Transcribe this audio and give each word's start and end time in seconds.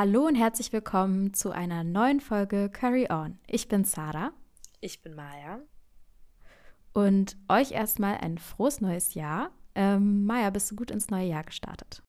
Hallo 0.00 0.28
und 0.28 0.36
herzlich 0.36 0.72
willkommen 0.72 1.34
zu 1.34 1.50
einer 1.50 1.82
neuen 1.82 2.20
Folge 2.20 2.70
Curry 2.70 3.08
On. 3.10 3.36
Ich 3.48 3.66
bin 3.66 3.82
Sarah. 3.82 4.32
Ich 4.80 5.02
bin 5.02 5.16
Maya. 5.16 5.60
Und 6.92 7.36
euch 7.48 7.72
erstmal 7.72 8.18
ein 8.18 8.38
frohes 8.38 8.80
neues 8.80 9.14
Jahr. 9.14 9.52
Ähm, 9.74 10.24
Maya, 10.24 10.50
bist 10.50 10.70
du 10.70 10.76
gut 10.76 10.92
ins 10.92 11.10
neue 11.10 11.26
Jahr 11.26 11.42
gestartet? 11.42 12.04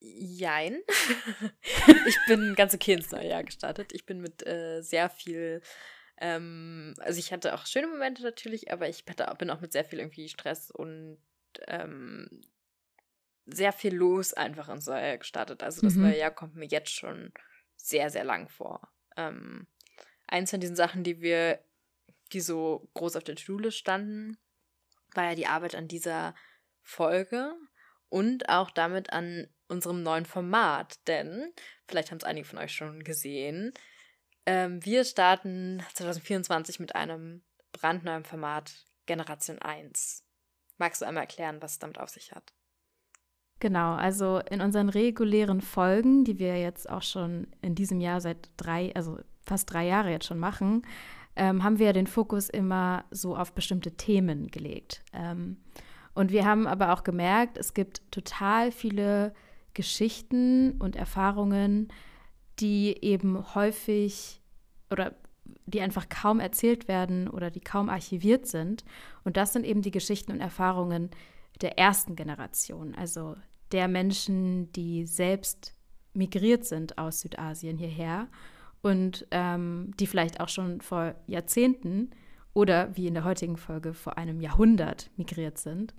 Jein. 0.00 0.82
ich 2.08 2.18
bin 2.26 2.56
ganz 2.56 2.74
okay 2.74 2.94
ins 2.94 3.12
neue 3.12 3.28
Jahr 3.28 3.44
gestartet. 3.44 3.92
Ich 3.92 4.04
bin 4.04 4.20
mit 4.20 4.44
äh, 4.44 4.82
sehr 4.82 5.08
viel, 5.08 5.62
ähm, 6.20 6.94
also 6.98 7.20
ich 7.20 7.32
hatte 7.32 7.54
auch 7.54 7.64
schöne 7.64 7.86
Momente 7.86 8.24
natürlich, 8.24 8.72
aber 8.72 8.88
ich 8.88 9.04
hatte, 9.08 9.32
bin 9.38 9.50
auch 9.50 9.60
mit 9.60 9.70
sehr 9.70 9.84
viel 9.84 10.00
irgendwie 10.00 10.28
Stress 10.28 10.72
und 10.72 11.18
ähm, 11.68 12.26
sehr 13.46 13.72
viel 13.72 13.94
los 13.94 14.32
einfach 14.34 14.68
neue 14.68 15.06
Jahr 15.06 15.18
gestartet. 15.18 15.62
Also 15.62 15.82
das 15.82 15.94
mhm. 15.94 16.02
neue 16.02 16.18
Jahr 16.18 16.30
kommt 16.30 16.54
mir 16.54 16.66
jetzt 16.66 16.94
schon 16.94 17.32
sehr, 17.76 18.10
sehr 18.10 18.24
lang 18.24 18.48
vor. 18.48 18.88
Ähm, 19.16 19.66
eins 20.26 20.50
von 20.50 20.60
diesen 20.60 20.76
Sachen, 20.76 21.04
die 21.04 21.20
wir, 21.20 21.64
die 22.32 22.40
so 22.40 22.88
groß 22.94 23.16
auf 23.16 23.24
der 23.24 23.36
Schule 23.36 23.72
standen, 23.72 24.38
war 25.14 25.24
ja 25.24 25.34
die 25.34 25.46
Arbeit 25.46 25.74
an 25.74 25.88
dieser 25.88 26.34
Folge 26.82 27.54
und 28.08 28.48
auch 28.48 28.70
damit 28.70 29.12
an 29.12 29.48
unserem 29.68 30.02
neuen 30.02 30.26
Format. 30.26 31.06
Denn, 31.08 31.52
vielleicht 31.86 32.10
haben 32.10 32.18
es 32.18 32.24
einige 32.24 32.46
von 32.46 32.58
euch 32.58 32.72
schon 32.72 33.04
gesehen, 33.04 33.72
ähm, 34.46 34.84
wir 34.84 35.04
starten 35.04 35.82
2024 35.94 36.80
mit 36.80 36.94
einem 36.94 37.44
brandneuen 37.72 38.24
Format 38.24 38.84
Generation 39.06 39.58
1. 39.60 40.24
Magst 40.78 41.00
du 41.00 41.06
einmal 41.06 41.24
erklären, 41.24 41.62
was 41.62 41.72
es 41.72 41.78
damit 41.78 41.98
auf 41.98 42.10
sich 42.10 42.32
hat? 42.32 42.52
Genau, 43.62 43.94
also 43.94 44.40
in 44.50 44.60
unseren 44.60 44.88
regulären 44.88 45.60
Folgen, 45.60 46.24
die 46.24 46.40
wir 46.40 46.60
jetzt 46.60 46.90
auch 46.90 47.02
schon 47.02 47.46
in 47.60 47.76
diesem 47.76 48.00
Jahr 48.00 48.20
seit 48.20 48.50
drei, 48.56 48.90
also 48.96 49.20
fast 49.40 49.72
drei 49.72 49.86
Jahre 49.86 50.10
jetzt 50.10 50.26
schon 50.26 50.40
machen, 50.40 50.82
ähm, 51.36 51.62
haben 51.62 51.78
wir 51.78 51.92
den 51.92 52.08
Fokus 52.08 52.48
immer 52.48 53.04
so 53.12 53.36
auf 53.36 53.52
bestimmte 53.52 53.92
Themen 53.92 54.48
gelegt. 54.48 55.04
Ähm, 55.12 55.58
und 56.12 56.32
wir 56.32 56.44
haben 56.44 56.66
aber 56.66 56.92
auch 56.92 57.04
gemerkt, 57.04 57.56
es 57.56 57.72
gibt 57.72 58.02
total 58.10 58.72
viele 58.72 59.32
Geschichten 59.74 60.72
und 60.80 60.96
Erfahrungen, 60.96 61.86
die 62.58 62.96
eben 63.00 63.54
häufig 63.54 64.42
oder 64.90 65.14
die 65.66 65.82
einfach 65.82 66.08
kaum 66.08 66.40
erzählt 66.40 66.88
werden 66.88 67.28
oder 67.28 67.52
die 67.52 67.60
kaum 67.60 67.90
archiviert 67.90 68.48
sind. 68.48 68.84
Und 69.22 69.36
das 69.36 69.52
sind 69.52 69.64
eben 69.64 69.82
die 69.82 69.92
Geschichten 69.92 70.32
und 70.32 70.40
Erfahrungen 70.40 71.10
der 71.60 71.78
ersten 71.78 72.16
Generation, 72.16 72.96
also 72.96 73.36
der 73.72 73.88
Menschen, 73.88 74.72
die 74.72 75.06
selbst 75.06 75.74
migriert 76.14 76.64
sind 76.64 76.98
aus 76.98 77.20
Südasien 77.20 77.78
hierher 77.78 78.28
und 78.82 79.26
ähm, 79.30 79.92
die 79.98 80.06
vielleicht 80.06 80.40
auch 80.40 80.48
schon 80.48 80.80
vor 80.80 81.14
Jahrzehnten 81.26 82.10
oder 82.54 82.94
wie 82.96 83.06
in 83.06 83.14
der 83.14 83.24
heutigen 83.24 83.56
Folge 83.56 83.94
vor 83.94 84.18
einem 84.18 84.40
Jahrhundert 84.40 85.10
migriert 85.16 85.58
sind. 85.58 85.94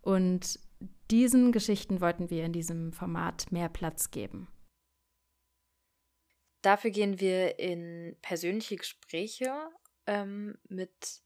Und 0.00 0.58
diesen 1.10 1.52
Geschichten 1.52 2.00
wollten 2.00 2.30
wir 2.30 2.44
in 2.44 2.52
diesem 2.52 2.92
Format 2.92 3.50
mehr 3.52 3.68
Platz 3.68 4.10
geben. 4.10 4.48
Dafür 6.62 6.90
gehen 6.90 7.20
wir 7.20 7.58
in 7.58 8.16
persönliche 8.22 8.76
Gespräche 8.76 9.52
ähm, 10.06 10.56
mit 10.68 11.22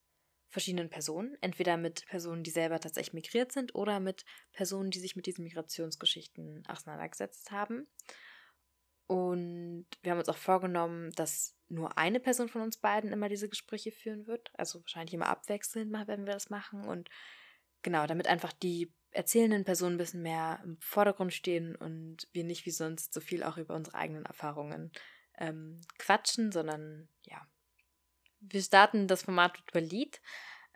verschiedenen 0.52 0.90
Personen, 0.90 1.36
entweder 1.40 1.78
mit 1.78 2.06
Personen, 2.06 2.44
die 2.44 2.50
selber 2.50 2.78
tatsächlich 2.78 3.14
migriert 3.14 3.52
sind 3.52 3.74
oder 3.74 4.00
mit 4.00 4.24
Personen, 4.52 4.90
die 4.90 5.00
sich 5.00 5.16
mit 5.16 5.24
diesen 5.26 5.44
Migrationsgeschichten 5.44 6.64
auseinandergesetzt 6.68 7.50
haben. 7.50 7.88
Und 9.06 9.86
wir 10.02 10.12
haben 10.12 10.18
uns 10.18 10.28
auch 10.28 10.36
vorgenommen, 10.36 11.10
dass 11.12 11.56
nur 11.68 11.96
eine 11.96 12.20
Person 12.20 12.48
von 12.48 12.60
uns 12.60 12.76
beiden 12.76 13.12
immer 13.12 13.30
diese 13.30 13.48
Gespräche 13.48 13.92
führen 13.92 14.26
wird. 14.26 14.50
Also 14.54 14.80
wahrscheinlich 14.82 15.14
immer 15.14 15.28
abwechselnd 15.28 15.90
werden 15.92 16.26
wir 16.26 16.34
das 16.34 16.50
machen. 16.50 16.84
Und 16.84 17.08
genau, 17.80 18.06
damit 18.06 18.26
einfach 18.26 18.52
die 18.52 18.92
erzählenden 19.10 19.64
Personen 19.64 19.94
ein 19.94 19.98
bisschen 19.98 20.22
mehr 20.22 20.60
im 20.64 20.78
Vordergrund 20.80 21.32
stehen 21.32 21.76
und 21.76 22.28
wir 22.32 22.44
nicht 22.44 22.66
wie 22.66 22.70
sonst 22.70 23.14
so 23.14 23.20
viel 23.20 23.42
auch 23.42 23.56
über 23.56 23.74
unsere 23.74 23.96
eigenen 23.96 24.26
Erfahrungen 24.26 24.92
ähm, 25.38 25.80
quatschen, 25.98 26.52
sondern 26.52 27.08
ja, 27.22 27.46
wir 28.42 28.62
starten 28.62 29.08
das 29.08 29.22
Format 29.22 29.58
mit 29.58 29.74
Walid. 29.74 30.20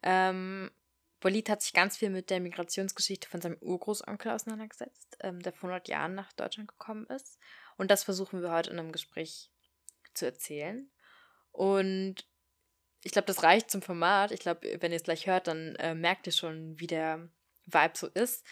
Ähm, 0.03 0.71
Walid 1.21 1.49
hat 1.49 1.63
sich 1.63 1.73
ganz 1.73 1.97
viel 1.97 2.11
mit 2.11 2.31
der 2.31 2.41
Migrationsgeschichte 2.41 3.29
von 3.29 3.41
seinem 3.41 3.59
Urgroßonkel 3.61 4.31
auseinandergesetzt, 4.31 5.17
ähm, 5.21 5.41
der 5.41 5.53
vor 5.53 5.71
100 5.71 5.89
Jahren 5.89 6.15
nach 6.15 6.33
Deutschland 6.33 6.69
gekommen 6.69 7.07
ist. 7.07 7.39
Und 7.77 7.91
das 7.91 8.05
versuchen 8.05 8.43
wir 8.43 8.51
heute 8.51 8.71
in 8.71 8.79
einem 8.79 8.93
Gespräch 8.93 9.51
zu 10.15 10.27
erzählen. 10.27 10.91
Und 11.53 12.27
ich 13.03 13.13
glaube, 13.13 13.27
das 13.27 13.43
reicht 13.43 13.71
zum 13.71 13.83
Format. 13.83 14.31
Ich 14.31 14.41
glaube, 14.41 14.79
wenn 14.81 14.93
ihr 14.93 14.97
es 14.97 15.05
gleich 15.05 15.27
hört, 15.27 15.47
dann 15.47 15.75
äh, 15.77 15.95
merkt 15.95 16.27
ihr 16.27 16.33
schon, 16.33 16.79
wie 16.79 16.87
der 16.87 17.29
Vibe 17.67 17.95
so 17.95 18.07
ist. 18.09 18.45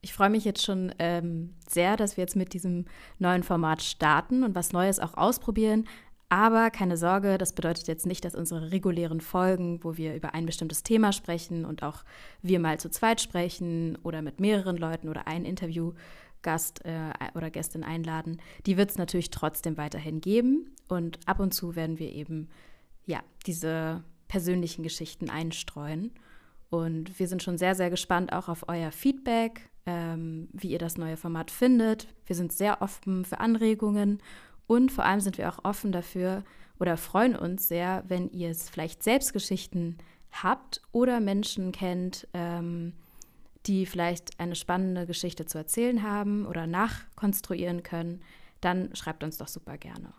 Ich 0.00 0.12
freue 0.14 0.30
mich 0.30 0.44
jetzt 0.44 0.64
schon 0.64 0.94
ähm, 0.98 1.56
sehr, 1.68 1.96
dass 1.96 2.16
wir 2.16 2.22
jetzt 2.22 2.36
mit 2.36 2.52
diesem 2.52 2.86
neuen 3.18 3.42
Format 3.42 3.82
starten 3.82 4.44
und 4.44 4.54
was 4.54 4.72
Neues 4.72 5.00
auch 5.00 5.14
ausprobieren. 5.14 5.88
Aber 6.30 6.70
keine 6.70 6.98
Sorge, 6.98 7.38
das 7.38 7.54
bedeutet 7.54 7.88
jetzt 7.88 8.04
nicht, 8.04 8.24
dass 8.24 8.34
unsere 8.34 8.70
regulären 8.70 9.20
Folgen, 9.20 9.82
wo 9.82 9.96
wir 9.96 10.14
über 10.14 10.34
ein 10.34 10.44
bestimmtes 10.44 10.82
Thema 10.82 11.12
sprechen 11.12 11.64
und 11.64 11.82
auch 11.82 12.04
wir 12.42 12.60
mal 12.60 12.78
zu 12.78 12.90
zweit 12.90 13.20
sprechen 13.20 13.96
oder 14.02 14.20
mit 14.20 14.38
mehreren 14.38 14.76
Leuten 14.76 15.08
oder 15.08 15.26
einen 15.26 15.46
Interviewgast 15.46 16.84
äh, 16.84 17.12
oder 17.34 17.50
Gästin 17.50 17.82
einladen, 17.82 18.42
die 18.66 18.76
wird 18.76 18.90
es 18.90 18.98
natürlich 18.98 19.30
trotzdem 19.30 19.78
weiterhin 19.78 20.20
geben. 20.20 20.70
Und 20.88 21.18
ab 21.26 21.40
und 21.40 21.54
zu 21.54 21.76
werden 21.76 21.98
wir 21.98 22.12
eben 22.12 22.48
ja 23.06 23.20
diese 23.46 24.04
persönlichen 24.28 24.82
Geschichten 24.82 25.30
einstreuen. 25.30 26.12
Und 26.68 27.18
wir 27.18 27.28
sind 27.28 27.42
schon 27.42 27.56
sehr, 27.56 27.74
sehr 27.74 27.88
gespannt 27.88 28.34
auch 28.34 28.50
auf 28.50 28.68
euer 28.68 28.92
Feedback, 28.92 29.70
ähm, 29.86 30.48
wie 30.52 30.68
ihr 30.68 30.78
das 30.78 30.98
neue 30.98 31.16
Format 31.16 31.50
findet. 31.50 32.08
Wir 32.26 32.36
sind 32.36 32.52
sehr 32.52 32.82
offen 32.82 33.24
für 33.24 33.40
Anregungen 33.40 34.20
und 34.68 34.92
vor 34.92 35.04
allem 35.04 35.20
sind 35.20 35.38
wir 35.38 35.48
auch 35.48 35.64
offen 35.64 35.90
dafür 35.90 36.44
oder 36.78 36.96
freuen 36.96 37.34
uns 37.34 37.66
sehr, 37.66 38.04
wenn 38.06 38.30
ihr 38.30 38.50
es 38.50 38.68
vielleicht 38.68 39.02
selbst 39.02 39.32
Geschichten 39.32 39.98
habt 40.30 40.82
oder 40.92 41.18
Menschen 41.18 41.72
kennt, 41.72 42.28
ähm, 42.34 42.92
die 43.66 43.86
vielleicht 43.86 44.38
eine 44.38 44.54
spannende 44.54 45.06
Geschichte 45.06 45.46
zu 45.46 45.58
erzählen 45.58 46.02
haben 46.02 46.46
oder 46.46 46.66
nachkonstruieren 46.66 47.82
können, 47.82 48.22
dann 48.60 48.94
schreibt 48.94 49.24
uns 49.24 49.38
doch 49.38 49.48
super 49.48 49.78
gerne. 49.78 50.12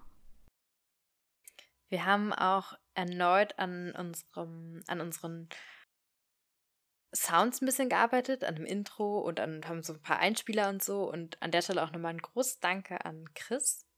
Wir 1.89 2.05
haben 2.05 2.33
auch 2.33 2.73
erneut 2.95 3.57
an 3.57 3.91
unserem, 3.91 4.81
an 4.87 4.99
unseren 4.99 5.47
Sounds 7.13 7.61
ein 7.61 7.65
bisschen 7.65 7.89
gearbeitet, 7.89 8.43
an 8.43 8.55
dem 8.55 8.65
Intro 8.65 9.19
und 9.19 9.39
an 9.39 9.67
haben 9.67 9.81
so 9.81 9.93
ein 9.93 10.01
paar 10.01 10.19
Einspieler 10.19 10.69
und 10.69 10.83
so. 10.83 11.09
Und 11.09 11.41
an 11.41 11.49
der 11.49 11.63
Stelle 11.63 11.83
auch 11.83 11.91
nochmal 11.91 12.13
ein 12.13 12.21
großes 12.21 12.59
Danke 12.59 13.03
an 13.03 13.25
Chris, 13.33 13.88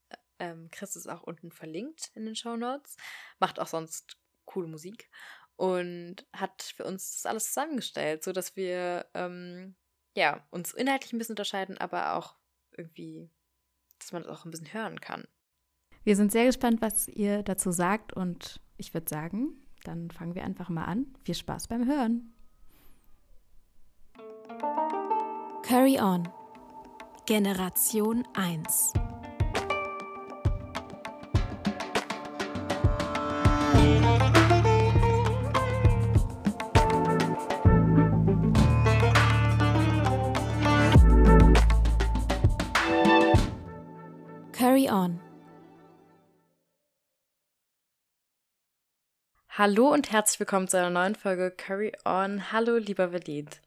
ähm, 0.42 0.70
Chris 0.72 0.96
ist 0.96 1.08
auch 1.08 1.22
unten 1.22 1.52
verlinkt 1.52 2.12
in 2.16 2.26
den 2.26 2.36
Show 2.36 2.58
Notes. 2.58 2.98
Macht 3.40 3.60
auch 3.60 3.68
sonst 3.68 4.18
coole 4.46 4.68
Musik 4.68 5.10
und 5.56 6.26
hat 6.34 6.64
für 6.64 6.84
uns 6.84 7.14
das 7.14 7.26
alles 7.28 7.48
zusammengestellt, 7.48 8.24
sodass 8.24 8.56
wir 8.56 9.06
ähm, 9.14 9.76
ja, 10.16 10.46
uns 10.50 10.74
inhaltlich 10.74 11.14
ein 11.14 11.20
bisschen 11.20 11.34
unterscheiden, 11.34 11.78
aber 11.78 12.16
auch 12.16 12.36
irgendwie, 12.76 13.30
dass 14.00 14.12
man 14.12 14.24
das 14.24 14.32
auch 14.32 14.46
ein 14.46 14.52
bisschen 14.52 14.74
hören 14.74 15.00
kann. 15.00 15.28
Wir 16.04 16.16
sind 16.16 16.32
sehr 16.32 16.46
gespannt, 16.46 16.82
was 16.82 17.08
ihr 17.08 17.44
dazu 17.44 17.72
sagt 17.72 18.12
und 18.12 18.60
ich 18.78 18.96
würde 18.96 19.08
sagen, 19.08 19.54
dann 19.84 20.10
fangen 20.10 20.34
wir 20.34 20.44
einfach 20.44 20.70
mal 20.70 20.86
an. 20.86 21.14
Viel 21.24 21.36
Spaß 21.36 21.68
beim 21.68 21.86
Hören. 21.86 22.34
Carry 25.62 26.00
On. 26.00 26.28
Generation 27.28 28.28
1. 28.34 28.94
Carry 44.72 44.90
On. 44.90 45.20
Hallo 49.50 49.92
und 49.92 50.14
herzlich 50.14 50.40
willkommen 50.40 50.70
zu 50.70 50.78
einer 50.78 50.90
neuen 50.90 51.16
Folge 51.16 51.52
Carry 51.52 51.92
On. 52.06 52.54
Hallo, 52.54 52.78
lieber 52.78 53.12
Valid. 53.12 53.60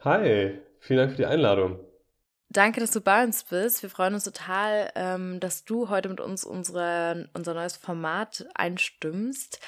Hi, 0.00 0.58
vielen 0.78 1.00
Dank 1.00 1.10
für 1.10 1.16
die 1.18 1.26
Einladung. 1.26 1.78
Danke, 2.48 2.80
dass 2.80 2.92
du 2.92 3.02
bei 3.02 3.22
uns 3.24 3.44
bist. 3.44 3.82
Wir 3.82 3.90
freuen 3.90 4.14
uns 4.14 4.24
total, 4.24 4.90
ähm, 4.94 5.38
dass 5.38 5.66
du 5.66 5.90
heute 5.90 6.08
mit 6.08 6.18
uns 6.18 6.44
unsere, 6.44 7.28
unser 7.34 7.52
neues 7.52 7.76
Format 7.76 8.48
einstimmst. 8.54 9.60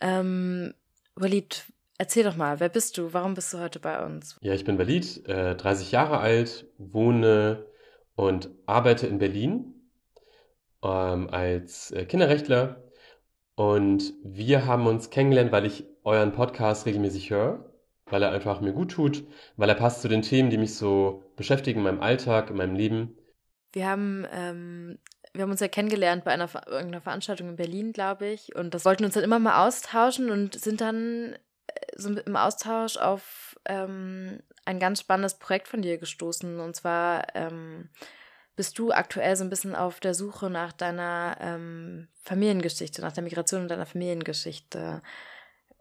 Ähm, 0.00 0.72
Walid, 1.16 1.66
erzähl 1.98 2.24
doch 2.24 2.36
mal, 2.36 2.60
wer 2.60 2.70
bist 2.70 2.96
du? 2.96 3.12
Warum 3.12 3.34
bist 3.34 3.52
du 3.52 3.58
heute 3.58 3.78
bei 3.78 4.02
uns? 4.02 4.38
Ja, 4.40 4.54
ich 4.54 4.64
bin 4.64 4.78
Walid, 4.78 5.28
äh, 5.28 5.54
30 5.54 5.92
Jahre 5.92 6.16
alt, 6.16 6.64
wohne 6.78 7.66
und 8.14 8.48
arbeite 8.64 9.06
in 9.06 9.18
Berlin 9.18 9.73
ähm, 10.84 11.28
als 11.30 11.90
äh, 11.90 12.04
Kinderrechtler. 12.04 12.82
Und 13.56 14.12
wir 14.24 14.66
haben 14.66 14.86
uns 14.86 15.10
kennengelernt, 15.10 15.52
weil 15.52 15.64
ich 15.64 15.84
euren 16.02 16.32
Podcast 16.32 16.86
regelmäßig 16.86 17.30
höre, 17.30 17.64
weil 18.06 18.22
er 18.22 18.32
einfach 18.32 18.60
mir 18.60 18.72
gut 18.72 18.90
tut, 18.92 19.24
weil 19.56 19.68
er 19.68 19.76
passt 19.76 20.02
zu 20.02 20.08
den 20.08 20.22
Themen, 20.22 20.50
die 20.50 20.58
mich 20.58 20.74
so 20.74 21.22
beschäftigen 21.36 21.80
in 21.80 21.84
meinem 21.84 22.00
Alltag, 22.00 22.50
in 22.50 22.56
meinem 22.56 22.74
Leben. 22.74 23.16
Wir 23.72 23.88
haben, 23.88 24.26
ähm, 24.32 24.98
wir 25.32 25.42
haben 25.42 25.50
uns 25.50 25.60
ja 25.60 25.68
kennengelernt 25.68 26.24
bei 26.24 26.32
einer, 26.32 26.48
irgendeiner 26.66 27.00
Veranstaltung 27.00 27.48
in 27.48 27.56
Berlin, 27.56 27.92
glaube 27.92 28.26
ich. 28.26 28.54
Und 28.54 28.74
das 28.74 28.84
wollten 28.84 29.04
uns 29.04 29.14
dann 29.14 29.24
immer 29.24 29.38
mal 29.38 29.66
austauschen 29.66 30.30
und 30.30 30.58
sind 30.58 30.80
dann 30.80 31.36
äh, 31.68 31.80
so 31.96 32.10
im 32.10 32.36
Austausch 32.36 32.96
auf 32.96 33.56
ähm, 33.66 34.40
ein 34.64 34.78
ganz 34.80 35.00
spannendes 35.00 35.38
Projekt 35.38 35.68
von 35.68 35.82
dir 35.82 35.98
gestoßen. 35.98 36.60
Und 36.60 36.74
zwar 36.74 37.34
ähm, 37.34 37.88
bist 38.56 38.78
du 38.78 38.92
aktuell 38.92 39.36
so 39.36 39.44
ein 39.44 39.50
bisschen 39.50 39.74
auf 39.74 40.00
der 40.00 40.14
Suche 40.14 40.50
nach 40.50 40.72
deiner 40.72 41.36
ähm, 41.40 42.08
Familiengeschichte, 42.22 43.00
nach 43.00 43.12
der 43.12 43.24
Migration 43.24 43.62
und 43.62 43.68
deiner 43.68 43.86
Familiengeschichte. 43.86 45.02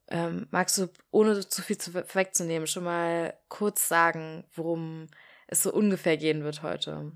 Ähm, 0.10 0.48
magst 0.52 0.78
du, 0.78 0.88
ohne 1.12 1.48
zu 1.48 1.62
viel 1.62 1.78
zu 1.78 1.92
vorwegzunehmen, 1.92 2.68
schon 2.68 2.84
mal 2.84 3.34
kurz 3.48 3.88
sagen, 3.88 4.44
worum 4.56 5.08
es 5.48 5.64
so 5.64 5.72
ungefähr 5.72 6.18
gehen 6.18 6.44
wird 6.44 6.64
heute? 6.64 7.12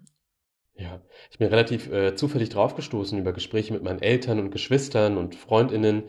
Ja, 0.76 1.02
ich 1.32 1.40
bin 1.40 1.48
relativ 1.48 1.92
äh, 1.92 2.16
zufällig 2.16 2.50
draufgestoßen 2.50 3.18
über 3.18 3.34
Gespräche 3.34 3.74
mit 3.74 3.84
meinen 3.84 4.02
Eltern 4.02 4.40
und 4.40 4.52
Geschwistern 4.52 5.18
und 5.18 5.36
Freundinnen. 5.36 6.04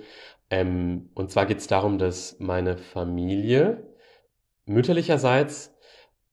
Ähm, 0.51 1.11
und 1.15 1.31
zwar 1.31 1.47
geht 1.47 1.59
es 1.59 1.67
darum, 1.67 1.99
dass 1.99 2.39
meine 2.39 2.77
Familie 2.77 3.89
mütterlicherseits 4.67 5.75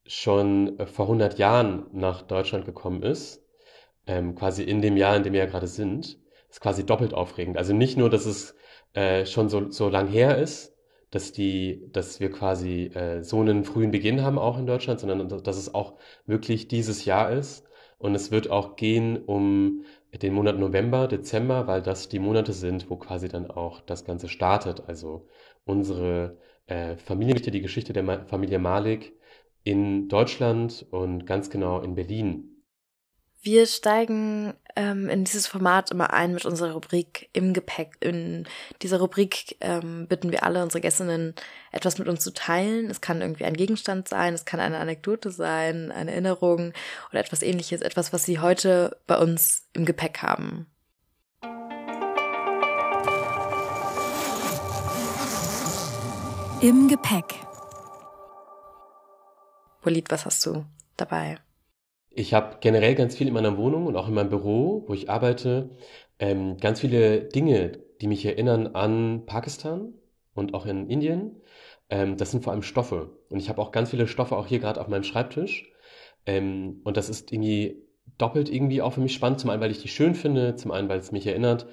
schon 0.06 0.80
äh, 0.80 0.88
vor 0.88 1.06
100 1.06 1.38
Jahren 1.38 1.88
nach 1.92 2.22
Deutschland 2.22 2.66
gekommen 2.66 3.04
ist, 3.04 3.44
ähm, 4.08 4.36
quasi 4.36 4.64
in 4.64 4.82
dem 4.82 4.98
Jahr, 4.98 5.16
in 5.16 5.24
dem 5.24 5.34
wir 5.34 5.42
ja 5.42 5.46
gerade 5.46 5.68
sind, 5.68 6.20
ist 6.50 6.62
quasi 6.62 6.86
doppelt 6.86 7.14
aufregend. 7.14 7.58
Also 7.58 7.74
nicht 7.74 7.98
nur, 7.98 8.10
dass 8.10 8.26
es 8.26 8.56
äh, 8.94 9.26
schon 9.26 9.50
so, 9.50 9.72
so 9.72 9.90
lang 9.90 10.08
her 10.08 10.38
ist, 10.38 10.74
dass 11.12 11.32
die, 11.32 11.88
dass 11.92 12.20
wir 12.20 12.32
quasi 12.32 12.86
äh, 12.88 13.24
so 13.24 13.40
einen 13.40 13.64
frühen 13.64 13.92
Beginn 13.92 14.22
haben 14.22 14.38
auch 14.38 14.58
in 14.58 14.68
Deutschland, 14.68 15.00
sondern 15.00 15.28
dass 15.44 15.58
es 15.58 15.74
auch 15.74 15.96
wirklich 16.26 16.68
dieses 16.68 17.06
Jahr 17.06 17.32
ist. 17.32 17.66
Und 17.98 18.14
es 18.16 18.32
wird 18.32 18.50
auch 18.50 18.76
gehen 18.76 19.18
um 19.26 19.86
den 20.22 20.34
Monat 20.34 20.60
November, 20.60 21.08
Dezember, 21.08 21.68
weil 21.68 21.82
das 21.82 22.10
die 22.10 22.20
Monate 22.20 22.54
sind, 22.54 22.90
wo 22.90 22.98
quasi 22.98 23.28
dann 23.30 23.50
auch 23.50 23.82
das 23.82 24.06
Ganze 24.06 24.30
startet. 24.30 24.84
Also 24.88 25.28
unsere 25.66 26.38
äh, 26.68 26.98
Familiengeschichte, 26.98 27.52
die 27.52 27.62
Geschichte 27.62 27.94
der 27.94 28.04
Ma 28.04 28.26
Familie 28.26 28.60
Malik 28.60 29.14
in 29.66 30.08
Deutschland 30.08 30.86
und 30.92 31.26
ganz 31.26 31.50
genau 31.50 31.82
in 31.82 31.96
Berlin. 31.96 32.52
Wir 33.42 33.66
steigen 33.68 34.54
ähm, 34.76 35.10
in 35.10 35.24
dieses 35.24 35.48
Format 35.48 35.92
immer 35.92 36.14
ein 36.14 36.34
mit 36.34 36.46
unserer 36.46 36.74
Rubrik 36.74 37.30
im 37.34 37.54
Gepäck. 37.54 37.96
In 38.00 38.48
dieser 38.82 39.00
Rubrik 39.00 39.58
ähm, 39.62 40.08
bitten 40.08 40.32
wir 40.32 40.44
alle 40.44 40.64
unsere 40.64 40.82
Gästinnen, 40.82 41.36
etwas 41.72 42.00
mit 42.00 42.08
uns 42.08 42.24
zu 42.24 42.34
teilen. 42.34 42.90
Es 42.90 43.02
kann 43.02 43.22
irgendwie 43.22 43.46
ein 43.46 43.56
Gegenstand 43.56 44.08
sein, 44.08 44.34
es 44.34 44.46
kann 44.46 44.60
eine 44.60 44.78
Anekdote 44.78 45.32
sein, 45.32 45.92
eine 45.92 46.12
Erinnerung 46.12 46.74
oder 47.12 47.20
etwas 47.20 47.42
ähnliches, 47.42 47.82
etwas, 47.82 48.14
was 48.14 48.24
sie 48.24 48.40
heute 48.40 48.98
bei 49.08 49.18
uns 49.18 49.68
im 49.74 49.86
Gepäck 49.86 50.20
haben. 50.24 50.68
Im 56.62 56.88
Gepäck. 56.88 57.46
Walid, 59.86 60.10
was 60.10 60.26
hast 60.26 60.46
du 60.46 60.66
dabei? 60.98 61.38
Ich 62.10 62.34
habe 62.34 62.58
generell 62.60 62.96
ganz 62.96 63.16
viel 63.16 63.28
in 63.28 63.34
meiner 63.34 63.58
Wohnung 63.58 63.86
und 63.88 63.96
auch 63.96 64.08
in 64.08 64.14
meinem 64.14 64.30
Büro, 64.30 64.84
wo 64.88 64.94
ich 64.94 65.10
arbeite, 65.10 65.70
ähm, 66.18 66.58
ganz 66.58 66.80
viele 66.80 67.22
Dinge, 67.26 67.80
die 68.02 68.08
mich 68.08 68.26
erinnern 68.26 68.68
an 68.68 69.26
Pakistan 69.26 69.94
und 70.34 70.54
auch 70.54 70.66
in 70.66 70.90
Indien. 70.90 71.42
Ähm, 71.90 72.18
das 72.18 72.32
sind 72.32 72.44
vor 72.44 72.54
allem 72.54 72.64
Stoffe. 72.64 73.18
Und 73.30 73.40
ich 73.40 73.50
habe 73.50 73.62
auch 73.62 73.72
ganz 73.72 73.90
viele 73.92 74.08
Stoffe 74.08 74.38
auch 74.38 74.48
hier 74.48 74.60
gerade 74.60 74.80
auf 74.82 74.88
meinem 74.88 75.04
Schreibtisch. 75.04 75.70
Ähm, 76.26 76.82
und 76.84 76.98
das 76.98 77.10
ist 77.10 77.32
irgendwie 77.32 77.84
doppelt 78.18 78.50
irgendwie 78.50 78.82
auch 78.82 78.94
für 78.94 79.02
mich 79.02 79.14
spannend. 79.14 79.40
Zum 79.40 79.50
einen, 79.50 79.62
weil 79.62 79.72
ich 79.72 79.82
die 79.82 79.88
schön 79.88 80.16
finde, 80.16 80.56
zum 80.56 80.72
einen, 80.72 80.90
weil 80.90 81.00
es 81.00 81.12
mich 81.12 81.28
erinnert 81.28 81.68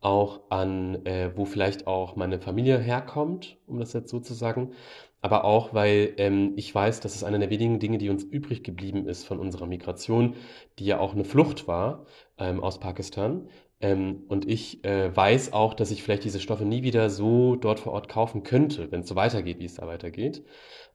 auch 0.00 0.50
an, 0.50 1.04
äh, 1.06 1.32
wo 1.36 1.44
vielleicht 1.44 1.86
auch 1.86 2.14
meine 2.14 2.40
Familie 2.40 2.78
herkommt, 2.78 3.56
um 3.66 3.80
das 3.80 3.92
jetzt 3.92 4.10
so 4.10 4.20
zu 4.20 4.32
sagen 4.32 4.72
aber 5.20 5.44
auch, 5.44 5.74
weil 5.74 6.14
ähm, 6.16 6.52
ich 6.56 6.74
weiß, 6.74 7.00
dass 7.00 7.14
es 7.14 7.24
einer 7.24 7.38
der 7.38 7.50
wenigen 7.50 7.78
Dinge, 7.80 7.98
die 7.98 8.10
uns 8.10 8.22
übrig 8.24 8.62
geblieben 8.62 9.06
ist 9.06 9.24
von 9.24 9.38
unserer 9.38 9.66
Migration, 9.66 10.36
die 10.78 10.86
ja 10.86 11.00
auch 11.00 11.14
eine 11.14 11.24
Flucht 11.24 11.66
war 11.66 12.06
ähm, 12.38 12.62
aus 12.62 12.78
Pakistan. 12.78 13.48
Ähm, 13.80 14.24
und 14.28 14.48
ich 14.48 14.84
äh, 14.84 15.14
weiß 15.14 15.52
auch, 15.52 15.74
dass 15.74 15.90
ich 15.90 16.02
vielleicht 16.02 16.24
diese 16.24 16.40
Stoffe 16.40 16.64
nie 16.64 16.82
wieder 16.82 17.10
so 17.10 17.56
dort 17.56 17.80
vor 17.80 17.92
Ort 17.92 18.08
kaufen 18.08 18.42
könnte, 18.42 18.90
wenn 18.90 19.00
es 19.00 19.08
so 19.08 19.16
weitergeht, 19.16 19.58
wie 19.60 19.64
es 19.66 19.74
da 19.74 19.86
weitergeht. 19.86 20.44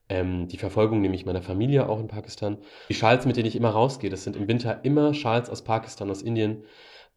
Ähm, 0.10 0.48
die 0.48 0.58
Verfolgung 0.58 1.02
nämlich 1.02 1.26
meiner 1.26 1.42
Familie 1.42 1.88
auch 1.88 2.00
in 2.00 2.08
Pakistan. 2.08 2.58
Die 2.90 2.94
Schals, 2.94 3.26
mit 3.26 3.38
denen 3.38 3.48
ich 3.48 3.56
immer 3.56 3.70
rausgehe, 3.70 4.10
das 4.10 4.24
sind 4.24 4.36
im 4.36 4.48
Winter 4.48 4.84
immer 4.84 5.14
Schals 5.14 5.50
aus 5.50 5.64
Pakistan, 5.64 6.12
aus 6.12 6.22
Indien. 6.22 6.64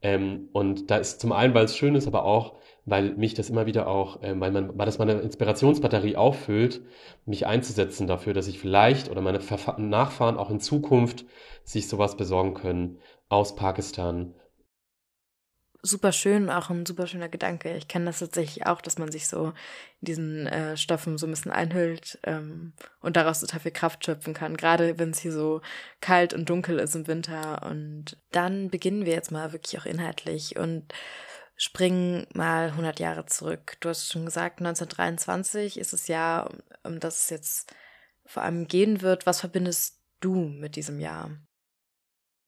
Ähm, 0.03 0.49
und 0.53 0.91
da 0.91 0.99
ist 0.99 1.21
zum 1.21 1.33
einen, 1.33 1.55
weil 1.55 1.65
es 1.65 1.77
schön 1.77 1.95
ist, 1.95 2.07
aber 2.07 2.25
auch, 2.25 2.55
weil 2.87 3.15
mich 3.17 3.35
das 3.35 3.51
immer 3.51 3.67
wieder 3.67 3.89
auch, 3.89 4.23
äh, 4.23 4.39
weil 4.41 4.53
man, 4.53 4.79
weil 4.79 4.87
das 4.87 4.99
meine 4.99 5.21
Inspirationsbatterie 5.21 6.17
auffüllt, 6.17 6.81
mich 7.27 7.47
einzusetzen 7.47 8.07
dafür, 8.07 8.33
dass 8.33 8.47
ich 8.47 8.59
vielleicht 8.59 9.11
oder 9.11 9.21
meine 9.21 9.41
Verfa 9.41 9.79
Nachfahren 9.79 10.39
auch 10.39 10.51
in 10.51 10.61
Zukunft 10.61 11.27
sich 11.65 11.89
sowas 11.89 12.17
besorgen 12.17 12.55
können 12.55 12.99
aus 13.29 13.57
Pakistan. 13.57 14.35
Super 15.83 16.11
schön, 16.11 16.51
auch 16.51 16.71
ein 16.71 16.87
super 16.87 17.07
schöner 17.07 17.29
Gedanke. 17.29 17.77
Ich 17.77 17.87
kenne 17.87 18.07
das 18.07 18.19
tatsächlich 18.19 18.67
auch, 18.67 18.81
dass 18.81 18.99
man 18.99 19.13
sich 19.13 19.29
so 19.29 19.53
in 20.01 20.07
diesen 20.07 20.47
äh, 20.47 20.77
Stoffen 20.77 21.17
so 21.17 21.27
ein 21.27 21.31
bisschen 21.31 21.53
einhüllt 21.53 22.19
ähm, 22.25 22.73
und 23.01 23.17
daraus 23.17 23.41
total 23.41 23.61
viel 23.61 23.71
Kraft 23.71 24.05
schöpfen 24.05 24.35
kann, 24.35 24.57
gerade 24.57 24.99
wenn 24.99 25.11
es 25.11 25.21
hier 25.21 25.33
so 25.33 25.61
kalt 26.01 26.35
und 26.35 26.51
dunkel 26.51 26.81
ist 26.81 26.97
im 26.97 27.07
Winter. 27.07 27.65
Und 27.69 28.17
dann 28.33 28.69
beginnen 28.69 29.05
wir 29.07 29.13
jetzt 29.13 29.31
mal 29.31 29.53
wirklich 29.53 29.79
auch 29.79 29.87
inhaltlich 29.87 30.57
und 30.57 30.93
springen 31.57 32.27
mal 32.35 32.69
100 32.69 33.01
Jahre 33.01 33.27
zurück. 33.27 33.77
Du 33.81 33.89
hast 33.89 34.11
schon 34.11 34.25
gesagt, 34.25 34.61
1923 34.61 35.79
ist 35.79 35.93
das 35.93 36.09
Jahr, 36.09 36.51
um 36.85 37.01
das 37.01 37.25
es 37.25 37.31
jetzt 37.31 37.75
vor 38.25 38.43
allem 38.43 38.69
gehen 38.69 39.03
wird. 39.03 39.27
Was 39.27 39.41
verbindest 39.41 40.01
du 40.21 40.35
mit 40.35 40.77
diesem 40.77 41.01
Jahr? 41.01 41.31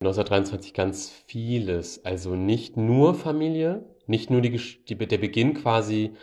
1923 0.00 0.74
ganz 0.74 1.10
vieles. 1.26 2.04
Also 2.04 2.36
nicht 2.36 2.76
nur 2.76 3.14
Familie, 3.14 3.84
nicht 4.06 4.30
nur 4.30 4.40
die, 4.40 4.50
die, 4.88 4.96
der 4.96 5.18
Beginn 5.18 5.54
quasi 5.54 6.14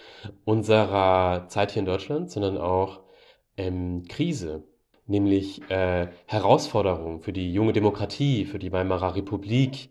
unserer 0.45 1.47
Zeit 1.49 1.71
hier 1.71 1.81
in 1.81 1.85
Deutschland, 1.85 2.31
sondern 2.31 2.57
auch 2.57 3.01
ähm, 3.57 4.05
Krise, 4.07 4.63
nämlich 5.07 5.69
äh, 5.69 6.07
Herausforderungen 6.25 7.19
für 7.19 7.33
die 7.33 7.51
junge 7.53 7.73
Demokratie, 7.73 8.45
für 8.45 8.59
die 8.59 8.71
Weimarer 8.71 9.15
Republik, 9.15 9.89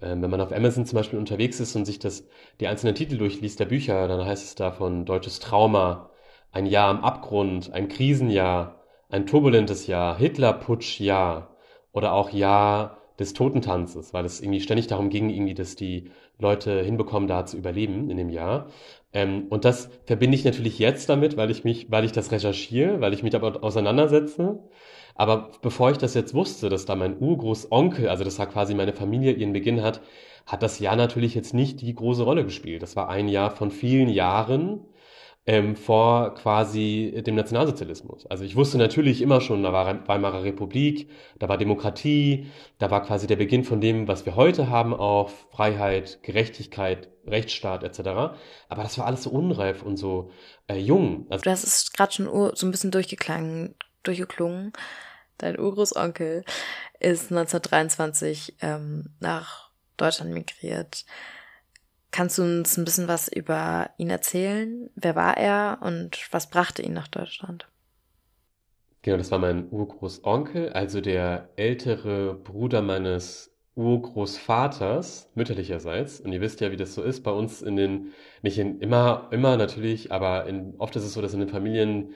wenn 0.00 0.30
man 0.30 0.40
auf 0.40 0.52
Amazon 0.52 0.86
zum 0.86 0.96
Beispiel 0.96 1.18
unterwegs 1.18 1.60
ist 1.60 1.76
und 1.76 1.84
sich 1.84 1.98
das, 1.98 2.26
die 2.60 2.66
einzelnen 2.66 2.94
Titel 2.94 3.16
durchliest 3.16 3.60
der 3.60 3.66
Bücher, 3.66 4.08
dann 4.08 4.24
heißt 4.24 4.44
es 4.44 4.54
davon 4.54 5.04
deutsches 5.04 5.40
Trauma, 5.40 6.10
ein 6.52 6.66
Jahr 6.66 6.88
am 6.88 7.04
Abgrund, 7.04 7.72
ein 7.72 7.88
Krisenjahr, 7.88 8.82
ein 9.08 9.26
turbulentes 9.26 9.86
Jahr, 9.86 10.16
Hitlerputschjahr 10.18 11.56
oder 11.92 12.12
auch 12.12 12.30
Jahr 12.30 12.98
des 13.18 13.32
Totentanzes, 13.32 14.12
weil 14.12 14.24
es 14.24 14.40
irgendwie 14.40 14.60
ständig 14.60 14.88
darum 14.88 15.08
ging, 15.08 15.30
irgendwie, 15.30 15.54
dass 15.54 15.76
die 15.76 16.10
Leute 16.38 16.82
hinbekommen, 16.82 17.28
da 17.28 17.46
zu 17.46 17.56
überleben 17.56 18.10
in 18.10 18.16
dem 18.16 18.28
Jahr. 18.28 18.66
Ähm, 19.12 19.46
und 19.50 19.64
das 19.64 19.88
verbinde 20.04 20.34
ich 20.34 20.44
natürlich 20.44 20.78
jetzt 20.78 21.08
damit, 21.08 21.36
weil 21.36 21.50
ich 21.50 21.62
mich, 21.62 21.90
weil 21.90 22.04
ich 22.04 22.12
das 22.12 22.32
recherchiere, 22.32 23.00
weil 23.00 23.14
ich 23.14 23.22
mich 23.22 23.32
damit 23.32 23.62
auseinandersetze. 23.62 24.58
Aber 25.14 25.50
bevor 25.62 25.90
ich 25.90 25.98
das 25.98 26.14
jetzt 26.14 26.34
wusste, 26.34 26.68
dass 26.68 26.86
da 26.86 26.96
mein 26.96 27.18
Urgroßonkel, 27.18 28.08
also 28.08 28.24
das 28.24 28.38
war 28.38 28.46
quasi 28.46 28.74
meine 28.74 28.92
Familie, 28.92 29.32
ihren 29.32 29.52
Beginn 29.52 29.82
hat, 29.82 30.00
hat 30.46 30.62
das 30.62 30.78
Jahr 30.78 30.96
natürlich 30.96 31.34
jetzt 31.34 31.54
nicht 31.54 31.80
die 31.80 31.94
große 31.94 32.22
Rolle 32.22 32.44
gespielt. 32.44 32.82
Das 32.82 32.96
war 32.96 33.08
ein 33.08 33.28
Jahr 33.28 33.50
von 33.50 33.70
vielen 33.70 34.08
Jahren 34.08 34.80
ähm, 35.46 35.76
vor 35.76 36.34
quasi 36.34 37.22
dem 37.26 37.34
Nationalsozialismus. 37.34 38.26
Also 38.26 38.44
ich 38.44 38.56
wusste 38.56 38.78
natürlich 38.78 39.20
immer 39.20 39.40
schon, 39.40 39.62
da 39.62 39.72
war 39.72 40.06
Weimarer 40.08 40.42
Republik, 40.42 41.10
da 41.38 41.48
war 41.48 41.58
Demokratie, 41.58 42.46
da 42.78 42.90
war 42.90 43.02
quasi 43.02 43.26
der 43.26 43.36
Beginn 43.36 43.64
von 43.64 43.80
dem, 43.80 44.08
was 44.08 44.24
wir 44.24 44.36
heute 44.36 44.70
haben, 44.70 44.94
auch 44.94 45.30
Freiheit, 45.50 46.22
Gerechtigkeit, 46.22 47.10
Rechtsstaat 47.26 47.84
etc. 47.84 48.00
Aber 48.68 48.82
das 48.82 48.98
war 48.98 49.06
alles 49.06 49.22
so 49.22 49.30
unreif 49.30 49.82
und 49.82 49.96
so 49.96 50.30
äh, 50.66 50.78
jung. 50.78 51.26
Also 51.28 51.42
das 51.42 51.64
ist 51.64 51.94
gerade 51.94 52.12
schon 52.12 52.26
so 52.54 52.66
ein 52.66 52.70
bisschen 52.70 52.90
durchgeklungen, 52.90 53.74
durchgeklungen. 54.04 54.72
Dein 55.38 55.58
Urgroßonkel 55.58 56.44
ist 57.00 57.32
1923 57.32 58.56
ähm, 58.60 59.10
nach 59.20 59.70
Deutschland 59.96 60.32
migriert. 60.32 61.04
Kannst 62.10 62.38
du 62.38 62.42
uns 62.42 62.76
ein 62.76 62.84
bisschen 62.84 63.08
was 63.08 63.26
über 63.26 63.90
ihn 63.96 64.10
erzählen? 64.10 64.88
Wer 64.94 65.16
war 65.16 65.36
er 65.36 65.78
und 65.82 66.28
was 66.30 66.48
brachte 66.48 66.82
ihn 66.82 66.92
nach 66.92 67.08
Deutschland? 67.08 67.66
Genau, 69.02 69.16
das 69.16 69.30
war 69.30 69.38
mein 69.38 69.68
Urgroßonkel, 69.70 70.72
also 70.72 71.00
der 71.00 71.50
ältere 71.56 72.34
Bruder 72.34 72.80
meines 72.80 73.54
Urgroßvaters, 73.74 75.30
mütterlicherseits. 75.34 76.20
Und 76.20 76.32
ihr 76.32 76.40
wisst 76.40 76.60
ja, 76.60 76.70
wie 76.70 76.76
das 76.76 76.94
so 76.94 77.02
ist 77.02 77.22
bei 77.22 77.32
uns 77.32 77.60
in 77.60 77.76
den, 77.76 78.12
nicht 78.42 78.58
in, 78.58 78.80
immer, 78.80 79.28
immer 79.32 79.56
natürlich, 79.56 80.12
aber 80.12 80.46
in, 80.46 80.74
oft 80.78 80.94
ist 80.96 81.04
es 81.04 81.12
so, 81.12 81.20
dass 81.20 81.34
in 81.34 81.40
den 81.40 81.48
Familien 81.48 82.14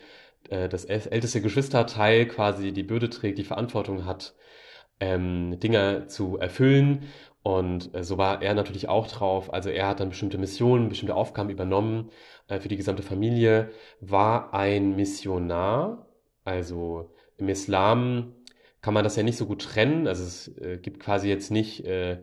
äh, 0.50 0.68
das 0.68 0.84
älteste 0.84 1.40
Geschwisterteil 1.40 2.26
quasi 2.26 2.72
die 2.72 2.82
Bürde 2.82 3.10
trägt, 3.10 3.38
die 3.38 3.44
Verantwortung 3.44 4.04
hat, 4.04 4.34
ähm, 5.00 5.58
Dinge 5.60 6.06
zu 6.08 6.38
erfüllen. 6.38 7.04
Und 7.42 7.94
äh, 7.94 8.04
so 8.04 8.18
war 8.18 8.42
er 8.42 8.54
natürlich 8.54 8.88
auch 8.88 9.06
drauf. 9.06 9.52
Also 9.52 9.70
er 9.70 9.88
hat 9.88 10.00
dann 10.00 10.10
bestimmte 10.10 10.38
Missionen, 10.38 10.88
bestimmte 10.88 11.14
Aufgaben 11.14 11.50
übernommen 11.50 12.10
äh, 12.48 12.60
für 12.60 12.68
die 12.68 12.76
gesamte 12.76 13.02
Familie, 13.02 13.70
war 14.00 14.54
ein 14.54 14.96
Missionar. 14.96 16.06
Also 16.44 17.14
im 17.36 17.48
Islam 17.48 18.34
kann 18.80 18.94
man 18.94 19.04
das 19.04 19.16
ja 19.16 19.22
nicht 19.22 19.36
so 19.36 19.46
gut 19.46 19.62
trennen. 19.62 20.06
Also 20.06 20.24
es 20.24 20.48
äh, 20.58 20.78
gibt 20.78 21.00
quasi 21.00 21.28
jetzt 21.28 21.50
nicht 21.50 21.84
äh, 21.84 22.18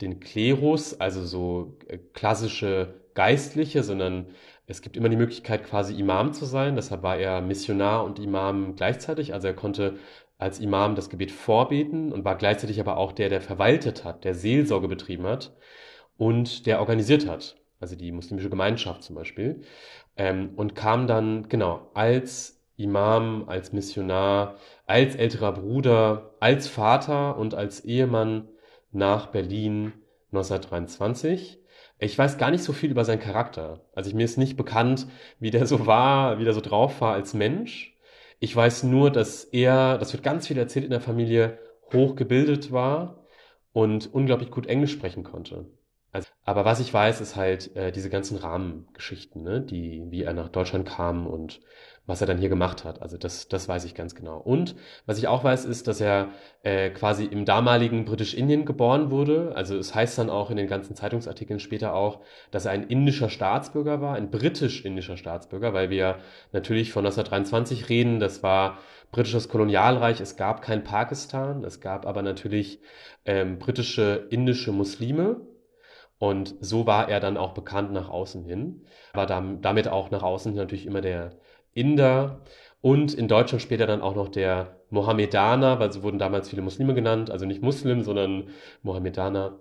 den 0.00 0.20
Klerus, 0.20 1.00
also 1.00 1.24
so 1.24 1.78
äh, 1.88 1.98
klassische 1.98 3.00
Geistliche, 3.14 3.82
sondern 3.82 4.26
es 4.66 4.82
gibt 4.82 4.96
immer 4.96 5.08
die 5.08 5.16
Möglichkeit, 5.16 5.64
quasi 5.64 5.98
Imam 5.98 6.32
zu 6.32 6.44
sein. 6.44 6.74
Deshalb 6.74 7.02
war 7.02 7.16
er 7.16 7.40
Missionar 7.40 8.04
und 8.04 8.18
Imam 8.18 8.74
gleichzeitig. 8.74 9.32
Also 9.32 9.46
er 9.46 9.54
konnte 9.54 9.98
als 10.38 10.58
Imam 10.58 10.96
das 10.96 11.08
Gebet 11.08 11.30
vorbeten 11.30 12.12
und 12.12 12.24
war 12.24 12.36
gleichzeitig 12.36 12.80
aber 12.80 12.96
auch 12.96 13.12
der, 13.12 13.28
der 13.28 13.40
verwaltet 13.40 14.04
hat, 14.04 14.24
der 14.24 14.34
Seelsorge 14.34 14.88
betrieben 14.88 15.24
hat 15.24 15.54
und 16.18 16.66
der 16.66 16.80
organisiert 16.80 17.28
hat. 17.28 17.56
Also 17.78 17.94
die 17.94 18.10
muslimische 18.10 18.50
Gemeinschaft 18.50 19.02
zum 19.02 19.16
Beispiel. 19.16 19.62
Ähm, 20.16 20.50
und 20.56 20.74
kam 20.74 21.06
dann, 21.06 21.48
genau, 21.48 21.90
als 21.94 22.60
Imam, 22.76 23.44
als 23.48 23.72
Missionar, 23.72 24.56
als 24.86 25.14
älterer 25.14 25.52
Bruder, 25.52 26.34
als 26.40 26.68
Vater 26.68 27.38
und 27.38 27.54
als 27.54 27.84
Ehemann 27.84 28.48
nach 28.92 29.26
Berlin 29.26 29.92
1923. 30.32 31.60
Ich 31.98 32.18
weiß 32.18 32.36
gar 32.38 32.50
nicht 32.50 32.62
so 32.62 32.72
viel 32.72 32.90
über 32.90 33.04
seinen 33.04 33.20
Charakter. 33.20 33.80
Also 33.94 34.14
mir 34.14 34.24
ist 34.24 34.36
nicht 34.36 34.56
bekannt, 34.56 35.06
wie 35.38 35.50
der 35.50 35.66
so 35.66 35.86
war, 35.86 36.38
wie 36.38 36.44
der 36.44 36.52
so 36.52 36.60
drauf 36.60 37.00
war 37.00 37.14
als 37.14 37.32
Mensch. 37.32 37.96
Ich 38.38 38.54
weiß 38.54 38.82
nur, 38.84 39.10
dass 39.10 39.44
er, 39.44 39.96
das 39.98 40.12
wird 40.12 40.22
ganz 40.22 40.46
viel 40.46 40.58
erzählt 40.58 40.84
in 40.84 40.90
der 40.90 41.00
Familie, 41.00 41.58
hochgebildet 41.92 42.70
war 42.70 43.26
und 43.72 44.12
unglaublich 44.12 44.50
gut 44.50 44.66
Englisch 44.66 44.92
sprechen 44.92 45.24
konnte. 45.24 45.66
Also, 46.16 46.28
aber 46.46 46.64
was 46.64 46.80
ich 46.80 46.94
weiß, 46.94 47.20
ist 47.20 47.36
halt 47.36 47.76
äh, 47.76 47.92
diese 47.92 48.08
ganzen 48.08 48.38
Rahmengeschichten, 48.38 49.42
ne? 49.42 49.60
die, 49.60 50.02
wie 50.08 50.22
er 50.22 50.32
nach 50.32 50.48
Deutschland 50.48 50.88
kam 50.88 51.26
und 51.26 51.60
was 52.06 52.22
er 52.22 52.26
dann 52.26 52.38
hier 52.38 52.48
gemacht 52.48 52.84
hat. 52.84 53.02
Also 53.02 53.18
das, 53.18 53.48
das 53.48 53.68
weiß 53.68 53.84
ich 53.84 53.94
ganz 53.94 54.14
genau. 54.14 54.38
Und 54.38 54.76
was 55.04 55.18
ich 55.18 55.28
auch 55.28 55.44
weiß, 55.44 55.66
ist, 55.66 55.88
dass 55.88 56.00
er 56.00 56.28
äh, 56.62 56.88
quasi 56.88 57.26
im 57.26 57.44
damaligen 57.44 58.06
British-Indien 58.06 58.64
geboren 58.64 59.10
wurde. 59.10 59.52
Also 59.56 59.76
es 59.76 59.94
heißt 59.94 60.16
dann 60.16 60.30
auch 60.30 60.50
in 60.50 60.56
den 60.56 60.68
ganzen 60.68 60.96
Zeitungsartikeln 60.96 61.60
später 61.60 61.92
auch, 61.92 62.20
dass 62.50 62.64
er 62.64 62.70
ein 62.70 62.84
indischer 62.84 63.28
Staatsbürger 63.28 64.00
war, 64.00 64.14
ein 64.14 64.30
britisch-indischer 64.30 65.18
Staatsbürger, 65.18 65.74
weil 65.74 65.90
wir 65.90 66.20
natürlich 66.50 66.92
von 66.92 67.04
1923 67.04 67.90
reden. 67.90 68.20
Das 68.20 68.42
war 68.42 68.78
britisches 69.10 69.50
Kolonialreich. 69.50 70.22
Es 70.22 70.38
gab 70.38 70.62
kein 70.62 70.82
Pakistan. 70.82 71.62
Es 71.62 71.82
gab 71.82 72.06
aber 72.06 72.22
natürlich 72.22 72.80
ähm, 73.26 73.58
britische, 73.58 74.28
indische 74.30 74.72
Muslime. 74.72 75.42
Und 76.18 76.54
so 76.60 76.86
war 76.86 77.08
er 77.08 77.20
dann 77.20 77.36
auch 77.36 77.52
bekannt 77.52 77.92
nach 77.92 78.08
außen 78.08 78.44
hin. 78.44 78.86
War 79.12 79.26
damit 79.26 79.88
auch 79.88 80.10
nach 80.10 80.22
außen 80.22 80.52
hin 80.52 80.58
natürlich 80.58 80.86
immer 80.86 81.00
der 81.00 81.32
Inder 81.74 82.40
und 82.80 83.12
in 83.14 83.28
Deutschland 83.28 83.62
später 83.62 83.86
dann 83.86 84.00
auch 84.00 84.14
noch 84.14 84.28
der 84.28 84.80
Mohammedaner, 84.90 85.78
weil 85.78 85.92
so 85.92 86.02
wurden 86.02 86.18
damals 86.18 86.48
viele 86.48 86.62
Muslime 86.62 86.94
genannt, 86.94 87.30
also 87.30 87.44
nicht 87.44 87.62
Muslim, 87.62 88.02
sondern 88.02 88.48
Mohammedaner. 88.82 89.58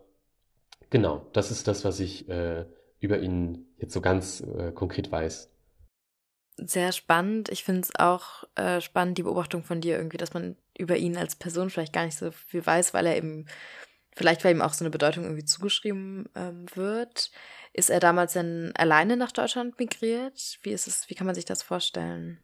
Genau, 0.89 1.25
das 1.33 1.51
ist 1.51 1.67
das, 1.67 1.83
was 1.83 1.99
ich 1.99 2.29
äh, 2.29 2.65
über 2.99 3.19
ihn 3.19 3.65
jetzt 3.77 3.93
so 3.93 4.01
ganz 4.01 4.41
äh, 4.41 4.71
konkret 4.71 5.11
weiß. 5.11 5.51
Sehr 6.57 6.91
spannend. 6.93 7.49
Ich 7.49 7.63
finde 7.63 7.81
es 7.81 7.95
auch 7.97 8.45
äh, 8.55 8.79
spannend, 8.79 9.17
die 9.17 9.23
Beobachtung 9.23 9.63
von 9.63 9.81
dir 9.81 9.97
irgendwie, 9.97 10.17
dass 10.17 10.33
man 10.33 10.55
über 10.77 10.95
ihn 10.95 11.17
als 11.17 11.35
Person 11.35 11.69
vielleicht 11.69 11.93
gar 11.93 12.05
nicht 12.05 12.17
so 12.17 12.31
viel 12.31 12.65
weiß, 12.65 12.93
weil 12.93 13.07
er 13.07 13.17
eben, 13.17 13.47
vielleicht 14.15 14.43
weil 14.43 14.55
ihm 14.55 14.61
auch 14.61 14.73
so 14.73 14.83
eine 14.83 14.91
Bedeutung 14.91 15.23
irgendwie 15.23 15.45
zugeschrieben 15.45 16.29
ähm, 16.35 16.65
wird. 16.73 17.31
Ist 17.73 17.89
er 17.89 17.99
damals 17.99 18.33
denn 18.33 18.71
alleine 18.75 19.17
nach 19.17 19.31
Deutschland 19.31 19.77
migriert? 19.77 20.59
Wie 20.63 20.71
ist 20.71 20.87
es, 20.87 21.09
wie 21.09 21.15
kann 21.15 21.27
man 21.27 21.35
sich 21.35 21.45
das 21.45 21.61
vorstellen? 21.61 22.39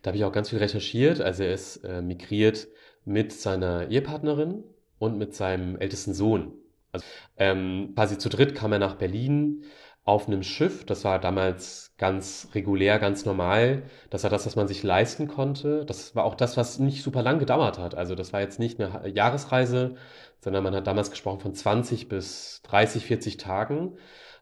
Da 0.00 0.08
habe 0.08 0.18
ich 0.18 0.24
auch 0.24 0.32
ganz 0.32 0.50
viel 0.50 0.58
recherchiert. 0.58 1.20
Also 1.20 1.44
er 1.44 1.54
ist 1.54 1.76
äh, 1.84 2.02
migriert 2.02 2.68
mit 3.04 3.32
seiner 3.32 3.90
Ehepartnerin 3.90 4.64
und 4.98 5.18
mit 5.18 5.34
seinem 5.34 5.76
ältesten 5.76 6.14
Sohn. 6.14 6.54
Also 6.92 7.04
ähm, 7.36 7.92
quasi 7.94 8.18
zu 8.18 8.28
dritt 8.28 8.54
kam 8.54 8.72
er 8.72 8.78
nach 8.78 8.96
Berlin 8.96 9.64
auf 10.04 10.26
einem 10.26 10.42
Schiff. 10.42 10.84
Das 10.84 11.04
war 11.04 11.18
damals 11.18 11.94
ganz 11.98 12.48
regulär, 12.54 12.98
ganz 12.98 13.24
normal. 13.24 13.84
Das 14.10 14.24
war 14.24 14.30
das, 14.30 14.46
was 14.46 14.56
man 14.56 14.68
sich 14.68 14.82
leisten 14.82 15.28
konnte. 15.28 15.84
Das 15.84 16.16
war 16.16 16.24
auch 16.24 16.34
das, 16.34 16.56
was 16.56 16.78
nicht 16.78 17.02
super 17.02 17.22
lang 17.22 17.38
gedauert 17.38 17.78
hat. 17.78 17.94
Also 17.94 18.14
das 18.14 18.32
war 18.32 18.40
jetzt 18.40 18.58
nicht 18.58 18.80
eine 18.80 19.08
Jahresreise, 19.08 19.94
sondern 20.40 20.64
man 20.64 20.74
hat 20.74 20.86
damals 20.86 21.10
gesprochen 21.10 21.40
von 21.40 21.54
20 21.54 22.08
bis 22.08 22.60
30, 22.64 23.06
40 23.06 23.36
Tagen. 23.36 23.96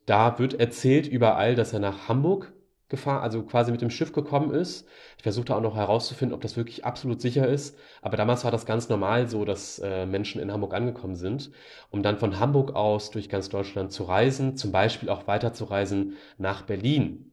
Da 0.06 0.38
wird 0.38 0.58
erzählt 0.58 1.06
überall, 1.06 1.54
dass 1.54 1.72
er 1.72 1.80
nach 1.80 2.08
Hamburg 2.08 2.52
gefahren, 2.90 3.22
also 3.22 3.42
quasi 3.42 3.72
mit 3.72 3.80
dem 3.80 3.90
Schiff 3.90 4.12
gekommen 4.12 4.52
ist. 4.52 4.86
Ich 5.16 5.22
versuchte 5.22 5.54
auch 5.54 5.60
noch 5.60 5.76
herauszufinden, 5.76 6.34
ob 6.34 6.40
das 6.42 6.56
wirklich 6.56 6.84
absolut 6.84 7.20
sicher 7.20 7.48
ist. 7.48 7.78
Aber 8.02 8.16
damals 8.16 8.44
war 8.44 8.50
das 8.50 8.66
ganz 8.66 8.88
normal 8.88 9.28
so, 9.28 9.44
dass 9.44 9.78
äh, 9.78 10.04
Menschen 10.06 10.40
in 10.40 10.52
Hamburg 10.52 10.74
angekommen 10.74 11.16
sind, 11.16 11.50
um 11.90 12.02
dann 12.02 12.18
von 12.18 12.38
Hamburg 12.38 12.74
aus 12.74 13.10
durch 13.10 13.28
ganz 13.28 13.48
Deutschland 13.48 13.92
zu 13.92 14.04
reisen, 14.04 14.56
zum 14.56 14.72
Beispiel 14.72 15.08
auch 15.08 15.26
weiterzureisen 15.26 16.16
nach 16.36 16.62
Berlin. 16.62 17.30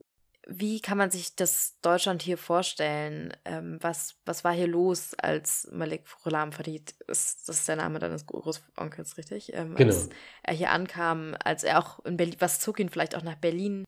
Wie 0.49 0.79
kann 0.79 0.97
man 0.97 1.11
sich 1.11 1.35
das 1.35 1.77
Deutschland 1.81 2.21
hier 2.21 2.37
vorstellen? 2.37 3.33
Ähm, 3.43 3.79
was, 3.81 4.15
was 4.25 4.45
war 4.45 4.53
hier 4.53 4.67
los, 4.67 5.13
als 5.15 5.67
Malik 5.73 6.05
Ghulam 6.23 6.53
Farid, 6.53 6.95
ist, 7.07 7.49
das 7.49 7.59
ist 7.59 7.67
der 7.67 7.75
Name 7.75 7.99
deines 7.99 8.25
Großonkels, 8.25 9.17
richtig? 9.17 9.51
Ähm, 9.53 9.75
genau. 9.75 9.93
Als 9.93 10.09
er 10.43 10.53
hier 10.53 10.71
ankam, 10.71 11.35
als 11.43 11.65
er 11.65 11.79
auch 11.79 12.03
in 12.05 12.15
Berlin, 12.15 12.37
was 12.39 12.61
zog 12.61 12.79
ihn 12.79 12.87
vielleicht 12.87 13.17
auch 13.17 13.23
nach 13.23 13.35
Berlin? 13.35 13.83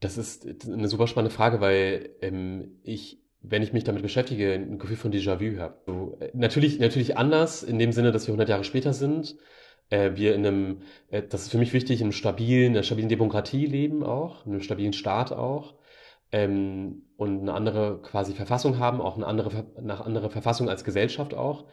Das 0.00 0.16
ist 0.16 0.46
eine 0.66 0.88
super 0.88 1.06
spannende 1.06 1.34
Frage, 1.34 1.60
weil 1.60 2.10
ähm, 2.20 2.78
ich, 2.82 3.20
wenn 3.42 3.62
ich 3.62 3.72
mich 3.72 3.84
damit 3.84 4.02
beschäftige, 4.02 4.52
ein 4.52 4.78
Gefühl 4.78 4.96
von 4.96 5.12
Déjà-vu 5.12 5.58
habe. 5.58 5.78
So, 5.86 6.16
äh, 6.20 6.30
natürlich, 6.34 6.78
natürlich 6.78 7.16
anders, 7.16 7.62
in 7.62 7.78
dem 7.78 7.92
Sinne, 7.92 8.12
dass 8.12 8.26
wir 8.26 8.32
100 8.32 8.48
Jahre 8.48 8.64
später 8.64 8.92
sind. 8.92 9.36
Äh, 9.90 10.12
wir 10.14 10.34
in 10.34 10.46
einem, 10.46 10.82
äh, 11.10 11.22
das 11.22 11.42
ist 11.42 11.50
für 11.50 11.58
mich 11.58 11.72
wichtig, 11.72 12.00
in 12.00 12.06
einem 12.06 12.12
stabilen, 12.12 12.72
einer 12.72 12.82
stabilen 12.82 13.08
Demokratie 13.08 13.66
leben 13.66 14.04
auch, 14.04 14.46
in 14.46 14.52
einem 14.52 14.60
stabilen 14.60 14.92
Staat 14.92 15.32
auch 15.32 15.74
ähm, 16.32 17.02
und 17.16 17.40
eine 17.40 17.54
andere 17.54 18.00
quasi 18.02 18.34
Verfassung 18.34 18.78
haben, 18.78 19.00
auch 19.00 19.16
eine 19.16 19.26
andere, 19.26 19.66
eine 19.76 20.04
andere 20.04 20.30
Verfassung 20.30 20.68
als 20.68 20.84
Gesellschaft 20.84 21.34
auch. 21.34 21.64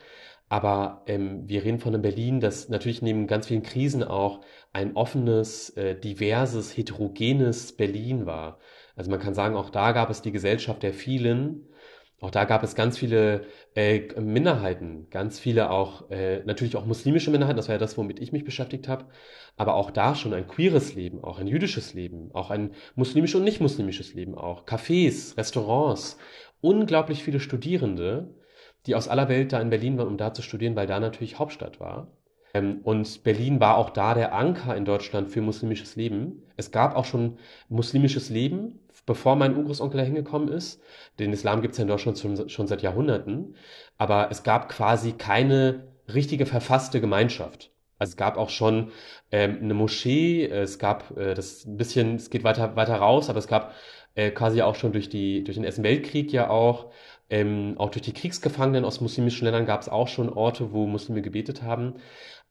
Aber 0.47 1.03
ähm, 1.07 1.47
wir 1.47 1.63
reden 1.63 1.79
von 1.79 1.93
einem 1.93 2.03
Berlin, 2.03 2.39
das 2.39 2.69
natürlich 2.69 3.01
neben 3.01 3.27
ganz 3.27 3.47
vielen 3.47 3.63
Krisen 3.63 4.03
auch 4.03 4.41
ein 4.73 4.95
offenes, 4.95 5.71
äh, 5.71 5.95
diverses, 5.95 6.75
heterogenes 6.77 7.75
Berlin 7.75 8.25
war. 8.25 8.59
Also 8.95 9.09
man 9.09 9.19
kann 9.19 9.33
sagen, 9.33 9.55
auch 9.55 9.69
da 9.69 9.91
gab 9.91 10.09
es 10.09 10.21
die 10.21 10.31
Gesellschaft 10.31 10.83
der 10.83 10.93
vielen 10.93 11.67
auch 12.21 12.31
da 12.31 12.45
gab 12.45 12.63
es 12.63 12.75
ganz 12.75 12.97
viele 12.97 13.45
äh, 13.75 13.99
Minderheiten, 14.19 15.07
ganz 15.09 15.37
viele 15.37 15.69
auch, 15.69 16.09
äh, 16.09 16.43
natürlich 16.45 16.77
auch 16.77 16.85
muslimische 16.85 17.29
Minderheiten, 17.29 17.57
das 17.57 17.67
war 17.67 17.75
ja 17.75 17.79
das, 17.79 17.97
womit 17.97 18.19
ich 18.21 18.31
mich 18.31 18.45
beschäftigt 18.45 18.87
habe, 18.87 19.05
aber 19.57 19.75
auch 19.75 19.91
da 19.91 20.15
schon 20.15 20.33
ein 20.33 20.47
queeres 20.47 20.95
Leben, 20.95 21.23
auch 21.23 21.39
ein 21.39 21.47
jüdisches 21.47 21.93
Leben, 21.93 22.29
auch 22.33 22.51
ein 22.51 22.71
muslimisches 22.95 23.35
und 23.35 23.43
nicht 23.43 23.59
muslimisches 23.59 24.13
Leben 24.13 24.33
auch, 24.35 24.65
Cafés, 24.65 25.37
Restaurants, 25.37 26.17
unglaublich 26.61 27.21
viele 27.23 27.41
Studierende, 27.41 28.33
die 28.85 28.95
aus 28.95 29.07
aller 29.07 29.29
Welt 29.29 29.53
da 29.53 29.59
in 29.59 29.69
Berlin 29.69 29.97
waren, 29.97 30.07
um 30.07 30.17
da 30.17 30.33
zu 30.33 30.41
studieren, 30.41 30.75
weil 30.75 30.87
da 30.87 30.99
natürlich 30.99 31.39
Hauptstadt 31.39 31.79
war. 31.79 32.07
Ähm, 32.53 32.79
und 32.83 33.23
Berlin 33.23 33.59
war 33.59 33.77
auch 33.77 33.89
da 33.89 34.13
der 34.13 34.33
Anker 34.33 34.75
in 34.75 34.85
Deutschland 34.85 35.29
für 35.29 35.41
muslimisches 35.41 35.95
Leben. 35.95 36.43
Es 36.57 36.71
gab 36.71 36.95
auch 36.95 37.05
schon 37.05 37.37
muslimisches 37.69 38.29
Leben, 38.29 38.79
bevor 39.05 39.35
mein 39.35 39.57
Urgroßonkel 39.57 39.99
da 39.99 40.05
hingekommen 40.05 40.47
ist. 40.47 40.81
Den 41.19 41.33
Islam 41.33 41.61
gibt 41.61 41.73
es 41.73 41.77
ja 41.77 41.83
in 41.83 41.89
Deutschland 41.89 42.17
schon, 42.17 42.49
schon 42.49 42.67
seit 42.67 42.81
Jahrhunderten. 42.81 43.55
Aber 43.97 44.29
es 44.31 44.43
gab 44.43 44.69
quasi 44.69 45.11
keine 45.13 45.87
richtige 46.13 46.45
verfasste 46.45 47.01
Gemeinschaft. 47.01 47.71
Also 47.97 48.11
es 48.11 48.17
gab 48.17 48.37
auch 48.37 48.49
schon 48.49 48.91
ähm, 49.31 49.59
eine 49.61 49.73
Moschee, 49.73 50.45
es 50.45 50.79
gab 50.79 51.17
äh, 51.17 51.33
das 51.33 51.65
ein 51.65 51.77
bisschen, 51.77 52.15
es 52.15 52.29
geht 52.29 52.43
weiter 52.43 52.75
weiter 52.75 52.95
raus, 52.97 53.29
aber 53.29 53.39
es 53.39 53.47
gab 53.47 53.73
äh, 54.15 54.31
quasi 54.31 54.61
auch 54.61 54.75
schon 54.75 54.91
durch 54.91 55.09
die 55.09 55.43
durch 55.43 55.55
den 55.55 55.63
Ersten 55.63 55.83
Weltkrieg 55.83 56.31
ja 56.33 56.49
auch 56.49 56.91
ähm, 57.29 57.75
auch 57.77 57.89
durch 57.89 58.03
die 58.03 58.13
Kriegsgefangenen 58.13 58.86
aus 58.86 59.01
muslimischen 59.01 59.46
Ländern 59.46 59.65
gab 59.65 59.82
es 59.82 59.89
auch 59.89 60.08
schon 60.08 60.29
Orte, 60.29 60.72
wo 60.72 60.86
Muslime 60.86 61.22
gebetet 61.22 61.63
haben 61.63 61.96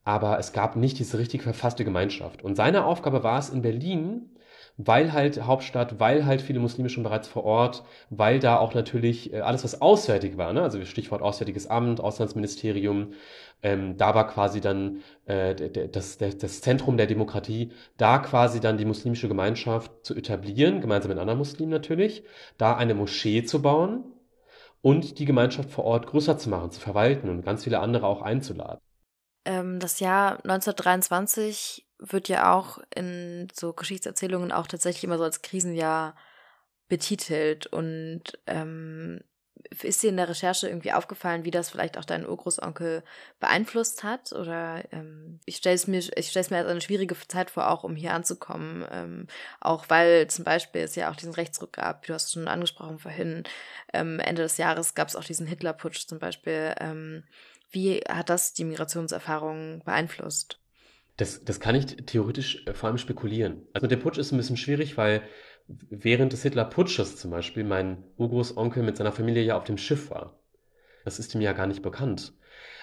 aber 0.05 0.39
es 0.39 0.53
gab 0.53 0.77
nicht 0.77 0.99
diese 0.99 1.19
richtig 1.19 1.43
verfasste 1.43 1.85
Gemeinschaft. 1.85 2.43
Und 2.45 2.57
seine 2.57 2.85
Aufgabe 2.85 3.25
war 3.25 3.39
es 3.39 3.49
in 3.49 3.63
Berlin, 3.63 4.31
weil 4.77 5.13
halt 5.13 5.43
Hauptstadt, 5.45 6.01
weil 6.01 6.27
halt 6.27 6.43
viele 6.43 6.59
Muslime 6.59 6.89
schon 6.89 7.05
bereits 7.05 7.29
vor 7.29 7.45
Ort, 7.45 7.85
weil 8.11 8.41
da 8.41 8.59
auch 8.59 8.75
natürlich 8.75 9.33
äh, 9.33 9.41
alles, 9.41 9.63
was 9.65 9.81
auswärtig 9.81 10.37
war, 10.37 10.53
ne? 10.53 10.63
also 10.63 10.85
Stichwort 10.85 11.23
Auswärtiges 11.23 11.69
Amt, 11.69 12.01
Auslandsministerium, 12.01 13.13
ähm, 13.63 13.97
da 13.97 14.15
war 14.17 14.27
quasi 14.27 14.61
dann 14.61 15.01
äh, 15.27 15.55
das, 15.89 16.19
das 16.19 16.61
Zentrum 16.61 16.97
der 16.97 17.07
Demokratie, 17.07 17.71
da 17.97 18.19
quasi 18.19 18.61
dann 18.61 18.77
die 18.77 18.85
muslimische 18.85 19.29
Gemeinschaft 19.29 19.93
zu 20.03 20.15
etablieren, 20.17 20.81
gemeinsam 20.81 21.11
mit 21.11 21.19
anderen 21.19 21.39
Muslimen 21.39 21.71
natürlich, 21.71 22.25
da 22.59 22.77
eine 22.77 22.95
Moschee 22.95 23.45
zu 23.45 23.63
bauen 23.63 24.05
und 24.85 25.19
die 25.19 25.25
Gemeinschaft 25.25 25.71
vor 25.71 25.85
Ort 25.85 26.07
größer 26.09 26.37
zu 26.37 26.51
machen, 26.51 26.71
zu 26.71 26.79
verwalten 26.79 27.31
und 27.31 27.43
ganz 27.43 27.65
viele 27.65 27.81
andere 27.81 28.07
auch 28.07 28.21
einzuladen. 28.21 28.81
Ähm, 29.47 29.81
das 29.81 29.99
Jahr 29.99 30.33
1923 30.45 31.89
wird 31.99 32.29
ja 32.29 32.53
auch 32.53 32.79
in 32.95 33.49
so 33.51 33.73
Geschichtserzählungen 33.73 34.53
auch 34.53 34.67
tatsächlich 34.67 35.05
immer 35.05 35.17
so 35.17 35.25
als 35.25 35.41
Krisenjahr 35.41 36.15
betitelt. 36.89 37.67
Und 37.67 38.39
ähm, 38.47 39.21
ist 39.83 40.03
dir 40.03 40.11
in 40.11 40.17
der 40.17 40.29
Recherche 40.29 40.69
irgendwie 40.69 40.93
aufgefallen, 40.93 41.45
wie 41.45 41.51
das 41.51 41.71
vielleicht 41.71 41.99
auch 41.99 42.05
deinen 42.05 42.27
Urgroßonkel 42.27 43.03
beeinflusst 43.41 44.03
hat? 44.03 44.33
Oder 44.33 44.85
ähm, 44.93 45.41
ich 45.45 45.57
stelle 45.57 45.75
es 45.75 45.87
mir, 45.87 45.99
ich 45.99 46.29
stelle 46.29 46.45
es 46.45 46.51
mir 46.51 46.59
als 46.59 46.69
eine 46.69 46.81
schwierige 46.81 47.17
Zeit 47.29 47.51
vor, 47.51 47.71
auch 47.71 47.85
um 47.85 47.97
hier 47.97 48.13
anzukommen. 48.13 48.87
Ähm, 48.91 49.27
auch 49.61 49.87
weil 49.89 50.29
zum 50.29 50.45
Beispiel 50.45 50.83
es 50.83 50.95
ja 50.95 51.11
auch 51.11 51.17
diesen 51.17 51.35
Rechtsruck 51.35 51.73
gab, 51.73 52.07
du 52.07 52.15
hast 52.15 52.27
es 52.27 52.33
schon 52.33 52.49
angesprochen 52.49 52.99
vorhin. 52.99 53.45
Ähm, 53.93 54.21
Ende 54.21 54.43
des 54.43 54.59
Jahres 54.59 54.95
gab 54.95 55.09
es 55.09 55.17
auch 55.17 55.25
diesen 55.25 55.47
Hitlerputsch 55.47 56.07
zum 56.07 56.19
Beispiel. 56.19 56.75
Ähm, 56.81 57.25
wie 57.71 58.01
hat 58.09 58.31
das 58.31 58.53
die 58.53 58.65
Migrationserfahrung 58.65 59.83
beeinflusst? 59.85 60.61
Das, 61.17 61.45
das 61.45 61.61
kann 61.61 61.77
ich 61.77 61.87
theoretisch 62.07 62.67
äh, 62.67 62.75
vor 62.75 62.89
allem 62.89 62.99
spekulieren. 62.99 63.67
Also 63.73 63.87
der 63.87 63.97
Putsch 63.97 64.19
ist 64.19 64.33
ein 64.33 64.37
bisschen 64.37 64.57
schwierig, 64.57 64.97
weil 64.97 65.23
während 65.67 66.33
des 66.33 66.43
Hitler-Putsches 66.43 67.17
zum 67.17 67.31
Beispiel 67.31 67.65
mein 67.65 68.05
Urgroßonkel 68.17 68.83
mit 68.83 68.97
seiner 68.97 69.13
Familie 69.13 69.43
ja 69.43 69.57
auf 69.57 69.65
dem 69.65 69.79
Schiff 69.79 70.11
war. 70.11 70.39
Das 71.05 71.19
ist 71.19 71.35
ihm 71.35 71.41
ja 71.41 71.53
gar 71.53 71.67
nicht 71.67 71.83
bekannt. 71.83 72.33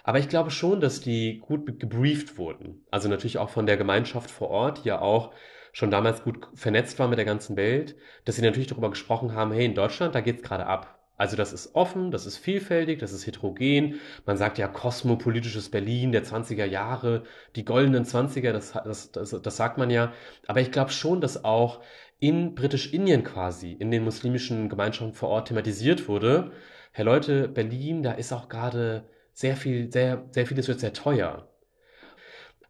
Aber 0.03 0.19
ich 0.19 0.29
glaube 0.29 0.51
schon, 0.51 0.81
dass 0.81 1.01
die 1.01 1.39
gut 1.39 1.79
gebrieft 1.79 2.37
wurden. 2.37 2.85
Also 2.89 3.07
natürlich 3.07 3.37
auch 3.37 3.49
von 3.49 3.65
der 3.65 3.77
Gemeinschaft 3.77 4.31
vor 4.31 4.49
Ort, 4.49 4.83
die 4.83 4.89
ja 4.89 4.99
auch 4.99 5.31
schon 5.73 5.91
damals 5.91 6.23
gut 6.23 6.47
vernetzt 6.53 6.99
war 6.99 7.07
mit 7.07 7.17
der 7.17 7.25
ganzen 7.25 7.55
Welt, 7.55 7.95
dass 8.25 8.35
sie 8.35 8.41
natürlich 8.41 8.67
darüber 8.67 8.89
gesprochen 8.89 9.33
haben, 9.33 9.51
hey, 9.51 9.65
in 9.65 9.75
Deutschland, 9.75 10.15
da 10.15 10.21
geht's 10.21 10.43
gerade 10.43 10.65
ab. 10.65 10.97
Also 11.17 11.37
das 11.37 11.53
ist 11.53 11.75
offen, 11.75 12.09
das 12.09 12.25
ist 12.25 12.37
vielfältig, 12.39 12.97
das 12.97 13.13
ist 13.13 13.27
heterogen. 13.27 13.99
Man 14.25 14.37
sagt 14.37 14.57
ja 14.57 14.67
kosmopolitisches 14.67 15.69
Berlin 15.69 16.11
der 16.11 16.23
20er 16.23 16.65
Jahre, 16.65 17.23
die 17.55 17.63
goldenen 17.63 18.05
20er, 18.05 18.51
das, 18.51 18.73
das, 18.73 19.11
das, 19.11 19.39
das 19.39 19.55
sagt 19.55 19.77
man 19.77 19.91
ja. 19.91 20.13
Aber 20.47 20.61
ich 20.61 20.71
glaube 20.71 20.89
schon, 20.89 21.21
dass 21.21 21.45
auch 21.45 21.81
in 22.21 22.53
Britisch-Indien 22.53 23.23
quasi, 23.23 23.73
in 23.73 23.91
den 23.91 24.03
muslimischen 24.03 24.69
Gemeinschaften 24.69 25.15
vor 25.15 25.29
Ort 25.29 25.47
thematisiert 25.47 26.07
wurde. 26.07 26.51
Herr 26.93 27.03
Leute, 27.03 27.47
Berlin, 27.47 28.03
da 28.03 28.13
ist 28.13 28.31
auch 28.31 28.47
gerade 28.47 29.09
sehr 29.33 29.57
viel, 29.57 29.91
sehr, 29.91 30.25
sehr 30.31 30.45
vieles 30.45 30.67
wird 30.67 30.79
sehr 30.79 30.93
teuer. 30.93 31.49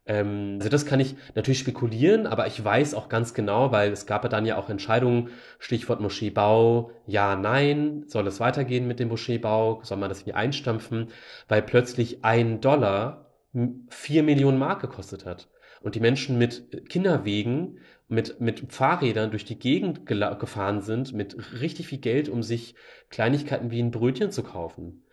Ähm, 0.06 0.56
also 0.60 0.70
das 0.70 0.86
kann 0.86 1.02
ich 1.02 1.16
natürlich 1.36 1.60
spekulieren, 1.60 2.28
aber 2.28 2.48
ich 2.48 2.64
weiß 2.64 2.94
auch 2.94 3.10
ganz 3.10 3.34
genau, 3.34 3.74
weil 3.74 3.92
es 3.92 4.06
gab 4.06 4.24
ja 4.24 4.30
dann 4.30 4.46
ja 4.46 4.58
auch 4.58 4.70
Entscheidungen, 4.70 5.32
Stichwort 5.60 6.00
Moscheebau, 6.00 6.92
ja, 7.06 7.36
nein, 7.36 8.06
soll 8.08 8.28
es 8.28 8.40
weitergehen 8.40 8.88
mit 8.88 9.02
dem 9.02 9.10
Moscheebau, 9.10 9.82
soll 9.84 9.98
man 9.98 10.08
das 10.08 10.22
irgendwie 10.22 10.36
einstampfen, 10.36 11.10
weil 11.50 11.62
plötzlich 11.62 12.24
ein 12.24 12.62
Dollar 12.62 13.34
vier 13.90 14.24
Millionen 14.24 14.58
Mark 14.58 14.82
gekostet 14.82 15.26
hat. 15.26 15.50
Und 15.82 15.96
die 15.96 16.00
Menschen 16.00 16.38
mit 16.38 16.88
Kinderwegen, 16.90 17.80
mit, 18.12 18.42
mit 18.42 18.72
Fahrrädern 18.74 19.32
durch 19.32 19.46
die 19.46 19.58
Gegend 19.58 20.06
gefahren 20.06 20.82
sind, 20.82 21.14
mit 21.14 21.62
richtig 21.62 21.88
viel 21.88 22.00
Geld, 22.00 22.28
um 22.30 22.44
sich 22.44 22.76
Kleinigkeiten 23.10 23.72
wie 23.72 23.82
ein 23.82 23.92
Brötchen 23.92 24.32
zu 24.32 24.44
kaufen. 24.44 25.06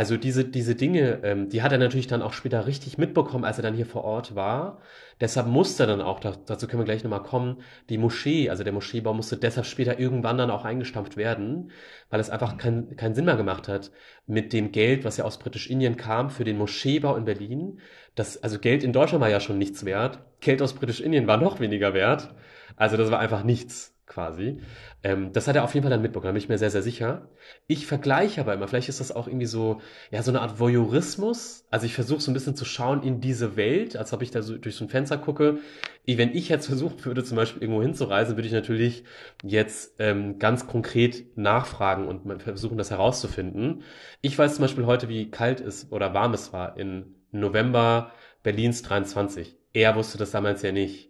Also 0.00 0.16
diese, 0.16 0.46
diese 0.46 0.76
Dinge, 0.76 1.20
ähm, 1.24 1.50
die 1.50 1.60
hat 1.60 1.72
er 1.72 1.78
natürlich 1.78 2.06
dann 2.06 2.22
auch 2.22 2.32
später 2.32 2.66
richtig 2.66 2.96
mitbekommen, 2.96 3.44
als 3.44 3.58
er 3.58 3.62
dann 3.62 3.74
hier 3.74 3.84
vor 3.84 4.02
Ort 4.02 4.34
war. 4.34 4.80
Deshalb 5.20 5.46
musste 5.46 5.86
dann 5.86 6.00
auch, 6.00 6.20
dazu 6.20 6.66
können 6.66 6.80
wir 6.80 6.86
gleich 6.86 7.04
nochmal 7.04 7.22
kommen, 7.22 7.58
die 7.90 7.98
Moschee, 7.98 8.48
also 8.48 8.64
der 8.64 8.72
Moscheebau 8.72 9.12
musste 9.12 9.36
deshalb 9.36 9.66
später 9.66 9.98
irgendwann 9.98 10.38
dann 10.38 10.50
auch 10.50 10.64
eingestampft 10.64 11.18
werden, 11.18 11.70
weil 12.08 12.18
es 12.18 12.30
einfach 12.30 12.56
keinen 12.56 12.96
keinen 12.96 13.14
Sinn 13.14 13.26
mehr 13.26 13.36
gemacht 13.36 13.68
hat, 13.68 13.90
mit 14.26 14.54
dem 14.54 14.72
Geld, 14.72 15.04
was 15.04 15.18
ja 15.18 15.24
aus 15.26 15.38
Britisch-Indien 15.38 15.98
kam, 15.98 16.30
für 16.30 16.44
den 16.44 16.56
Moscheebau 16.56 17.16
in 17.16 17.26
Berlin. 17.26 17.80
Das, 18.14 18.42
also 18.42 18.58
Geld 18.58 18.82
in 18.82 18.94
Deutschland 18.94 19.20
war 19.20 19.28
ja 19.28 19.38
schon 19.40 19.58
nichts 19.58 19.84
wert. 19.84 20.20
Geld 20.40 20.62
aus 20.62 20.72
Britisch-Indien 20.72 21.26
war 21.26 21.36
noch 21.36 21.60
weniger 21.60 21.92
wert. 21.92 22.34
Also 22.76 22.96
das 22.96 23.10
war 23.10 23.18
einfach 23.18 23.44
nichts 23.44 23.99
quasi. 24.10 24.60
Ähm, 25.02 25.32
das 25.32 25.48
hat 25.48 25.56
er 25.56 25.64
auf 25.64 25.72
jeden 25.72 25.84
Fall 25.84 25.90
dann 25.90 26.02
mitbekommen, 26.02 26.26
da 26.28 26.32
bin 26.32 26.42
ich 26.42 26.48
mir 26.48 26.58
sehr, 26.58 26.70
sehr 26.70 26.82
sicher. 26.82 27.28
Ich 27.66 27.86
vergleiche 27.86 28.40
aber 28.40 28.52
immer, 28.52 28.68
vielleicht 28.68 28.88
ist 28.88 29.00
das 29.00 29.12
auch 29.12 29.26
irgendwie 29.26 29.46
so, 29.46 29.80
ja, 30.10 30.22
so 30.22 30.30
eine 30.30 30.42
Art 30.42 30.58
Voyeurismus. 30.58 31.64
Also 31.70 31.86
ich 31.86 31.94
versuche 31.94 32.20
so 32.20 32.30
ein 32.30 32.34
bisschen 32.34 32.56
zu 32.56 32.64
schauen 32.64 33.02
in 33.02 33.20
diese 33.20 33.56
Welt, 33.56 33.96
als 33.96 34.12
ob 34.12 34.22
ich 34.22 34.30
da 34.30 34.42
so 34.42 34.58
durch 34.58 34.74
so 34.74 34.84
ein 34.84 34.90
Fenster 34.90 35.16
gucke. 35.16 35.58
Wenn 36.06 36.34
ich 36.34 36.48
jetzt 36.48 36.66
versuchen 36.68 37.02
würde, 37.04 37.24
zum 37.24 37.36
Beispiel 37.36 37.62
irgendwo 37.62 37.82
hinzureisen, 37.82 38.36
würde 38.36 38.48
ich 38.48 38.52
natürlich 38.52 39.04
jetzt 39.42 39.94
ähm, 39.98 40.38
ganz 40.38 40.66
konkret 40.66 41.36
nachfragen 41.38 42.08
und 42.08 42.42
versuchen, 42.42 42.76
das 42.76 42.90
herauszufinden. 42.90 43.84
Ich 44.20 44.36
weiß 44.36 44.56
zum 44.56 44.62
Beispiel 44.62 44.86
heute, 44.86 45.08
wie 45.08 45.30
kalt 45.30 45.60
es 45.60 45.90
oder 45.92 46.12
warm 46.12 46.34
es 46.34 46.52
war 46.52 46.76
in 46.76 47.14
November 47.30 48.12
Berlins 48.42 48.82
23. 48.82 49.56
Er 49.72 49.94
wusste 49.94 50.18
das 50.18 50.32
damals 50.32 50.62
ja 50.62 50.72
nicht. 50.72 51.09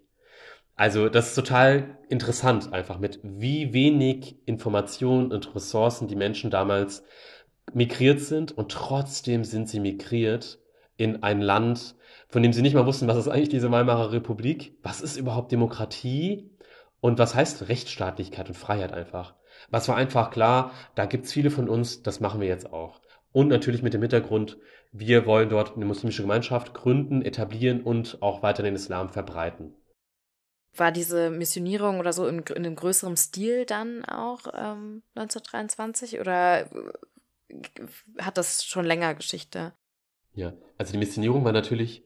Also 0.81 1.11
das 1.11 1.29
ist 1.29 1.35
total 1.35 1.99
interessant 2.09 2.73
einfach 2.73 2.99
mit 2.99 3.21
wie 3.23 3.75
wenig 3.75 4.39
Informationen 4.47 5.31
und 5.31 5.55
Ressourcen 5.55 6.09
die 6.09 6.17
Menschen 6.17 6.51
damals 6.51 7.05
migriert 7.75 8.21
sind 8.21 8.53
und 8.53 8.73
trotzdem 8.73 9.45
sind 9.45 9.69
sie 9.69 9.79
migriert 9.79 10.59
in 10.97 11.23
ein 11.23 11.43
Land, 11.43 11.97
von 12.31 12.43
dem 12.43 12.55
sie 12.55 12.63
nicht 12.63 12.73
mal 12.73 12.87
wussten, 12.87 13.09
was 13.09 13.19
ist 13.19 13.29
eigentlich 13.29 13.51
diese 13.51 13.71
Weimarer 13.71 14.11
Republik, 14.11 14.79
was 14.83 15.03
ist 15.03 15.19
überhaupt 15.19 15.53
Demokratie 15.53 16.51
und 17.03 17.19
was 17.19 17.35
heißt 17.35 17.69
Rechtsstaatlichkeit 17.69 18.49
und 18.49 18.55
Freiheit 18.55 18.95
einfach. 18.95 19.35
Was 19.69 19.87
war 19.87 19.97
einfach 19.97 20.31
klar, 20.31 20.71
da 20.95 21.05
gibt's 21.05 21.31
viele 21.31 21.51
von 21.51 21.69
uns, 21.69 22.03
das 22.03 22.21
machen 22.21 22.41
wir 22.41 22.49
jetzt 22.49 22.73
auch. 22.73 23.03
Und 23.33 23.49
natürlich 23.49 23.83
mit 23.83 23.93
dem 23.93 24.01
Hintergrund, 24.01 24.57
wir 24.93 25.27
wollen 25.27 25.51
dort 25.51 25.77
eine 25.77 25.85
muslimische 25.85 26.23
Gemeinschaft 26.23 26.73
gründen, 26.73 27.21
etablieren 27.21 27.83
und 27.83 28.23
auch 28.23 28.43
weiter 28.43 28.63
den 28.63 28.77
Islam 28.77 29.11
verbreiten. 29.11 29.75
War 30.77 30.93
diese 30.93 31.31
Missionierung 31.31 31.99
oder 31.99 32.13
so 32.13 32.27
in, 32.27 32.41
in 32.41 32.57
einem 32.57 32.77
größeren 32.77 33.17
Stil 33.17 33.67
dann 33.67 34.05
auch 34.05 34.47
ähm, 34.55 35.03
1923 35.15 36.21
oder 36.21 36.61
äh, 36.61 36.67
hat 38.19 38.39
das 38.39 38.65
schon 38.65 38.85
länger 38.85 39.15
Geschichte? 39.15 39.73
Ja, 40.35 40.53
also 40.79 40.93
die 40.93 40.99
Missionierung 40.99 41.45
war 41.45 41.53
natürlich 41.53 42.05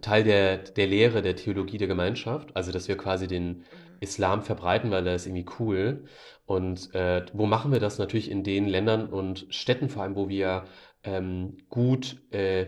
Teil 0.00 0.24
der, 0.24 0.58
der 0.58 0.86
Lehre 0.86 1.22
der 1.22 1.36
Theologie 1.36 1.78
der 1.78 1.88
Gemeinschaft, 1.88 2.54
also 2.54 2.70
dass 2.70 2.86
wir 2.88 2.96
quasi 2.96 3.26
den 3.26 3.48
mhm. 3.48 3.64
Islam 4.00 4.42
verbreiten, 4.42 4.90
weil 4.90 5.04
das 5.04 5.22
ist 5.22 5.26
irgendwie 5.26 5.46
cool. 5.58 6.04
Und 6.46 6.94
äh, 6.94 7.24
wo 7.32 7.46
machen 7.46 7.72
wir 7.72 7.80
das? 7.80 7.98
Natürlich 7.98 8.30
in 8.30 8.44
den 8.44 8.68
Ländern 8.68 9.06
und 9.06 9.46
Städten 9.50 9.88
vor 9.88 10.02
allem, 10.02 10.16
wo 10.16 10.28
wir 10.28 10.64
ähm, 11.04 11.56
gut 11.68 12.20
äh, 12.30 12.66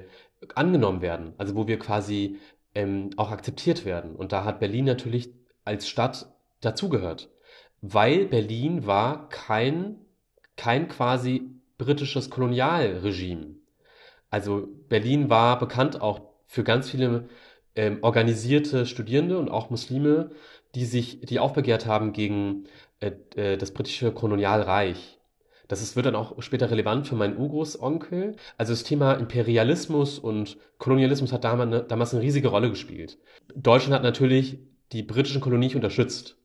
angenommen 0.55 1.01
werden, 1.03 1.35
also 1.39 1.55
wo 1.55 1.67
wir 1.67 1.79
quasi 1.79 2.39
ähm, 2.75 3.11
auch 3.17 3.31
akzeptiert 3.31 3.85
werden. 3.85 4.17
Und 4.17 4.33
da 4.33 4.45
hat 4.45 4.61
Berlin 4.61 4.85
natürlich 4.85 5.31
als 5.65 5.89
Stadt 5.89 6.33
dazugehört, 6.61 7.31
weil 7.81 8.27
Berlin 8.27 8.87
war 8.87 9.29
kein, 9.29 9.97
kein 10.57 10.89
quasi 10.89 11.51
britisches 11.79 12.31
Kolonialregime. 12.31 13.57
Also 14.31 14.69
Berlin 14.89 15.31
war 15.31 15.59
bekannt 15.59 16.01
auch 16.01 16.21
für 16.47 16.65
ganz 16.65 16.91
viele 16.91 17.29
ähm, 17.77 17.99
organisierte 18.03 18.87
Studierende 18.87 19.39
und 19.39 19.51
auch 19.51 19.71
Muslime, 19.71 20.31
die 20.75 20.85
sich, 20.85 21.21
die 21.21 21.39
aufbegehrt 21.39 21.87
haben 21.87 22.13
gegen 22.13 22.65
äh, 23.01 23.13
äh, 23.37 23.57
das 23.57 23.73
britische 23.73 24.13
Kolonialreich. 24.13 25.19
Das 25.69 25.81
ist, 25.81 25.97
wird 25.97 26.07
dann 26.07 26.17
auch 26.17 26.41
später 26.43 26.71
relevant 26.71 27.07
für 27.07 27.15
meinen 27.15 27.39
Urgroßonkel. 27.39 28.37
Also 28.59 28.73
das 28.73 28.85
Thema 28.85 29.15
Imperialismus 29.15 30.19
und 30.19 30.59
Kolonialismus 30.79 31.33
hat 31.33 31.45
damals 31.45 31.73
eine, 31.73 31.83
damals 31.83 32.13
eine 32.13 32.23
riesige 32.23 32.49
Rolle 32.49 32.71
gespielt. 32.71 33.19
Deutschland 33.55 33.95
hat 33.95 34.03
natürlich 34.03 34.59
die 34.93 35.03
britischen 35.03 35.41
Kolonien 35.41 35.75
unterstützt. 35.75 36.39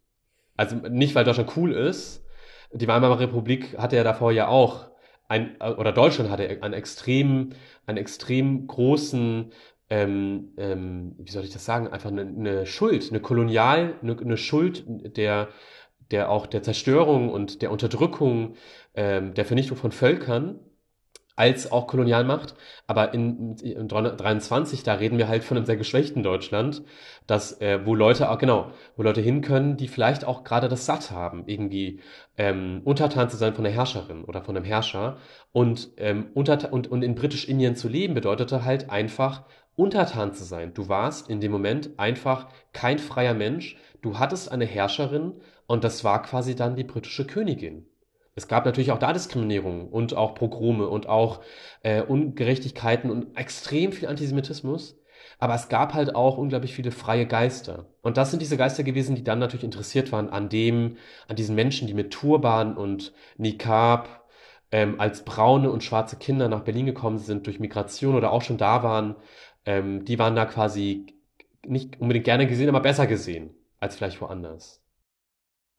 Also 0.56 0.76
nicht, 0.76 1.16
weil 1.16 1.26
Deutschland 1.26 1.56
cool 1.58 1.74
ist. 1.74 2.26
Die 2.72 2.88
Weimarer 2.88 3.20
Republik 3.20 3.78
hatte 3.78 3.96
ja 3.96 4.04
davor 4.04 4.32
ja 4.32 4.48
auch 4.48 4.90
ein, 5.28 5.58
oder 5.62 5.92
Deutschland 5.92 6.30
hatte 6.30 6.62
einen 6.62 6.74
extrem, 6.74 7.52
einen 7.86 7.98
extrem 7.98 8.68
großen, 8.68 9.52
ähm, 9.90 10.54
ähm, 10.58 11.16
wie 11.18 11.32
soll 11.32 11.44
ich 11.44 11.52
das 11.52 11.66
sagen, 11.66 11.88
einfach 11.88 12.12
eine, 12.12 12.22
eine 12.22 12.66
Schuld, 12.66 13.10
eine 13.10 13.20
Kolonial, 13.20 13.96
eine, 14.02 14.18
eine 14.18 14.38
Schuld 14.38 14.84
der, 14.88 15.50
der 16.12 16.30
auch 16.30 16.48
der 16.48 16.64
Zerstörung 16.64 17.30
und 17.30 17.62
der 17.62 17.72
Unterdrückung, 17.72 18.56
ähm, 18.96 19.34
der 19.34 19.46
Vernichtung 19.46 19.78
von 19.78 19.92
Völkern. 19.92 20.60
Als 21.40 21.72
auch 21.72 21.88
Kolonialmacht. 21.88 22.54
Aber 22.86 23.14
in, 23.14 23.56
in 23.58 23.88
23, 23.88 24.84
da 24.84 24.96
reden 24.96 25.18
wir 25.18 25.30
halt 25.30 25.46
von 25.46 25.56
einem 25.56 25.66
sehr 25.66 25.78
geschwächten 25.78 26.22
Deutschland, 26.22 26.84
dass, 27.28 27.62
äh, 27.62 27.80
wo 27.86 27.96
Leute 27.96 28.30
auch, 28.30 28.38
genau, 28.38 28.72
wo 28.98 29.04
Leute 29.04 29.22
hin 29.22 29.42
können, 29.42 29.78
die 29.78 29.88
vielleicht 29.88 30.26
auch 30.26 30.44
gerade 30.44 30.68
das 30.68 30.86
satt 30.86 31.12
haben, 31.12 31.44
irgendwie 31.46 32.02
ähm, 32.38 32.82
untertan 32.84 33.30
zu 33.30 33.38
sein 33.38 33.54
von 33.54 33.64
der 33.64 33.72
Herrscherin 33.72 34.26
oder 34.26 34.42
von 34.44 34.58
einem 34.58 34.66
Herrscher. 34.66 35.18
Und, 35.54 35.92
ähm, 35.96 36.28
unter, 36.34 36.74
und, 36.74 36.88
und 36.92 37.04
in 37.04 37.16
Britisch-Indien 37.16 37.78
zu 37.78 37.88
leben 37.88 38.16
bedeutete 38.16 38.66
halt 38.66 38.90
einfach 38.90 39.46
untertan 39.78 40.34
zu 40.34 40.44
sein. 40.44 40.74
Du 40.74 40.90
warst 40.90 41.30
in 41.30 41.40
dem 41.40 41.54
Moment 41.54 41.92
einfach 41.98 42.50
kein 42.74 43.00
freier 43.00 43.34
Mensch. 43.34 43.78
Du 44.02 44.20
hattest 44.20 44.52
eine 44.52 44.66
Herrscherin 44.66 45.36
und 45.68 45.86
das 45.86 46.04
war 46.04 46.22
quasi 46.22 46.54
dann 46.54 46.76
die 46.76 46.84
britische 46.84 47.26
Königin. 47.26 47.89
Es 48.40 48.48
gab 48.48 48.64
natürlich 48.64 48.92
auch 48.92 49.00
da 49.00 49.12
Diskriminierung 49.12 49.90
und 49.90 50.16
auch 50.16 50.34
Pogrome 50.34 50.88
und 50.88 51.10
auch 51.10 51.42
äh, 51.84 52.02
Ungerechtigkeiten 52.02 53.12
und 53.12 53.38
extrem 53.38 53.92
viel 53.92 54.08
Antisemitismus. 54.08 54.98
Aber 55.40 55.56
es 55.56 55.68
gab 55.68 55.94
halt 55.94 56.16
auch 56.16 56.38
unglaublich 56.38 56.74
viele 56.74 56.92
freie 56.92 57.26
Geister. 57.26 57.88
Und 58.02 58.16
das 58.16 58.32
sind 58.32 58.42
diese 58.42 58.56
Geister 58.56 58.84
gewesen, 58.84 59.16
die 59.18 59.26
dann 59.26 59.40
natürlich 59.40 59.66
interessiert 59.66 60.14
waren 60.14 60.30
an 60.30 60.48
dem, 60.48 60.96
an 61.28 61.36
diesen 61.36 61.54
Menschen, 61.54 61.86
die 61.90 61.94
mit 61.94 62.12
Turban 62.12 62.78
und 62.78 63.12
Nikab 63.38 64.26
ähm, 64.72 65.02
als 65.02 65.26
braune 65.26 65.70
und 65.70 65.84
schwarze 65.84 66.16
Kinder 66.16 66.48
nach 66.48 66.62
Berlin 66.62 66.86
gekommen 66.86 67.18
sind 67.18 67.46
durch 67.46 67.60
Migration 67.60 68.16
oder 68.16 68.32
auch 68.32 68.42
schon 68.42 68.58
da 68.58 68.84
waren. 68.84 69.18
Ähm, 69.66 70.06
die 70.06 70.18
waren 70.18 70.38
da 70.38 70.46
quasi 70.46 71.08
nicht 71.68 72.00
unbedingt 72.00 72.24
gerne 72.24 72.48
gesehen, 72.48 72.70
aber 72.70 72.80
besser 72.80 73.06
gesehen 73.06 73.50
als 73.82 73.98
vielleicht 73.98 74.22
woanders. 74.22 74.79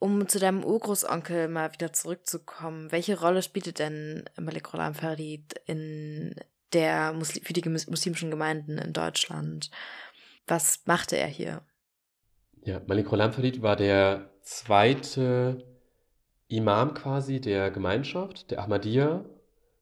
Um 0.01 0.27
zu 0.29 0.39
deinem 0.39 0.65
Urgroßonkel 0.65 1.49
mal 1.49 1.75
wieder 1.75 1.93
zurückzukommen, 1.93 2.91
welche 2.91 3.21
Rolle 3.21 3.43
spielte 3.43 3.75
denn 3.75 4.25
Malik 4.41 4.73
Rolam 4.73 4.95
Farid 4.95 5.61
in 5.67 6.35
der 6.73 7.13
Muslim 7.13 7.45
für 7.45 7.53
die 7.53 7.69
muslimischen 7.69 8.31
Gemeinden 8.31 8.79
in 8.79 8.95
Deutschland? 8.95 9.71
Was 10.47 10.81
machte 10.87 11.19
er 11.19 11.27
hier? 11.27 11.61
Ja, 12.65 12.81
Malik 12.87 13.13
Rolam 13.13 13.35
Farid 13.35 13.61
war 13.61 13.77
der 13.77 14.31
zweite 14.41 15.67
Imam 16.49 16.95
quasi 16.95 17.39
der 17.43 17.71
Gemeinschaft, 17.71 18.51
der 18.51 18.63
Ahmadiyya, 18.63 19.27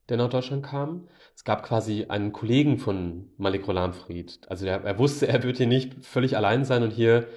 der 0.08 0.16
nach 0.16 0.30
Deutschland 0.30 0.66
kam. 0.66 1.06
Es 1.36 1.44
gab 1.44 1.62
quasi 1.62 2.06
einen 2.08 2.32
Kollegen 2.32 2.78
von 2.78 3.30
Malik 3.36 3.68
Rolam 3.68 3.92
Farid. 3.92 4.40
Also 4.48 4.64
der, 4.64 4.82
er 4.82 4.98
wusste, 4.98 5.28
er 5.28 5.44
wird 5.44 5.58
hier 5.58 5.68
nicht 5.68 6.04
völlig 6.04 6.36
allein 6.36 6.64
sein 6.64 6.82
und 6.82 6.90
hier 6.90 7.28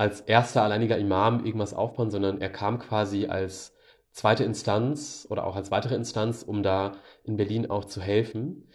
als 0.00 0.22
erster 0.22 0.62
alleiniger 0.62 0.96
Imam 0.96 1.44
irgendwas 1.44 1.74
aufbauen, 1.74 2.10
sondern 2.10 2.40
er 2.40 2.48
kam 2.48 2.78
quasi 2.78 3.26
als 3.26 3.74
zweite 4.12 4.44
Instanz 4.44 5.26
oder 5.28 5.46
auch 5.46 5.56
als 5.56 5.70
weitere 5.70 5.94
Instanz, 5.94 6.42
um 6.42 6.62
da 6.62 6.92
in 7.22 7.36
Berlin 7.36 7.68
auch 7.68 7.84
zu 7.84 8.00
helfen. 8.00 8.66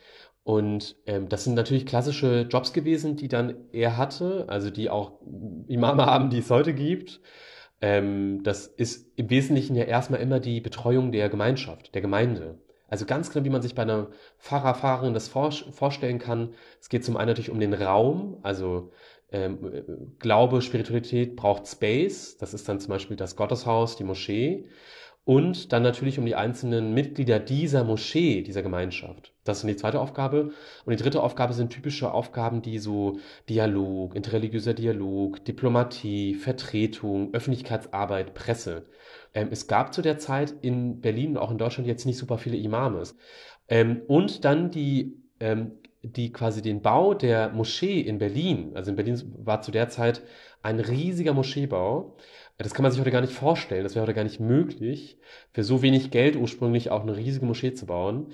Und 0.44 0.98
ähm, 1.08 1.28
das 1.28 1.44
sind 1.44 1.56
natürlich 1.56 1.88
klassische 1.88 2.42
Jobs 2.42 2.74
gewesen, 2.74 3.16
die 3.16 3.28
dann 3.28 3.56
er 3.72 3.98
hatte, 3.98 4.46
also 4.50 4.70
die 4.70 4.92
auch 4.92 5.14
Imame 5.68 6.06
haben, 6.06 6.30
die 6.30 6.38
es 6.38 6.52
heute 6.52 6.76
gibt. 6.76 7.22
Ähm, 7.82 8.44
das 8.44 8.68
ist 8.68 9.08
im 9.18 9.32
Wesentlichen 9.32 9.76
ja 9.76 9.86
erstmal 9.86 10.22
immer 10.22 10.40
die 10.40 10.62
Betreuung 10.62 11.12
der 11.12 11.30
Gemeinschaft, 11.30 11.96
der 11.96 12.04
Gemeinde. 12.04 12.60
Also 12.88 13.06
ganz 13.08 13.32
genau, 13.32 13.44
wie 13.46 13.50
man 13.50 13.64
sich 13.64 13.74
bei 13.74 13.82
einer 13.82 14.10
Pfarrer, 14.38 14.76
Pfarrerin 14.76 15.16
das 15.16 15.28
vor, 15.28 15.52
vorstellen 15.52 16.20
kann. 16.20 16.54
Es 16.80 16.90
geht 16.90 17.04
zum 17.04 17.18
einen 17.18 17.30
natürlich 17.30 17.50
um 17.50 17.60
den 17.60 17.74
Raum, 17.74 18.38
also 18.44 18.92
ähm, 19.36 20.16
Glaube, 20.20 20.62
Spiritualität 20.62 21.36
braucht 21.36 21.68
Space. 21.68 22.38
Das 22.38 22.54
ist 22.54 22.68
dann 22.70 22.80
zum 22.80 22.90
Beispiel 22.90 23.18
das 23.18 23.36
Gotteshaus, 23.36 23.98
die 23.98 24.06
Moschee. 24.06 24.66
Und 25.26 25.74
dann 25.74 25.82
natürlich 25.82 26.20
um 26.20 26.26
die 26.26 26.36
einzelnen 26.36 26.94
Mitglieder 26.94 27.40
dieser 27.40 27.84
Moschee, 27.84 28.44
dieser 28.44 28.62
Gemeinschaft. 28.62 29.34
Das 29.44 29.58
ist 29.58 29.68
die 29.68 29.76
zweite 29.76 30.00
Aufgabe. 30.00 30.52
Und 30.86 30.92
die 30.92 31.02
dritte 31.02 31.22
Aufgabe 31.24 31.54
sind 31.54 31.72
typische 31.72 32.12
Aufgaben, 32.12 32.62
die 32.62 32.78
so 32.78 33.18
Dialog, 33.50 34.16
interreligiöser 34.16 34.76
Dialog, 34.76 35.44
Diplomatie, 35.44 36.36
Vertretung, 36.36 37.34
Öffentlichkeitsarbeit, 37.34 38.36
Presse. 38.36 38.86
Ähm, 39.34 39.48
es 39.52 39.68
gab 39.68 39.96
zu 39.96 40.04
der 40.04 40.20
Zeit 40.20 40.54
in 40.62 41.02
Berlin 41.02 41.32
und 41.32 41.38
auch 41.38 41.52
in 41.52 41.58
Deutschland 41.58 41.88
jetzt 41.88 42.06
nicht 42.06 42.18
super 42.18 42.38
viele 42.38 42.58
Imames. 42.58 43.18
Ähm, 43.68 44.04
und 44.08 44.46
dann 44.46 44.70
die 44.70 45.18
ähm, 45.40 45.72
die 46.06 46.32
quasi 46.32 46.62
den 46.62 46.82
Bau 46.82 47.14
der 47.14 47.50
Moschee 47.50 48.02
in 48.02 48.18
Berlin, 48.20 48.72
also 48.76 48.92
in 48.92 48.96
Berlin 48.96 49.22
war 49.44 49.62
zu 49.62 49.72
der 49.72 49.90
Zeit 49.90 50.22
ein 50.62 50.80
riesiger 50.80 51.34
Moscheebau. 51.34 52.18
Das 52.58 52.74
kann 52.74 52.84
man 52.84 52.92
sich 52.92 53.02
heute 53.02 53.12
gar 53.12 53.22
nicht 53.22 53.34
vorstellen, 53.34 53.84
das 53.84 53.96
wäre 53.96 54.04
heute 54.04 54.14
gar 54.14 54.24
nicht 54.24 54.40
möglich, 54.40 55.18
für 55.52 55.64
so 55.64 55.82
wenig 55.82 56.12
Geld 56.12 56.36
ursprünglich 56.38 56.90
auch 56.90 57.02
eine 57.02 57.18
riesige 57.18 57.46
Moschee 57.46 57.74
zu 57.74 57.86
bauen, 57.86 58.28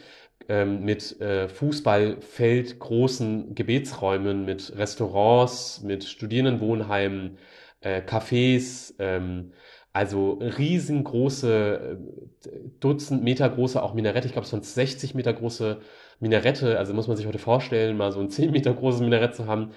ähm, 0.47 0.83
mit 0.83 1.19
äh, 1.21 1.47
Fußballfeld, 1.47 2.79
großen 2.79 3.55
Gebetsräumen, 3.55 4.45
mit 4.45 4.75
Restaurants, 4.77 5.81
mit 5.81 6.03
Studierendenwohnheimen, 6.03 7.37
äh, 7.81 8.01
Cafés, 8.01 8.93
ähm, 8.99 9.53
also 9.93 10.33
riesengroße, 10.33 11.97
äh, 12.45 12.49
Dutzend 12.79 13.23
Meter 13.23 13.49
große, 13.49 13.81
auch 13.81 13.93
Minarette, 13.93 14.27
ich 14.27 14.33
glaube 14.33 14.45
es 14.45 14.53
waren 14.53 14.63
60 14.63 15.15
Meter 15.15 15.33
große 15.33 15.81
Minarette, 16.21 16.77
also 16.77 16.93
muss 16.93 17.07
man 17.07 17.17
sich 17.17 17.27
heute 17.27 17.39
vorstellen, 17.39 17.97
mal 17.97 18.11
so 18.11 18.19
ein 18.19 18.29
10 18.29 18.51
Meter 18.51 18.73
großes 18.73 19.01
Minarett 19.01 19.35
zu 19.35 19.47
haben. 19.47 19.71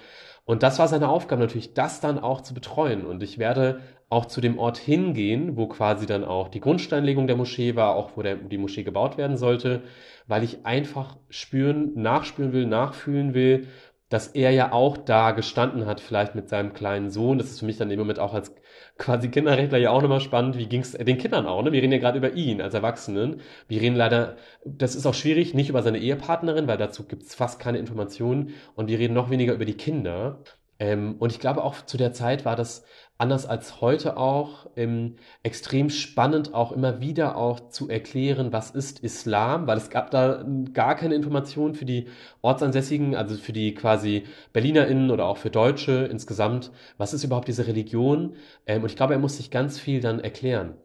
Und 0.45 0.61
das 0.61 0.77
war 0.77 0.87
seine 0.87 1.09
Aufgabe 1.09 1.41
natürlich, 1.41 1.73
das 1.73 1.99
dann 2.01 2.19
auch 2.19 2.41
zu 2.41 2.53
betreuen. 2.53 3.05
Und 3.05 3.23
ich 3.23 3.39
werde 3.39 3.81
auch 4.09 4.25
zu 4.25 4.41
dem 4.41 4.59
Ort 4.59 4.77
hingehen, 4.77 5.57
wo 5.57 5.67
quasi 5.67 6.05
dann 6.05 6.23
auch 6.23 6.47
die 6.47 6.59
Grundsteinlegung 6.59 7.25
der 7.25 7.35
Moschee 7.35 7.75
war, 7.75 7.95
auch 7.95 8.11
wo 8.15 8.21
der, 8.21 8.35
die 8.35 8.59
Moschee 8.59 8.83
gebaut 8.83 9.17
werden 9.17 9.37
sollte, 9.37 9.81
weil 10.27 10.43
ich 10.43 10.65
einfach 10.65 11.17
spüren, 11.29 11.93
nachspüren 11.95 12.53
will, 12.53 12.67
nachfühlen 12.67 13.33
will, 13.33 13.67
dass 14.15 14.27
er 14.27 14.51
ja 14.51 14.71
auch 14.71 14.95
da 14.95 15.31
gestanden 15.31 15.85
hat, 15.85 15.99
vielleicht 15.99 16.35
mit 16.35 16.47
seinem 16.47 16.71
kleinen 16.71 17.09
Sohn. 17.09 17.37
Das 17.37 17.47
ist 17.49 17.59
für 17.59 17.65
mich 17.65 17.75
dann 17.75 17.91
im 17.91 17.99
Moment 17.99 18.17
auch 18.17 18.33
als 18.33 18.55
quasi 18.97 19.27
Kinderrechtler 19.27 19.77
ja 19.77 19.89
auch 19.89 20.01
nochmal 20.01 20.21
spannend. 20.21 20.57
Wie 20.57 20.67
ging 20.67 20.79
es 20.79 20.93
den 20.93 21.17
Kindern 21.17 21.45
auch? 21.45 21.61
Ne? 21.61 21.73
Wir 21.73 21.81
reden 21.81 21.91
ja 21.91 21.97
gerade 21.97 22.19
über 22.19 22.31
ihn 22.31 22.61
als 22.61 22.73
Erwachsenen. 22.73 23.41
Wir 23.67 23.81
reden 23.81 23.97
leider, 23.97 24.37
das 24.63 24.95
ist 24.95 25.05
auch 25.05 25.13
schwierig, 25.13 25.53
nicht 25.53 25.67
über 25.67 25.83
seine 25.83 25.97
Ehepartnerin, 25.97 26.65
weil 26.65 26.77
dazu 26.77 27.05
gibt 27.05 27.23
es 27.23 27.35
fast 27.35 27.59
keine 27.59 27.77
Informationen. 27.77 28.53
Und 28.75 28.87
wir 28.87 28.99
reden 28.99 29.15
noch 29.15 29.29
weniger 29.29 29.53
über 29.53 29.65
die 29.65 29.75
Kinder. 29.75 30.39
Ähm, 30.79 31.15
und 31.19 31.33
ich 31.33 31.41
glaube 31.41 31.61
auch 31.61 31.85
zu 31.85 31.97
der 31.97 32.13
Zeit 32.13 32.45
war 32.45 32.55
das 32.55 32.85
anders 33.17 33.45
als 33.45 33.79
heute 33.81 34.17
auch 34.17 34.69
ähm, 34.75 35.15
extrem 35.43 35.89
spannend, 35.89 36.53
auch 36.53 36.71
immer 36.71 36.99
wieder 36.99 37.37
auch 37.37 37.69
zu 37.69 37.89
erklären, 37.89 38.51
was 38.51 38.71
ist 38.71 38.99
Islam, 38.99 39.67
weil 39.67 39.77
es 39.77 39.89
gab 39.89 40.11
da 40.11 40.45
gar 40.73 40.95
keine 40.95 41.15
Informationen 41.15 41.75
für 41.75 41.85
die 41.85 42.07
Ortsansässigen, 42.41 43.15
also 43.15 43.35
für 43.35 43.53
die 43.53 43.73
quasi 43.73 44.25
BerlinerInnen 44.51 45.11
oder 45.11 45.25
auch 45.25 45.37
für 45.37 45.49
Deutsche 45.49 46.07
insgesamt, 46.11 46.71
was 46.97 47.13
ist 47.13 47.23
überhaupt 47.23 47.47
diese 47.47 47.67
Religion? 47.67 48.35
Ähm, 48.65 48.83
und 48.83 48.89
ich 48.89 48.97
glaube, 48.97 49.13
er 49.13 49.19
muss 49.19 49.37
sich 49.37 49.49
ganz 49.49 49.79
viel 49.79 50.01
dann 50.01 50.19
erklären. 50.19 50.77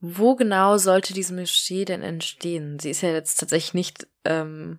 Wo 0.00 0.36
genau 0.36 0.78
sollte 0.78 1.12
diese 1.12 1.34
Moschee 1.34 1.84
denn 1.84 2.02
entstehen? 2.02 2.78
Sie 2.78 2.90
ist 2.90 3.02
ja 3.02 3.10
jetzt 3.10 3.38
tatsächlich 3.40 3.74
nicht, 3.74 4.06
ähm, 4.24 4.78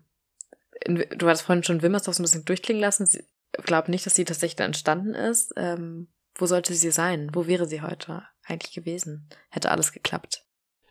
in, 0.84 1.04
du 1.16 1.28
hattest 1.28 1.44
vorhin 1.44 1.64
schon 1.64 1.82
Wilmersdorf 1.82 2.16
so 2.16 2.22
ein 2.22 2.24
bisschen 2.24 2.46
durchklingen 2.46 2.82
lassen. 2.82 3.08
Ich 3.12 3.66
glaube 3.66 3.92
nicht, 3.92 4.06
dass 4.06 4.16
sie 4.16 4.24
tatsächlich 4.24 4.66
entstanden 4.66 5.14
ist. 5.14 5.54
Ähm, 5.58 6.08
wo 6.40 6.46
sollte 6.46 6.74
sie 6.74 6.92
sein? 6.92 7.30
Wo 7.34 7.48
wäre 7.48 7.66
sie 7.66 7.82
heute 7.82 8.24
eigentlich 8.46 8.74
gewesen? 8.74 9.30
Hätte 9.50 9.72
alles 9.72 9.92
geklappt. 9.92 10.46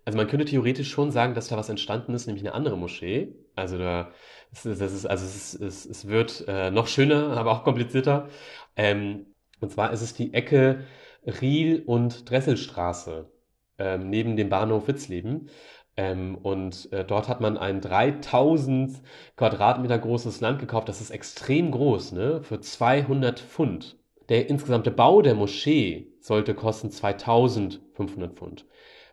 Also 0.04 0.16
man 0.16 0.26
könnte 0.26 0.46
theoretisch 0.46 0.90
schon 0.90 1.10
sagen, 1.10 1.34
dass 1.34 1.48
da 1.48 1.56
was 1.56 1.68
entstanden 1.68 2.14
ist, 2.14 2.26
nämlich 2.26 2.42
eine 2.42 2.54
andere 2.54 2.78
Moschee. 2.78 3.34
Also 3.56 3.76
da, 3.76 4.10
das 4.50 4.64
ist, 4.64 5.06
also 5.06 5.24
es, 5.26 5.54
ist, 5.54 5.86
es, 5.86 6.08
wird 6.08 6.44
äh, 6.48 6.70
noch 6.70 6.86
schöner, 6.86 7.30
aber 7.36 7.52
auch 7.52 7.64
komplizierter. 7.64 8.28
Ähm, 8.74 9.26
und 9.60 9.70
zwar 9.70 9.92
ist 9.92 10.00
es 10.00 10.14
die 10.14 10.32
Ecke 10.32 10.84
Riel 11.26 11.82
und 11.84 12.30
Dresselstraße 12.30 13.30
ähm, 13.78 14.08
neben 14.08 14.36
dem 14.36 14.48
Bahnhof 14.48 14.88
Witzleben. 14.88 15.50
Ähm, 15.96 16.36
und 16.36 16.90
äh, 16.92 17.04
dort 17.04 17.28
hat 17.28 17.40
man 17.40 17.58
ein 17.58 17.80
3000 17.80 19.02
Quadratmeter 19.36 19.98
großes 19.98 20.40
Land 20.40 20.60
gekauft. 20.60 20.88
Das 20.88 21.00
ist 21.00 21.10
extrem 21.10 21.70
groß, 21.70 22.12
ne? 22.12 22.42
Für 22.42 22.60
200 22.60 23.40
Pfund. 23.40 23.98
Der 24.28 24.48
insgesamte 24.48 24.90
Bau 24.90 25.22
der 25.22 25.34
Moschee 25.34 26.12
sollte 26.20 26.54
kosten 26.54 26.90
2500 26.90 28.34
Pfund. 28.34 28.66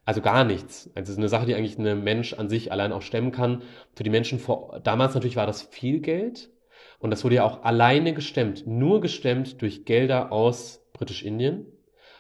Also 0.04 0.22
gar 0.22 0.44
nichts. 0.44 0.90
Also 0.94 1.04
es 1.04 1.10
ist 1.12 1.18
eine 1.18 1.30
Sache, 1.30 1.46
die 1.46 1.56
eigentlich 1.56 1.80
ein 1.80 2.04
Mensch 2.04 2.34
an 2.34 2.50
sich 2.50 2.72
allein 2.72 2.92
auch 2.92 3.02
stemmen 3.02 3.32
kann. 3.32 3.64
Für 3.96 4.04
die 4.04 4.10
Menschen 4.10 4.40
vor, 4.40 4.80
damals 4.84 5.16
natürlich 5.16 5.36
war 5.36 5.48
das 5.48 5.64
viel 5.64 6.00
Geld. 6.00 6.52
Und 7.00 7.10
das 7.12 7.24
wurde 7.24 7.36
ja 7.36 7.44
auch 7.44 7.64
alleine 7.64 8.14
gestemmt. 8.14 8.68
Nur 8.68 9.02
gestemmt 9.02 9.62
durch 9.62 9.86
Gelder 9.86 10.32
aus 10.32 10.86
Britisch-Indien. 10.94 11.66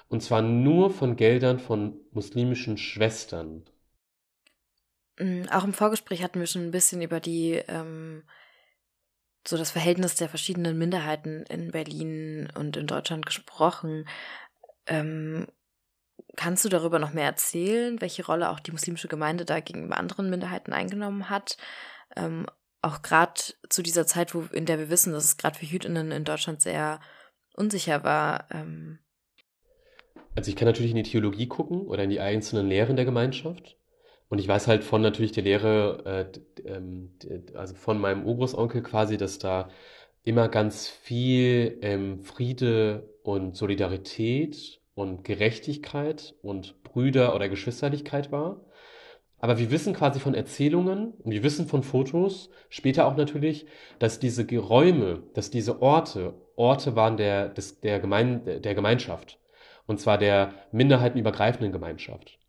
Und 0.07 0.21
zwar 0.21 0.41
nur 0.41 0.89
von 0.89 1.15
Geldern 1.15 1.59
von 1.59 1.99
muslimischen 2.11 2.77
Schwestern. 2.77 3.65
Mm, 5.19 5.43
auch 5.51 5.63
im 5.63 5.73
Vorgespräch 5.73 6.23
hatten 6.23 6.39
wir 6.39 6.47
schon 6.47 6.63
ein 6.63 6.71
bisschen 6.71 7.01
über 7.01 7.19
die 7.19 7.61
ähm, 7.67 8.23
so 9.47 9.57
das 9.57 9.71
Verhältnis 9.71 10.15
der 10.15 10.29
verschiedenen 10.29 10.77
Minderheiten 10.77 11.43
in 11.43 11.71
Berlin 11.71 12.49
und 12.57 12.77
in 12.77 12.87
Deutschland 12.87 13.25
gesprochen. 13.25 14.07
Ähm, 14.87 15.47
kannst 16.35 16.65
du 16.65 16.69
darüber 16.69 16.99
noch 16.99 17.13
mehr 17.13 17.25
erzählen, 17.25 18.01
welche 18.01 18.25
Rolle 18.25 18.49
auch 18.49 18.59
die 18.59 18.71
muslimische 18.71 19.07
Gemeinde 19.07 19.45
da 19.45 19.59
gegenüber 19.59 19.97
anderen 19.97 20.29
Minderheiten 20.29 20.73
eingenommen 20.73 21.29
hat? 21.29 21.57
ähm, 22.15 22.45
auch 22.81 23.01
gerade 23.01 23.41
zu 23.69 23.81
dieser 23.81 24.05
Zeit, 24.05 24.35
wo, 24.35 24.41
in 24.51 24.65
der 24.65 24.79
wir 24.79 24.89
wissen, 24.89 25.13
dass 25.13 25.25
es 25.25 25.37
gerade 25.37 25.57
für 25.57 25.65
Jüdinnen 25.65 26.11
in 26.11 26.23
Deutschland 26.23 26.61
sehr 26.61 26.99
unsicher 27.55 28.03
war. 28.03 28.47
Ähm 28.51 28.99
also 30.35 30.49
ich 30.49 30.55
kann 30.55 30.67
natürlich 30.67 30.91
in 30.91 30.97
die 30.97 31.03
Theologie 31.03 31.47
gucken 31.47 31.81
oder 31.81 32.03
in 32.03 32.09
die 32.09 32.19
einzelnen 32.19 32.67
Lehren 32.67 32.95
der 32.95 33.05
Gemeinschaft. 33.05 33.77
Und 34.29 34.39
ich 34.39 34.47
weiß 34.47 34.67
halt 34.67 34.83
von 34.83 35.01
natürlich 35.01 35.31
der 35.31 35.43
Lehre, 35.43 36.31
äh, 36.65 36.69
ähm, 36.69 37.11
also 37.53 37.75
von 37.75 37.99
meinem 37.99 38.25
Urgroßonkel 38.25 38.81
quasi, 38.81 39.17
dass 39.17 39.37
da 39.39 39.69
immer 40.23 40.49
ganz 40.49 40.87
viel 40.87 41.77
ähm, 41.81 42.19
Friede 42.21 43.09
und 43.23 43.55
Solidarität 43.55 44.81
und 44.95 45.23
Gerechtigkeit 45.23 46.35
und 46.41 46.81
Brüder- 46.83 47.35
oder 47.35 47.49
Geschwisterlichkeit 47.49 48.31
war. 48.31 48.61
Aber 49.37 49.59
wir 49.59 49.69
wissen 49.69 49.93
quasi 49.93 50.19
von 50.19 50.33
Erzählungen 50.33 51.11
und 51.11 51.31
wir 51.31 51.43
wissen 51.43 51.67
von 51.67 51.83
Fotos, 51.83 52.49
später 52.69 53.05
auch 53.05 53.15
natürlich, 53.15 53.67
dass 53.99 54.19
diese 54.19 54.47
Räume, 54.57 55.23
dass 55.33 55.51
diese 55.51 55.81
Orte, 55.81 56.33
Orte 56.55 56.95
waren 56.95 57.17
der, 57.17 57.49
des, 57.49 57.79
der, 57.81 57.99
Gemein, 57.99 58.43
der 58.45 58.73
Gemeinschaft. 58.73 59.37
Und 59.85 59.99
zwar 59.99 60.17
der 60.17 60.53
minderheitenübergreifenden 60.71 61.71
Gemeinschaft 61.71 62.39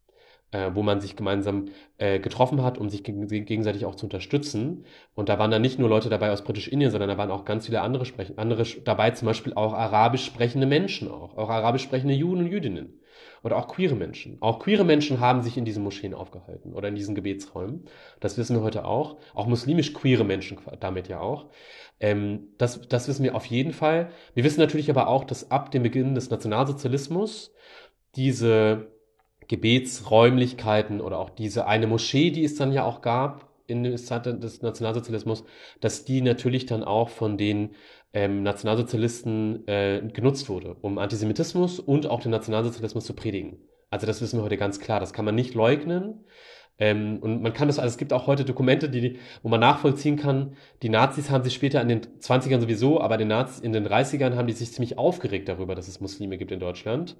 äh, 0.53 0.71
wo 0.75 0.83
man 0.83 1.01
sich 1.01 1.17
gemeinsam 1.17 1.67
äh, 1.99 2.19
getroffen 2.19 2.63
hat, 2.63 2.79
um 2.79 2.89
sich 2.89 3.03
gegenseitig 3.03 3.85
auch 3.85 3.95
zu 3.95 4.07
unterstützen. 4.07 4.85
Und 5.15 5.29
da 5.29 5.39
waren 5.39 5.51
dann 5.51 5.63
nicht 5.63 5.79
nur 5.79 5.89
Leute 5.89 6.09
dabei 6.09 6.31
aus 6.31 6.45
Britisch-Indien, 6.45 6.91
sondern 6.91 7.09
da 7.09 7.19
waren 7.19 7.31
auch 7.31 7.45
ganz 7.45 7.67
viele 7.67 7.81
andere, 7.81 8.05
Sprechen, 8.05 8.39
andere 8.39 8.65
dabei, 8.85 9.11
zum 9.11 9.27
Beispiel 9.27 9.55
auch 9.55 9.73
arabisch 9.73 10.25
sprechende 10.25 10.67
Menschen 10.67 11.11
auch, 11.11 11.37
auch 11.37 11.51
arabisch 11.51 11.83
sprechende 11.83 12.15
Juden 12.15 12.45
und 12.45 12.51
Jüdinnen 12.51 13.01
oder 13.43 13.57
auch 13.57 13.69
queere 13.69 13.95
Menschen. 13.95 14.39
Auch 14.41 14.59
queere 14.59 14.85
Menschen 14.85 15.21
haben 15.21 15.43
sich 15.43 15.57
in 15.57 15.65
diesen 15.65 15.85
Moscheen 15.85 16.15
aufgehalten 16.15 16.73
oder 16.73 16.89
in 16.89 16.95
diesen 16.95 17.15
Gebetsräumen. 17.15 17.85
Das 18.21 18.39
wissen 18.39 18.57
wir 18.57 18.63
heute 18.63 18.85
auch. 18.85 19.19
Auch 19.35 19.47
muslimisch 19.47 19.93
queere 19.95 20.25
Menschen 20.25 20.59
damit 20.81 21.09
ja 21.09 21.21
auch. 21.21 21.47
Ähm, 22.01 22.49
das, 22.59 22.81
das 22.89 23.09
wissen 23.09 23.23
wir 23.23 23.35
auf 23.35 23.47
jeden 23.47 23.73
Fall. 23.73 24.11
Wir 24.35 24.45
wissen 24.45 24.61
natürlich 24.61 24.91
aber 24.91 25.09
auch, 25.09 25.25
dass 25.25 25.51
ab 25.51 25.71
dem 25.71 25.83
Beginn 25.83 26.15
des 26.15 26.31
Nationalsozialismus 26.31 27.55
diese 28.17 28.89
Gebetsräumlichkeiten 29.49 31.01
oder 31.01 31.19
auch 31.19 31.31
diese 31.31 31.67
eine 31.67 31.87
Moschee, 31.87 32.31
die 32.31 32.45
es 32.45 32.57
dann 32.57 32.73
ja 32.73 32.85
auch 32.85 33.03
gab 33.03 33.49
in 33.67 33.83
der 33.83 33.97
Zeit 33.97 34.27
des 34.27 34.63
Nationalsozialismus, 34.63 35.45
dass 35.81 36.05
die 36.05 36.21
natürlich 36.21 36.67
dann 36.67 36.85
auch 36.85 37.09
von 37.09 37.37
den 37.37 37.75
ähm, 38.13 38.43
Nationalsozialisten 38.43 39.67
äh, 39.67 40.03
genutzt 40.13 40.49
wurde, 40.49 40.77
um 40.81 40.99
Antisemitismus 40.99 41.81
und 41.81 42.07
auch 42.07 42.21
den 42.21 42.31
Nationalsozialismus 42.31 43.05
zu 43.05 43.15
predigen. 43.15 43.59
Also 43.91 44.07
das 44.07 44.21
wissen 44.21 44.39
wir 44.39 44.45
heute 44.45 44.57
ganz 44.57 44.81
klar. 44.81 45.01
Das 45.01 45.13
kann 45.13 45.25
man 45.25 45.35
nicht 45.35 45.55
leugnen. 45.55 46.25
Ähm, 46.79 47.19
und 47.21 47.43
man 47.43 47.53
kann 47.53 47.69
das, 47.69 47.79
also 47.79 47.93
es 47.93 47.99
gibt 47.99 48.12
auch 48.12 48.27
heute 48.27 48.45
Dokumente, 48.45 48.89
die, 48.89 49.19
wo 49.43 49.49
man 49.49 49.61
nachvollziehen 49.61 50.17
kann, 50.17 50.57
die 50.83 50.89
Nazis 50.89 51.31
haben 51.31 51.43
sich 51.43 51.55
später 51.55 51.81
in 51.81 51.89
den 51.89 52.01
20ern 52.21 52.61
sowieso, 52.61 53.01
aber 53.01 53.17
den 53.17 53.29
Nazis, 53.29 53.61
in 53.61 53.73
den 53.73 53.87
30ern 53.87 54.35
haben 54.35 54.47
die 54.47 54.53
sich 54.53 54.73
ziemlich 54.73 54.99
aufgeregt 54.99 55.49
darüber, 55.49 55.75
dass 55.75 55.89
es 55.89 56.01
Muslime 56.01 56.37
gibt 56.37 56.53
in 56.53 56.61
Deutschland. 56.61 57.17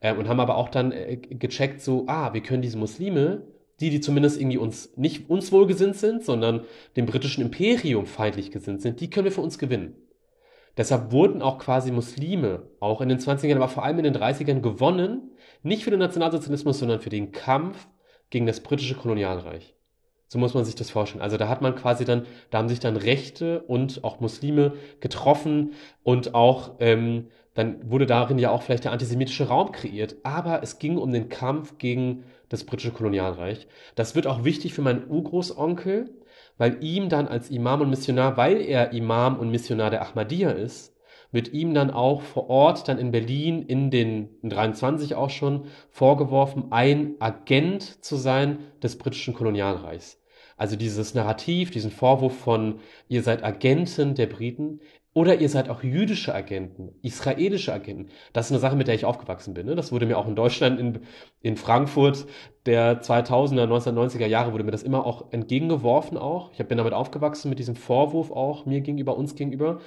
Ähm, 0.00 0.18
und 0.18 0.28
haben 0.28 0.40
aber 0.40 0.56
auch 0.56 0.68
dann 0.68 0.92
äh, 0.92 1.16
gecheckt, 1.16 1.82
so, 1.82 2.04
ah, 2.06 2.32
wir 2.34 2.42
können 2.42 2.62
diese 2.62 2.78
Muslime, 2.78 3.42
die, 3.80 3.90
die 3.90 4.00
zumindest 4.00 4.40
irgendwie 4.40 4.58
uns, 4.58 4.96
nicht 4.96 5.28
uns 5.28 5.50
wohlgesinnt 5.50 5.96
sind, 5.96 6.24
sondern 6.24 6.64
dem 6.96 7.06
britischen 7.06 7.42
Imperium 7.42 8.06
feindlich 8.06 8.50
gesinnt 8.50 8.82
sind, 8.82 9.00
die 9.00 9.10
können 9.10 9.24
wir 9.24 9.32
für 9.32 9.40
uns 9.40 9.58
gewinnen. 9.58 9.96
Deshalb 10.76 11.10
wurden 11.10 11.42
auch 11.42 11.58
quasi 11.58 11.90
Muslime, 11.90 12.62
auch 12.78 13.00
in 13.00 13.08
den 13.08 13.18
20ern, 13.18 13.56
aber 13.56 13.68
vor 13.68 13.84
allem 13.84 13.98
in 13.98 14.04
den 14.04 14.16
30ern 14.16 14.60
gewonnen, 14.60 15.32
nicht 15.62 15.82
für 15.82 15.90
den 15.90 15.98
Nationalsozialismus, 15.98 16.78
sondern 16.78 17.00
für 17.00 17.10
den 17.10 17.32
Kampf 17.32 17.88
gegen 18.30 18.46
das 18.46 18.60
britische 18.60 18.94
Kolonialreich. 18.94 19.74
So 20.28 20.38
muss 20.38 20.54
man 20.54 20.64
sich 20.64 20.76
das 20.76 20.90
vorstellen. 20.90 21.22
Also 21.22 21.36
da 21.36 21.48
hat 21.48 21.60
man 21.60 21.74
quasi 21.74 22.04
dann, 22.04 22.24
da 22.50 22.58
haben 22.58 22.68
sich 22.68 22.78
dann 22.78 22.96
Rechte 22.96 23.62
und 23.62 24.04
auch 24.04 24.20
Muslime 24.20 24.74
getroffen 25.00 25.72
und 26.04 26.34
auch 26.34 26.76
ähm, 26.78 27.26
dann 27.54 27.90
wurde 27.90 28.06
darin 28.06 28.38
ja 28.38 28.50
auch 28.50 28.62
vielleicht 28.62 28.84
der 28.84 28.92
antisemitische 28.92 29.48
Raum 29.48 29.72
kreiert. 29.72 30.16
Aber 30.22 30.62
es 30.62 30.78
ging 30.78 30.98
um 30.98 31.12
den 31.12 31.28
Kampf 31.28 31.78
gegen 31.78 32.22
das 32.48 32.64
britische 32.64 32.92
Kolonialreich. 32.92 33.66
Das 33.96 34.14
wird 34.14 34.28
auch 34.28 34.44
wichtig 34.44 34.72
für 34.72 34.82
meinen 34.82 35.10
Urgroßonkel, 35.10 36.10
weil 36.58 36.82
ihm 36.82 37.08
dann 37.08 37.26
als 37.26 37.50
Imam 37.50 37.80
und 37.80 37.90
Missionar, 37.90 38.36
weil 38.36 38.60
er 38.60 38.92
Imam 38.92 39.36
und 39.38 39.50
Missionar 39.50 39.90
der 39.90 40.02
Ahmadiyya 40.02 40.50
ist, 40.50 40.94
wird 41.32 41.52
ihm 41.52 41.74
dann 41.74 41.90
auch 41.90 42.22
vor 42.22 42.50
Ort, 42.50 42.88
dann 42.88 42.98
in 42.98 43.10
Berlin, 43.10 43.62
in 43.62 43.90
den 43.90 44.28
in 44.42 44.50
23 44.50 45.14
auch 45.14 45.30
schon, 45.30 45.66
vorgeworfen, 45.90 46.66
ein 46.70 47.14
Agent 47.20 48.04
zu 48.04 48.16
sein 48.16 48.58
des 48.82 48.98
britischen 48.98 49.34
Kolonialreichs. 49.34 50.20
Also 50.56 50.76
dieses 50.76 51.14
Narrativ, 51.14 51.70
diesen 51.70 51.90
Vorwurf 51.90 52.36
von, 52.36 52.80
ihr 53.08 53.22
seid 53.22 53.42
Agenten 53.42 54.14
der 54.14 54.26
Briten, 54.26 54.80
oder 55.12 55.40
ihr 55.40 55.48
seid 55.48 55.68
auch 55.68 55.82
jüdische 55.82 56.32
Agenten, 56.34 56.94
israelische 57.02 57.72
Agenten. 57.72 58.10
Das 58.32 58.46
ist 58.46 58.52
eine 58.52 58.60
Sache, 58.60 58.76
mit 58.76 58.86
der 58.86 58.94
ich 58.94 59.04
aufgewachsen 59.04 59.54
bin. 59.54 59.66
Ne? 59.66 59.74
Das 59.74 59.90
wurde 59.90 60.06
mir 60.06 60.16
auch 60.16 60.28
in 60.28 60.36
Deutschland, 60.36 60.78
in, 60.78 61.00
in 61.40 61.56
Frankfurt 61.56 62.26
der 62.64 63.02
2000er, 63.02 63.66
1990er 63.66 64.26
Jahre, 64.26 64.52
wurde 64.52 64.62
mir 64.62 64.70
das 64.70 64.84
immer 64.84 65.04
auch 65.04 65.32
entgegengeworfen 65.32 66.16
auch. 66.16 66.52
Ich 66.52 66.64
bin 66.64 66.78
damit 66.78 66.92
aufgewachsen, 66.92 67.48
mit 67.48 67.58
diesem 67.58 67.74
Vorwurf 67.74 68.30
auch 68.30 68.66
mir 68.66 68.82
gegenüber, 68.82 69.16
uns 69.16 69.34
gegenüber. 69.34 69.80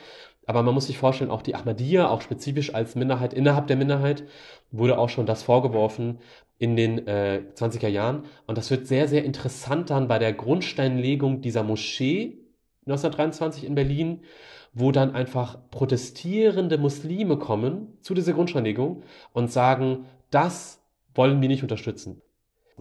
Aber 0.45 0.63
man 0.63 0.73
muss 0.73 0.88
sich 0.88 0.97
vorstellen, 0.97 1.32
auch 1.32 1.41
die 1.41 1.56
Ahmadiyya, 1.56 2.10
auch 2.10 2.21
spezifisch 2.21 2.73
als 2.73 2.95
Minderheit 2.95 3.34
innerhalb 3.34 3.67
der 3.67 3.77
Minderheit, 3.77 4.23
wurde 4.71 4.97
auch 4.97 5.10
schon 5.10 5.25
das 5.25 5.43
vorgeworfen 5.43 6.19
in 6.58 6.75
den 6.75 7.08
äh, 7.08 7.43
20er 7.56 7.88
Jahren. 7.88 8.23
Und 8.45 8.58
das 8.58 8.69
wird 8.71 8.88
sehr, 8.88 9.08
sehr 9.08 9.23
interessant 9.23 9.89
dann 9.89 10.08
bei 10.08 10.19
der 10.19 10.34
Grundsteinlegung 10.34 11.41
dieser 11.41 11.63
Moschee 11.63 12.39
1923 12.86 13.65
in 13.65 13.75
Berlin, 13.75 14.21
wo 14.73 14.91
dann 14.91 15.15
einfach 15.15 15.58
protestierende 15.69 16.77
Muslime 16.77 17.38
kommen 17.38 17.97
zu 18.01 18.13
dieser 18.13 18.34
Grundsteinlegung 18.34 19.03
und 19.32 19.51
sagen, 19.51 20.06
das 20.32 20.82
wollen 21.15 21.41
wir 21.41 21.47
nicht 21.47 21.63
unterstützen. 21.63 22.21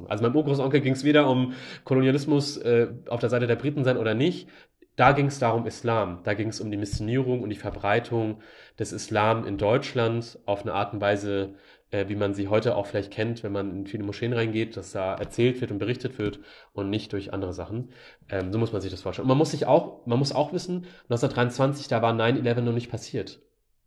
Also 0.09 0.23
meinem 0.25 0.37
Urgroßonkel 0.37 0.81
ging 0.81 0.95
es 0.95 1.05
weder 1.05 1.29
um 1.29 1.53
Kolonialismus 1.85 2.57
äh, 2.57 2.89
auf 3.09 3.21
der 3.21 3.29
Seite 3.29 3.47
der 3.47 3.57
Briten 3.57 3.85
sein 3.85 3.99
oder 3.99 4.15
nicht. 4.15 4.49
Da 4.97 5.13
ging 5.13 5.27
es 5.27 5.39
darum 5.39 5.67
Islam. 5.67 6.21
Da 6.25 6.35
ging 6.35 6.49
es 6.49 6.61
um 6.61 6.71
die 6.71 6.77
Missionierung 6.77 7.43
und 7.43 7.49
die 7.49 7.57
Verbreitung 7.57 8.43
des 8.79 8.93
Islam 8.93 9.47
in 9.47 9.57
Deutschland 9.57 10.39
auf 10.45 10.63
eine 10.63 10.75
Art 10.75 10.93
und 10.93 11.01
Weise, 11.01 11.55
äh, 11.91 12.09
wie 12.09 12.17
man 12.17 12.35
sie 12.35 12.49
heute 12.49 12.77
auch 12.77 12.87
vielleicht 12.87 13.11
kennt, 13.11 13.43
wenn 13.43 13.53
man 13.53 13.71
in 13.71 13.87
viele 13.87 14.05
Moscheen 14.05 14.35
reingeht, 14.35 14.77
dass 14.77 14.93
da 14.93 15.15
erzählt 15.15 15.61
wird 15.63 15.71
und 15.71 15.79
berichtet 15.79 16.19
wird 16.19 16.41
und 16.75 16.91
nicht 16.91 17.13
durch 17.13 17.33
andere 17.33 17.55
Sachen. 17.55 17.91
Ähm, 18.29 18.53
so 18.53 18.59
muss 18.59 18.73
man 18.73 18.83
sich 18.83 18.91
das 18.91 19.01
vorstellen. 19.03 19.25
Und 19.25 19.31
man 19.31 19.39
muss 19.39 19.53
sich 19.53 19.67
auch, 19.67 20.07
man 20.07 20.19
muss 20.19 20.35
auch 20.35 20.53
wissen, 20.53 20.87
1923, 21.05 21.89
da 21.89 22.03
war 22.03 22.13
9-11 22.13 22.61
noch 22.61 22.73
nicht 22.73 22.91
passiert. 22.91 23.41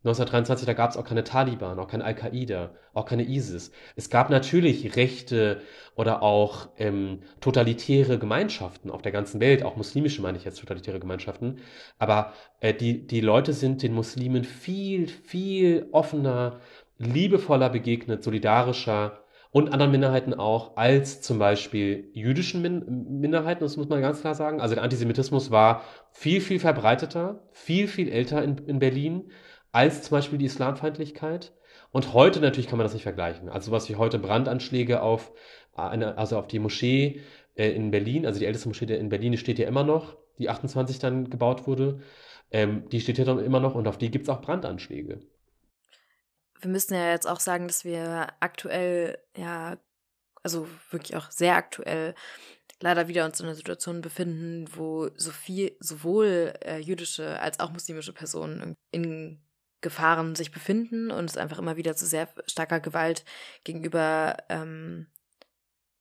1923, 0.06 0.66
da 0.66 0.72
gab 0.72 0.90
es 0.90 0.96
auch 0.96 1.04
keine 1.04 1.24
Taliban, 1.24 1.78
auch 1.78 1.88
keine 1.88 2.04
Al-Qaida, 2.04 2.70
auch 2.94 3.06
keine 3.06 3.24
ISIS. 3.24 3.72
Es 3.96 4.08
gab 4.08 4.30
natürlich 4.30 4.96
rechte 4.96 5.60
oder 5.96 6.22
auch 6.22 6.68
ähm, 6.78 7.20
totalitäre 7.40 8.18
Gemeinschaften 8.18 8.90
auf 8.90 9.02
der 9.02 9.12
ganzen 9.12 9.40
Welt, 9.40 9.64
auch 9.64 9.76
muslimische 9.76 10.22
meine 10.22 10.38
ich 10.38 10.44
jetzt 10.44 10.60
totalitäre 10.60 11.00
Gemeinschaften. 11.00 11.58
Aber 11.98 12.32
äh, 12.60 12.72
die, 12.72 13.06
die 13.06 13.20
Leute 13.20 13.52
sind 13.52 13.82
den 13.82 13.94
Muslimen 13.94 14.44
viel, 14.44 15.08
viel 15.08 15.88
offener, 15.90 16.60
liebevoller 16.98 17.68
begegnet, 17.68 18.22
solidarischer 18.22 19.24
und 19.50 19.72
anderen 19.72 19.90
Minderheiten 19.90 20.34
auch, 20.34 20.76
als 20.76 21.22
zum 21.22 21.38
Beispiel 21.38 22.10
jüdischen 22.12 22.60
Min 22.62 23.20
Minderheiten, 23.20 23.60
das 23.60 23.76
muss 23.76 23.88
man 23.88 24.02
ganz 24.02 24.20
klar 24.20 24.34
sagen. 24.34 24.60
Also 24.60 24.74
der 24.74 24.84
Antisemitismus 24.84 25.50
war 25.50 25.82
viel, 26.10 26.40
viel 26.40 26.60
verbreiteter, 26.60 27.40
viel, 27.52 27.88
viel 27.88 28.08
älter 28.10 28.44
in, 28.44 28.58
in 28.66 28.78
Berlin 28.78 29.30
als 29.76 30.02
zum 30.02 30.16
Beispiel 30.16 30.38
die 30.38 30.46
Islamfeindlichkeit. 30.46 31.52
Und 31.92 32.14
heute 32.14 32.40
natürlich 32.40 32.66
kann 32.66 32.78
man 32.78 32.86
das 32.86 32.94
nicht 32.94 33.02
vergleichen. 33.02 33.50
Also 33.50 33.72
was 33.72 33.90
wie 33.90 33.96
heute 33.96 34.18
Brandanschläge 34.18 35.02
auf 35.02 35.32
eine, 35.74 36.16
also 36.16 36.38
auf 36.38 36.48
die 36.48 36.58
Moschee 36.58 37.20
äh, 37.56 37.70
in 37.72 37.90
Berlin, 37.90 38.24
also 38.24 38.40
die 38.40 38.46
älteste 38.46 38.68
Moschee 38.68 38.86
in 38.86 39.10
Berlin, 39.10 39.32
die 39.32 39.38
steht 39.38 39.58
ja 39.58 39.68
immer 39.68 39.84
noch, 39.84 40.16
die 40.38 40.48
28 40.48 40.98
dann 40.98 41.28
gebaut 41.28 41.66
wurde. 41.66 42.00
Ähm, 42.50 42.88
die 42.88 43.02
steht 43.02 43.18
ja 43.18 43.26
dann 43.26 43.38
immer 43.38 43.60
noch 43.60 43.74
und 43.74 43.86
auf 43.86 43.98
die 43.98 44.10
gibt 44.10 44.24
es 44.24 44.28
auch 44.30 44.40
Brandanschläge. 44.40 45.20
Wir 46.58 46.70
müssen 46.70 46.94
ja 46.94 47.10
jetzt 47.10 47.28
auch 47.28 47.40
sagen, 47.40 47.66
dass 47.66 47.84
wir 47.84 48.28
aktuell, 48.40 49.18
ja, 49.36 49.76
also 50.42 50.66
wirklich 50.90 51.16
auch 51.16 51.30
sehr 51.30 51.54
aktuell, 51.54 52.14
leider 52.80 53.08
wieder 53.08 53.26
uns 53.26 53.40
in 53.40 53.46
einer 53.46 53.54
Situation 53.54 54.00
befinden, 54.00 54.68
wo 54.74 55.10
so 55.16 55.32
viel, 55.32 55.76
sowohl 55.80 56.54
äh, 56.64 56.78
jüdische 56.78 57.38
als 57.40 57.60
auch 57.60 57.72
muslimische 57.72 58.14
Personen 58.14 58.74
in 58.90 59.42
Gefahren 59.80 60.34
sich 60.34 60.50
befinden 60.50 61.10
und 61.10 61.28
es 61.28 61.36
einfach 61.36 61.58
immer 61.58 61.76
wieder 61.76 61.96
zu 61.96 62.06
sehr 62.06 62.28
starker 62.46 62.80
Gewalt 62.80 63.24
gegenüber 63.64 64.36
ähm, 64.48 65.06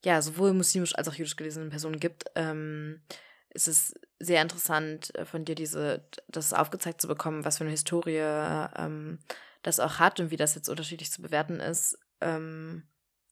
ja 0.03 0.21
sowohl 0.21 0.53
muslimisch 0.53 0.95
als 0.95 1.07
auch 1.07 1.15
jüdisch 1.15 1.35
gelesenen 1.35 1.69
Personen 1.69 1.99
gibt, 1.99 2.25
ähm, 2.35 3.01
ist 3.49 3.67
es 3.67 3.93
sehr 4.19 4.41
interessant 4.41 5.13
äh, 5.15 5.25
von 5.25 5.45
dir 5.45 5.55
diese 5.55 6.07
das 6.27 6.53
aufgezeigt 6.53 7.01
zu 7.01 7.07
bekommen, 7.07 7.43
was 7.43 7.57
für 7.57 7.63
eine 7.63 7.71
Historie 7.71 8.19
ähm, 8.19 9.19
das 9.63 9.79
auch 9.79 9.99
hat 9.99 10.19
und 10.19 10.31
wie 10.31 10.37
das 10.37 10.55
jetzt 10.55 10.69
unterschiedlich 10.69 11.11
zu 11.11 11.21
bewerten 11.21 11.59
ist. 11.59 11.97
Ähm, 12.21 12.83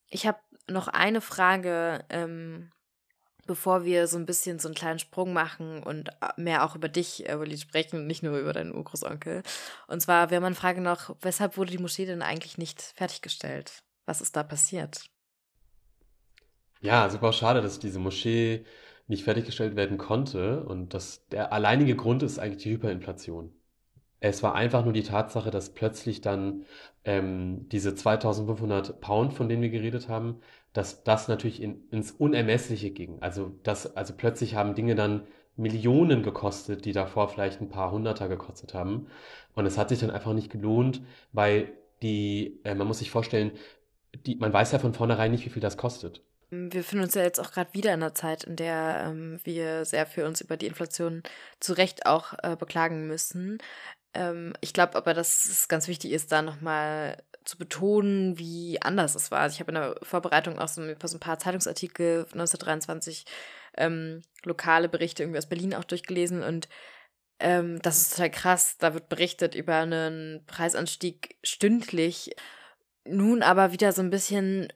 ich 0.10 0.26
habe 0.28 0.40
noch 0.68 0.88
eine 0.88 1.22
Frage, 1.22 2.06
ähm, 2.10 2.72
bevor 3.46 3.86
wir 3.86 4.08
so 4.08 4.18
ein 4.18 4.26
bisschen 4.26 4.60
so 4.60 4.68
einen 4.68 4.76
kleinen 4.76 5.00
Sprung 5.00 5.34
machen 5.34 5.84
und 5.84 6.10
äh, 6.10 6.42
mehr 6.42 6.66
auch 6.66 6.76
über 6.76 6.90
dich, 6.90 7.28
äh, 7.28 7.40
Walid, 7.40 7.60
sprechen 7.60 8.08
nicht 8.08 8.24
nur 8.24 8.38
über 8.38 8.54
deinen 8.54 8.76
Urgroßonkel. 8.76 9.44
Und 9.88 10.02
zwar 10.02 10.30
wäre 10.30 10.42
meine 10.42 10.56
Frage 10.56 10.82
noch, 10.82 11.16
weshalb 11.22 11.58
wurde 11.58 11.72
die 11.72 11.78
Moschee 11.78 12.06
denn 12.06 12.22
eigentlich 12.22 12.58
nicht 12.58 12.82
fertiggestellt? 12.82 13.84
Was 14.06 14.22
ist 14.22 14.36
da 14.36 14.44
passiert? 14.44 15.06
Ja, 16.82 17.10
super 17.10 17.32
schade, 17.32 17.62
dass 17.62 17.80
diese 17.80 18.00
Moschee 18.00 18.66
nicht 19.08 19.24
fertiggestellt 19.24 19.76
werden 19.76 19.98
konnte. 19.98 20.64
Und 20.64 20.94
das, 20.94 21.28
der 21.30 21.54
alleinige 21.54 21.96
Grund 21.96 22.24
ist 22.24 22.40
eigentlich 22.40 22.64
die 22.64 22.72
Hyperinflation. 22.72 23.54
Es 24.20 24.42
war 24.44 24.56
einfach 24.56 24.84
nur 24.84 24.94
die 24.94 25.04
Tatsache, 25.04 25.52
dass 25.52 25.74
plötzlich 25.74 26.22
dann 26.22 26.66
ähm, 27.04 27.68
diese 27.70 27.94
2500 27.96 29.02
Pound, 29.02 29.34
von 29.34 29.50
denen 29.50 29.62
wir 29.62 29.70
geredet 29.70 30.08
haben, 30.08 30.40
dass 30.74 31.04
das 31.04 31.28
natürlich 31.28 31.62
in, 31.62 31.88
ins 31.92 32.12
Unermessliche 32.12 32.92
ging. 32.92 33.22
Also, 33.22 33.52
das, 33.64 33.96
also 33.96 34.14
plötzlich 34.16 34.56
haben 34.56 34.76
Dinge 34.76 34.96
dann 34.96 35.28
Millionen 35.56 36.24
gekostet, 36.24 36.86
die 36.86 36.94
davor 36.94 37.30
vielleicht 37.30 37.62
ein 37.62 37.70
paar 37.70 37.92
Hunderter 37.92 38.28
gekostet 38.28 38.74
haben. 38.74 39.08
Und 39.54 39.66
es 39.66 39.78
hat 39.78 39.90
sich 39.90 40.00
dann 40.00 40.10
einfach 40.10 40.34
nicht 40.34 40.52
gelohnt, 40.52 41.02
weil 41.32 41.72
die, 42.02 42.60
äh, 42.64 42.76
man 42.76 42.88
muss 42.88 43.00
sich 43.00 43.12
vorstellen, 43.12 43.52
die, 44.26 44.36
man 44.36 44.54
weiß 44.54 44.72
ja 44.72 44.80
von 44.80 44.94
vornherein 44.94 45.32
nicht, 45.32 45.46
wie 45.46 45.50
viel 45.50 45.62
das 45.62 45.78
kostet. 45.78 46.22
Wir 46.50 46.82
befinden 46.82 47.06
uns 47.06 47.16
ja 47.16 47.24
jetzt 47.24 47.40
auch 47.40 47.52
gerade 47.52 47.74
wieder 47.74 47.94
in 47.94 48.04
einer 48.04 48.14
Zeit, 48.14 48.44
in 48.44 48.56
der 48.56 49.06
ähm, 49.08 49.40
wir 49.44 49.86
sehr 49.86 50.06
für 50.06 50.26
uns 50.26 50.40
über 50.42 50.56
die 50.56 50.68
Inflation 50.68 51.24
zu 51.60 51.74
Recht 51.74 52.06
auch 52.06 52.34
äh, 52.44 52.56
beklagen 52.56 53.08
müssen. 53.08 53.58
Ähm, 54.14 54.54
ich 54.62 54.74
glaube 54.74 54.96
aber, 54.96 55.14
dass 55.16 55.46
es 55.46 55.68
ganz 55.68 55.88
wichtig 55.88 56.12
ist, 56.12 56.32
da 56.32 56.44
nochmal 56.44 57.18
zu 57.46 57.58
betonen, 57.58 58.38
wie 58.38 58.82
anders 58.82 59.16
es 59.16 59.32
war. 59.32 59.40
Also 59.40 59.56
ich 59.56 59.60
habe 59.60 59.72
in 59.72 59.76
der 59.76 59.96
Vorbereitung 60.02 60.60
auch 60.60 60.68
so 60.68 60.82
ein, 60.82 60.98
paar 60.98 61.40
Zeitungsartikel 61.40 62.26
1923 62.32 63.26
ähm, 63.78 64.22
lokale 64.44 64.90
Berichte 64.90 65.24
irgendwie 65.24 65.40
aus 65.40 65.50
Berlin 65.50 65.74
auch 65.74 65.84
durchgelesen 65.84 66.44
und 66.44 66.70
ähm, 67.40 67.82
das 67.82 68.02
ist 68.02 68.12
total 68.12 68.32
krass. 68.32 68.78
Da 68.78 68.94
wird 68.94 69.10
berichtet 69.10 69.56
über 69.56 69.76
einen 69.76 70.46
Preisanstieg 70.46 71.38
stündlich. 71.44 72.36
Nun 73.06 73.44
aber 73.44 73.72
wieder 73.72 73.92
so 73.92 74.02
ein 74.02 74.10
bisschen 74.10 74.72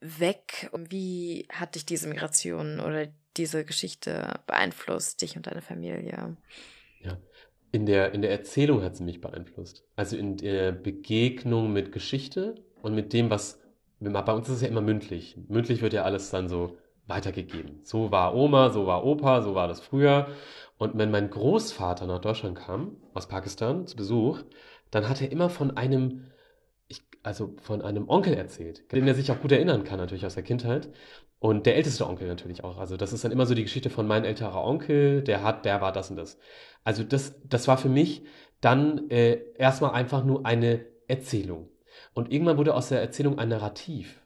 weg. 0.00 0.70
Wie 0.72 1.48
hat 1.52 1.74
dich 1.74 1.86
diese 1.86 2.08
Migration 2.08 2.80
oder 2.80 3.08
diese 3.36 3.64
Geschichte 3.64 4.40
beeinflusst, 4.46 5.22
dich 5.22 5.36
und 5.36 5.46
deine 5.46 5.62
Familie? 5.62 6.36
In 7.72 7.86
der, 7.86 8.12
in 8.12 8.22
der 8.22 8.30
Erzählung 8.30 8.82
hat 8.82 8.96
sie 8.96 9.02
mich 9.02 9.20
beeinflusst. 9.20 9.84
Also 9.96 10.16
in 10.16 10.36
der 10.36 10.72
Begegnung 10.72 11.72
mit 11.72 11.90
Geschichte 11.90 12.54
und 12.82 12.94
mit 12.94 13.12
dem, 13.12 13.30
was. 13.30 13.60
Bei 13.98 14.32
uns 14.32 14.48
ist 14.48 14.56
es 14.56 14.62
ja 14.62 14.68
immer 14.68 14.80
mündlich. 14.80 15.36
Mündlich 15.48 15.80
wird 15.80 15.92
ja 15.92 16.02
alles 16.02 16.30
dann 16.30 16.48
so 16.48 16.76
weitergegeben. 17.06 17.80
So 17.82 18.10
war 18.10 18.34
Oma, 18.34 18.70
so 18.70 18.86
war 18.86 19.04
Opa, 19.04 19.42
so 19.42 19.54
war 19.54 19.68
das 19.68 19.80
früher. 19.80 20.28
Und 20.76 20.98
wenn 20.98 21.10
mein 21.10 21.30
Großvater 21.30 22.06
nach 22.06 22.20
Deutschland 22.20 22.58
kam, 22.58 22.96
aus 23.14 23.28
Pakistan, 23.28 23.86
zu 23.86 23.96
Besuch, 23.96 24.40
dann 24.90 25.08
hat 25.08 25.22
er 25.22 25.30
immer 25.32 25.48
von 25.48 25.76
einem 25.76 26.24
also 27.22 27.54
von 27.62 27.82
einem 27.82 28.08
Onkel 28.08 28.34
erzählt, 28.34 28.90
den 28.92 29.06
er 29.06 29.14
sich 29.14 29.30
auch 29.30 29.40
gut 29.40 29.52
erinnern 29.52 29.84
kann, 29.84 29.98
natürlich 29.98 30.26
aus 30.26 30.34
der 30.34 30.42
Kindheit. 30.42 30.88
Und 31.38 31.66
der 31.66 31.76
älteste 31.76 32.06
Onkel 32.06 32.28
natürlich 32.28 32.62
auch. 32.62 32.78
Also 32.78 32.96
das 32.96 33.12
ist 33.12 33.24
dann 33.24 33.32
immer 33.32 33.46
so 33.46 33.54
die 33.54 33.64
Geschichte 33.64 33.90
von 33.90 34.06
mein 34.06 34.24
älterer 34.24 34.64
Onkel, 34.64 35.22
der 35.22 35.42
hat, 35.42 35.64
der 35.64 35.80
war 35.80 35.92
das 35.92 36.10
und 36.10 36.16
das. 36.16 36.38
Also 36.84 37.02
das, 37.02 37.34
das 37.48 37.66
war 37.66 37.78
für 37.78 37.88
mich 37.88 38.22
dann 38.60 39.10
äh, 39.10 39.40
erstmal 39.56 39.90
einfach 39.90 40.24
nur 40.24 40.46
eine 40.46 40.84
Erzählung. 41.08 41.68
Und 42.14 42.32
irgendwann 42.32 42.58
wurde 42.58 42.74
aus 42.74 42.90
der 42.90 43.00
Erzählung 43.00 43.38
ein 43.38 43.48
Narrativ. 43.48 44.21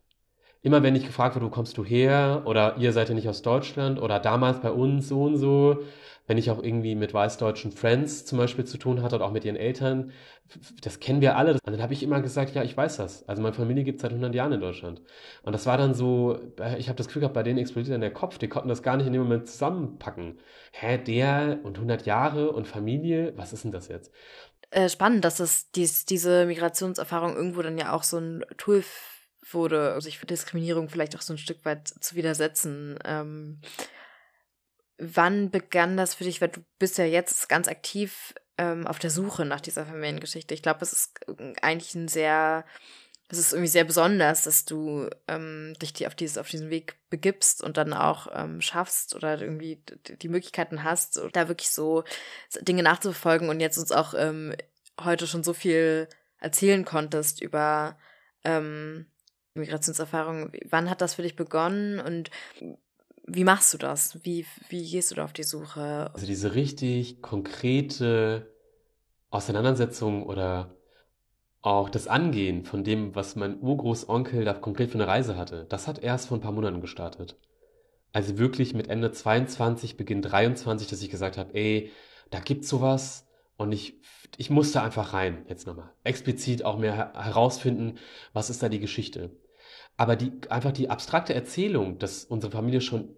Immer 0.67 0.83
wenn 0.83 0.97
ich 0.97 1.07
gefragt 1.07 1.37
wurde, 1.37 1.47
wo 1.47 1.51
kommst 1.51 1.79
du 1.79 1.85
her? 1.85 2.43
Oder 2.45 2.77
ihr 2.77 2.93
seid 2.93 3.09
ja 3.09 3.15
nicht 3.15 3.29
aus 3.29 3.43
Deutschland? 3.43 4.03
Oder 4.03 4.19
damals 4.19 4.61
bei 4.61 4.71
uns 4.71 5.09
so 5.09 5.23
und 5.23 5.37
so 5.37 5.79
wenn 6.27 6.39
ich 6.39 6.51
auch 6.51 6.63
irgendwie 6.63 6.95
mit 6.95 7.15
weißdeutschen 7.15 7.73
Friends 7.73 8.25
zum 8.25 8.39
Beispiel 8.39 8.65
zu 8.65 8.79
tun 8.79 9.03
hatte 9.03 9.17
oder 9.17 9.27
auch 9.27 9.33
mit 9.33 9.45
ihren 9.45 9.57
Eltern, 9.57 10.13
das 10.83 11.01
kennen 11.01 11.21
wir 11.21 11.37
alle. 11.37 11.53
Und 11.53 11.61
dann 11.65 11.83
habe 11.83 11.93
ich 11.93 12.03
immer 12.03 12.21
gesagt, 12.21 12.55
ja, 12.55 12.63
ich 12.63 12.77
weiß 12.77 12.97
das. 12.97 13.29
Also 13.29 13.43
meine 13.43 13.55
Familie 13.55 13.85
gibt 13.85 13.99
es 13.99 14.03
seit 14.03 14.11
100 14.11 14.35
Jahren 14.35 14.53
in 14.53 14.61
Deutschland. 14.61 15.03
Und 15.43 15.53
das 15.53 15.67
war 15.67 15.79
dann 15.79 15.95
so, 15.95 16.39
ich 16.79 16.89
habe 16.89 16.97
das 16.97 17.07
Gefühl 17.07 17.21
gehabt, 17.21 17.35
bei 17.35 17.43
denen 17.43 17.59
explodiert 17.59 17.95
dann 17.95 18.01
der 18.01 18.13
Kopf. 18.13 18.39
Die 18.39 18.49
konnten 18.49 18.69
das 18.69 18.83
gar 18.83 18.97
nicht 18.97 19.07
in 19.07 19.13
dem 19.13 19.23
Moment 19.23 19.49
zusammenpacken. 19.49 20.39
Hä, 20.73 20.99
der 20.99 21.61
und 21.63 21.77
100 21.77 22.07
Jahre 22.07 22.51
und 22.51 22.67
Familie, 22.67 23.33
was 23.37 23.53
ist 23.53 23.65
denn 23.65 23.73
das 23.73 23.89
jetzt? 23.89 24.13
Äh, 24.71 24.89
spannend, 24.89 25.25
dass 25.25 25.37
das, 25.37 25.71
dies, 25.71 26.07
diese 26.07 26.45
Migrationserfahrung 26.47 27.37
irgendwo 27.37 27.63
dann 27.63 27.79
ja 27.79 27.93
auch 27.93 28.03
so 28.03 28.19
ein 28.19 28.45
Tool 28.57 28.83
wurde, 29.55 30.01
sich 30.01 30.19
für 30.19 30.27
Diskriminierung 30.27 30.89
vielleicht 30.89 31.17
auch 31.17 31.23
so 31.23 31.35
ein 31.35 31.39
Stück 31.39 31.65
weit 31.65 31.89
zu 31.89 32.15
widersetzen. 32.17 32.99
Ähm, 33.05 33.61
Wann 34.99 35.51
begann 35.51 35.97
das 35.97 36.15
für 36.15 36.25
dich? 36.25 36.41
Weil 36.41 36.49
du 36.49 36.65
bist 36.79 36.97
ja 36.97 37.05
jetzt 37.05 37.49
ganz 37.49 37.69
aktiv 37.69 38.35
ähm, 38.57 38.87
auf 38.87 38.99
der 38.99 39.11
Suche 39.11 39.45
nach 39.45 39.61
dieser 39.61 39.85
Familiengeschichte. 39.85 40.55
Ich 40.55 40.63
glaube, 40.63 40.81
es 40.83 40.93
ist 40.93 41.21
eigentlich 41.61 41.95
ein 41.95 42.09
sehr, 42.09 42.65
es 43.29 43.37
ist 43.37 43.53
irgendwie 43.53 43.69
sehr 43.69 43.85
besonders, 43.85 44.45
dass 44.45 44.65
du 44.65 45.11
ähm, 45.29 45.75
dich 45.83 46.07
auf, 46.07 46.15
dieses, 46.15 46.39
auf 46.39 46.49
diesen 46.49 46.71
Weg 46.71 46.97
begibst 47.11 47.63
und 47.63 47.77
dann 47.77 47.93
auch 47.93 48.29
ähm, 48.33 48.63
schaffst 48.63 49.15
oder 49.15 49.39
irgendwie 49.39 49.83
die 50.23 50.29
Möglichkeiten 50.29 50.83
hast, 50.83 51.21
da 51.33 51.49
wirklich 51.49 51.71
so 51.71 52.05
Dinge 52.63 52.83
nachzuverfolgen 52.83 53.51
und 53.51 53.61
jetzt 53.61 53.77
uns 53.77 53.93
auch 53.93 54.15
ähm, 54.17 54.55
heute 54.99 55.27
schon 55.27 55.45
so 55.45 55.53
viel 55.53 56.09
erzählen 56.39 56.87
konntest 56.87 57.43
über 57.43 57.99
ähm, 58.45 59.11
Migrationserfahrungen. 59.57 60.53
Wann 60.69 60.91
hat 60.91 61.01
das 61.01 61.15
für 61.15 61.23
dich 61.23 61.37
begonnen 61.37 62.01
und 62.01 62.31
wie 63.27 63.45
machst 63.45 63.75
du 63.75 63.79
das? 63.79 64.25
Wie, 64.25 64.47
wie 64.69 64.89
gehst 64.89 65.11
du 65.11 65.17
da 65.17 65.25
auf 65.25 65.33
die 65.33 65.43
Suche? 65.43 66.11
Also 66.15 66.27
diese 66.27 66.55
richtig 66.55 67.21
konkrete 67.23 68.55
Auseinandersetzung 69.31 70.25
oder 70.25 70.77
auch 71.63 71.91
das 71.91 72.07
Angehen 72.07 72.65
von 72.65 72.85
dem, 72.85 73.17
was 73.17 73.35
mein 73.35 73.61
Urgroßonkel 73.61 74.45
da 74.45 74.55
konkret 74.55 74.91
für 74.91 74.99
eine 74.99 75.09
Reise 75.09 75.37
hatte, 75.37 75.67
das 75.69 75.89
hat 75.89 75.99
erst 75.99 76.29
vor 76.29 76.39
ein 76.39 76.41
paar 76.41 76.53
Monaten 76.53 76.81
gestartet. 76.81 77.37
Also 78.13 78.39
wirklich 78.39 78.73
mit 78.73 78.89
Ende 78.89 79.11
22, 79.11 79.97
Beginn 79.97 80.23
23, 80.23 80.87
dass 80.87 81.03
ich 81.03 81.11
gesagt 81.11 81.37
habe, 81.37 81.55
ey, 81.55 81.91
da 82.31 82.39
gibt's 82.39 82.69
sowas 82.69 83.27
und 83.57 83.73
ich, 83.73 84.01
ich 84.37 84.49
musste 84.49 84.81
einfach 84.81 85.13
rein, 85.13 85.45
jetzt 85.49 85.67
nochmal. 85.67 85.91
Explizit 86.05 86.65
auch 86.65 86.79
mehr 86.79 87.13
herausfinden, 87.15 87.99
was 88.33 88.49
ist 88.49 88.63
da 88.63 88.69
die 88.69 88.81
Geschichte. 88.81 89.31
Aber 89.97 90.17
die, 90.17 90.33
einfach 90.51 90.73
die 90.73 90.91
abstrakte 90.91 91.35
Erzählung, 91.35 91.99
dass 91.99 92.25
unsere 92.25 92.53
Familie 92.53 92.81
schon, 92.81 93.09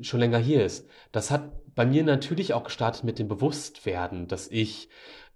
schon 0.00 0.20
länger 0.20 0.38
hier 0.38 0.64
ist, 0.64 0.88
das 1.10 1.30
hat 1.30 1.50
bei 1.74 1.86
mir 1.86 2.04
natürlich 2.04 2.54
auch 2.54 2.64
gestartet 2.64 3.04
mit 3.04 3.18
dem 3.18 3.28
Bewusstwerden, 3.28 4.28
dass 4.28 4.48
ich 4.48 4.88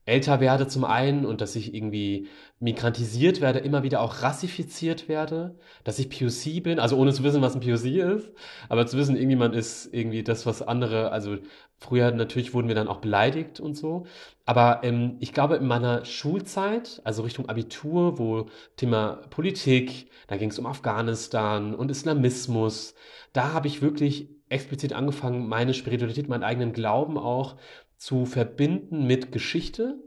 älter 0.07 0.39
werde 0.39 0.69
zum 0.69 0.85
einen 0.85 1.27
und 1.27 1.41
dass 1.41 1.57
ich 1.57 1.75
irgendwie 1.75 2.29
migrantisiert 2.61 3.41
werde, 3.41 3.59
immer 3.59 3.83
wieder 3.83 4.01
auch 4.01 4.23
rassifiziert 4.23 5.09
werde, 5.09 5.59
dass 5.83 5.99
ich 5.99 6.09
POC 6.09 6.63
bin, 6.63 6.79
also 6.79 6.97
ohne 6.97 7.13
zu 7.13 7.25
wissen, 7.25 7.43
was 7.43 7.55
ein 7.55 7.61
POC 7.61 7.87
ist, 8.17 8.31
aber 8.69 8.87
zu 8.87 8.97
wissen, 8.97 9.17
irgendwie 9.17 9.37
man 9.37 9.53
ist 9.53 9.93
irgendwie 9.93 10.23
das, 10.23 10.47
was 10.47 10.63
andere, 10.63 11.11
also 11.11 11.39
früher 11.79 12.11
natürlich 12.11 12.55
wurden 12.55 12.69
wir 12.69 12.75
dann 12.75 12.89
auch 12.89 13.01
beleidigt 13.01 13.61
und 13.61 13.75
so, 13.77 14.07
aber 14.45 14.81
ähm, 14.83 15.17
ich 15.21 15.33
glaube 15.33 15.57
in 15.57 15.67
meiner 15.67 16.05
Schulzeit, 16.05 17.01
also 17.05 17.23
Richtung 17.23 17.49
Abitur, 17.49 18.19
wo 18.19 18.47
Thema 18.77 19.21
Politik, 19.31 20.11
da 20.27 20.37
ging 20.37 20.51
es 20.51 20.59
um 20.59 20.67
Afghanistan 20.67 21.75
und 21.75 21.91
Islamismus, 21.91 22.95
da 23.33 23.53
habe 23.53 23.67
ich 23.67 23.83
wirklich 23.83 24.31
explizit 24.49 24.93
angefangen, 24.93 25.49
meine 25.49 25.75
Spiritualität, 25.75 26.29
meinen 26.29 26.45
eigenen 26.45 26.73
Glauben 26.73 27.19
auch 27.19 27.57
zu 27.97 28.27
verbinden 28.27 29.07
mit 29.07 29.33
Geschichte 29.33 29.99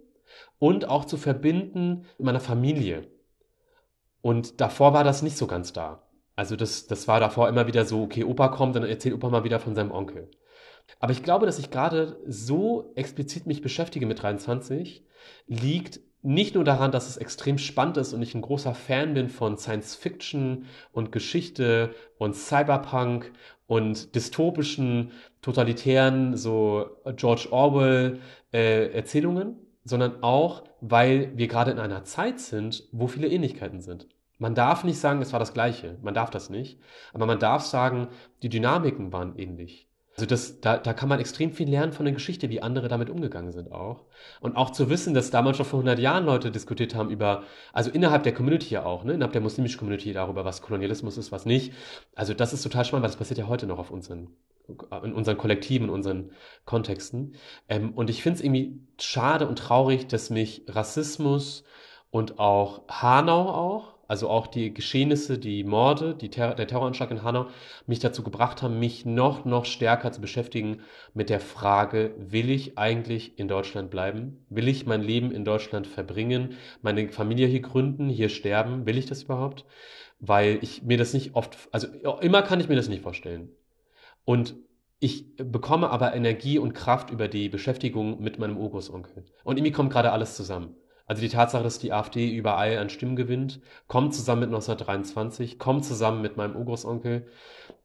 und 0.57 0.87
auch 0.87 1.05
zu 1.05 1.17
verbinden 1.17 2.05
mit 2.17 2.25
meiner 2.25 2.39
Familie. 2.39 3.07
Und 4.21 4.61
davor 4.61 4.93
war 4.93 5.03
das 5.03 5.21
nicht 5.21 5.37
so 5.37 5.47
ganz 5.47 5.73
da. 5.73 6.03
Also 6.35 6.55
das, 6.55 6.87
das 6.87 7.07
war 7.07 7.19
davor 7.19 7.49
immer 7.49 7.67
wieder 7.67 7.85
so, 7.85 8.03
okay, 8.03 8.23
Opa 8.23 8.49
kommt, 8.49 8.75
dann 8.75 8.83
erzählt 8.83 9.15
Opa 9.15 9.29
mal 9.29 9.43
wieder 9.43 9.59
von 9.59 9.75
seinem 9.75 9.91
Onkel. 9.91 10.29
Aber 10.99 11.11
ich 11.11 11.23
glaube, 11.23 11.45
dass 11.45 11.59
ich 11.59 11.71
gerade 11.71 12.19
so 12.27 12.91
explizit 12.95 13.45
mich 13.45 13.61
beschäftige 13.61 14.05
mit 14.05 14.21
23, 14.21 15.03
liegt 15.47 15.99
nicht 16.21 16.55
nur 16.55 16.63
daran, 16.63 16.91
dass 16.91 17.07
es 17.07 17.17
extrem 17.17 17.57
spannend 17.57 17.97
ist 17.97 18.13
und 18.13 18.21
ich 18.21 18.35
ein 18.35 18.41
großer 18.41 18.73
Fan 18.73 19.13
bin 19.13 19.29
von 19.29 19.57
Science 19.57 19.95
Fiction 19.95 20.65
und 20.91 21.11
Geschichte 21.11 21.95
und 22.17 22.35
Cyberpunk 22.35 23.31
und 23.67 24.15
dystopischen, 24.15 25.11
totalitären, 25.41 26.35
so 26.35 26.89
George 27.15 27.47
Orwell 27.51 28.19
äh, 28.51 28.91
Erzählungen, 28.91 29.55
sondern 29.85 30.21
auch, 30.21 30.63
weil 30.81 31.31
wir 31.37 31.47
gerade 31.47 31.71
in 31.71 31.79
einer 31.79 32.03
Zeit 32.03 32.39
sind, 32.39 32.87
wo 32.91 33.07
viele 33.07 33.29
Ähnlichkeiten 33.29 33.79
sind. 33.79 34.07
Man 34.37 34.55
darf 34.55 34.83
nicht 34.83 34.99
sagen, 34.99 35.21
es 35.21 35.33
war 35.33 35.39
das 35.39 35.53
Gleiche. 35.53 35.97
Man 36.01 36.13
darf 36.13 36.29
das 36.29 36.49
nicht. 36.49 36.79
Aber 37.13 37.25
man 37.25 37.39
darf 37.39 37.63
sagen, 37.63 38.07
die 38.41 38.49
Dynamiken 38.49 39.11
waren 39.11 39.37
ähnlich. 39.37 39.88
Also 40.19 40.25
das, 40.25 40.59
da, 40.59 40.77
da 40.77 40.91
kann 40.91 41.07
man 41.07 41.21
extrem 41.21 41.53
viel 41.53 41.69
lernen 41.69 41.93
von 41.93 42.03
der 42.03 42.13
Geschichte, 42.13 42.49
wie 42.49 42.61
andere 42.61 42.89
damit 42.89 43.09
umgegangen 43.09 43.53
sind 43.53 43.71
auch. 43.71 44.03
Und 44.41 44.57
auch 44.57 44.71
zu 44.71 44.89
wissen, 44.89 45.13
dass 45.13 45.31
damals 45.31 45.55
schon 45.55 45.65
vor 45.65 45.79
100 45.79 45.97
Jahren 45.97 46.25
Leute 46.25 46.51
diskutiert 46.51 46.93
haben 46.93 47.09
über, 47.09 47.43
also 47.71 47.89
innerhalb 47.89 48.23
der 48.23 48.33
Community 48.33 48.73
ja 48.73 48.83
auch, 48.83 49.05
ne, 49.05 49.13
innerhalb 49.13 49.31
der 49.31 49.39
muslimischen 49.39 49.79
Community 49.79 50.11
darüber, 50.11 50.43
was 50.43 50.61
Kolonialismus 50.61 51.17
ist, 51.17 51.31
was 51.31 51.45
nicht. 51.45 51.71
Also 52.15 52.33
das 52.33 52.51
ist 52.51 52.63
total 52.63 52.83
spannend, 52.83 53.03
weil 53.03 53.11
das 53.11 53.17
passiert 53.17 53.37
ja 53.37 53.47
heute 53.47 53.65
noch 53.65 53.79
auf 53.79 53.91
unseren, 53.91 54.27
in 55.03 55.13
unseren 55.13 55.37
Kollektiven, 55.37 55.87
in 55.87 55.93
unseren 55.93 56.31
Kontexten. 56.65 57.35
Ähm, 57.69 57.93
und 57.93 58.09
ich 58.09 58.21
finde 58.21 58.39
es 58.39 58.43
irgendwie 58.43 58.81
schade 58.99 59.47
und 59.47 59.57
traurig, 59.57 60.07
dass 60.07 60.29
mich 60.29 60.65
Rassismus 60.67 61.63
und 62.11 62.39
auch 62.39 62.81
Hanau 62.89 63.47
auch, 63.51 63.98
also 64.09 64.27
auch 64.27 64.47
die 64.47 64.73
Geschehnisse, 64.73 65.37
die 65.37 65.63
Morde, 65.63 66.15
die 66.15 66.29
Ter 66.29 66.55
der 66.55 66.67
Terroranschlag 66.67 67.11
in 67.11 67.21
Hanau, 67.21 67.45
mich 67.85 67.99
dazu 67.99 68.23
gebracht 68.23 68.63
haben, 68.63 68.79
mich 68.79 69.05
noch, 69.05 69.45
noch 69.45 69.65
stärker 69.65 70.11
zu 70.11 70.19
beschäftigen 70.19 70.81
mit 71.13 71.29
der 71.29 71.39
Frage, 71.39 72.15
will 72.17 72.49
ich 72.49 72.75
eigentlich 72.79 73.37
in 73.37 73.47
Deutschland 73.47 73.91
bleiben? 73.91 74.43
Will 74.49 74.67
ich 74.67 74.87
mein 74.87 75.03
Leben 75.03 75.31
in 75.31 75.45
Deutschland 75.45 75.85
verbringen? 75.85 76.55
Meine 76.81 77.09
Familie 77.09 77.45
hier 77.45 77.61
gründen, 77.61 78.09
hier 78.09 78.29
sterben? 78.29 78.87
Will 78.87 78.97
ich 78.97 79.05
das 79.05 79.23
überhaupt? 79.23 79.65
Weil 80.19 80.57
ich 80.63 80.81
mir 80.81 80.97
das 80.97 81.13
nicht 81.13 81.35
oft, 81.35 81.69
also 81.71 81.87
immer 82.19 82.41
kann 82.41 82.59
ich 82.59 82.67
mir 82.67 82.75
das 82.75 82.89
nicht 82.89 83.03
vorstellen. 83.03 83.51
Und 84.25 84.55
ich 84.99 85.35
bekomme 85.35 85.91
aber 85.91 86.15
Energie 86.15 86.57
und 86.57 86.73
Kraft 86.73 87.11
über 87.11 87.27
die 87.27 87.47
Beschäftigung 87.47 88.19
mit 88.19 88.39
meinem 88.39 88.57
Urgroßonkel. 88.57 89.23
Und 89.43 89.57
irgendwie 89.57 89.71
kommt 89.71 89.91
gerade 89.93 90.11
alles 90.11 90.35
zusammen. 90.35 90.75
Also 91.09 91.23
die 91.23 91.29
Tatsache, 91.29 91.63
dass 91.63 91.79
die 91.79 91.91
AfD 91.91 92.29
überall 92.29 92.77
an 92.77 92.91
Stimmen 92.91 93.15
gewinnt, 93.15 93.61
kommt 93.87 94.13
zusammen 94.13 94.41
mit 94.41 94.49
1923, 94.49 95.57
kommt 95.57 95.83
zusammen 95.83 96.21
mit 96.21 96.37
meinem 96.37 96.55
Urgroßonkel. 96.55 97.25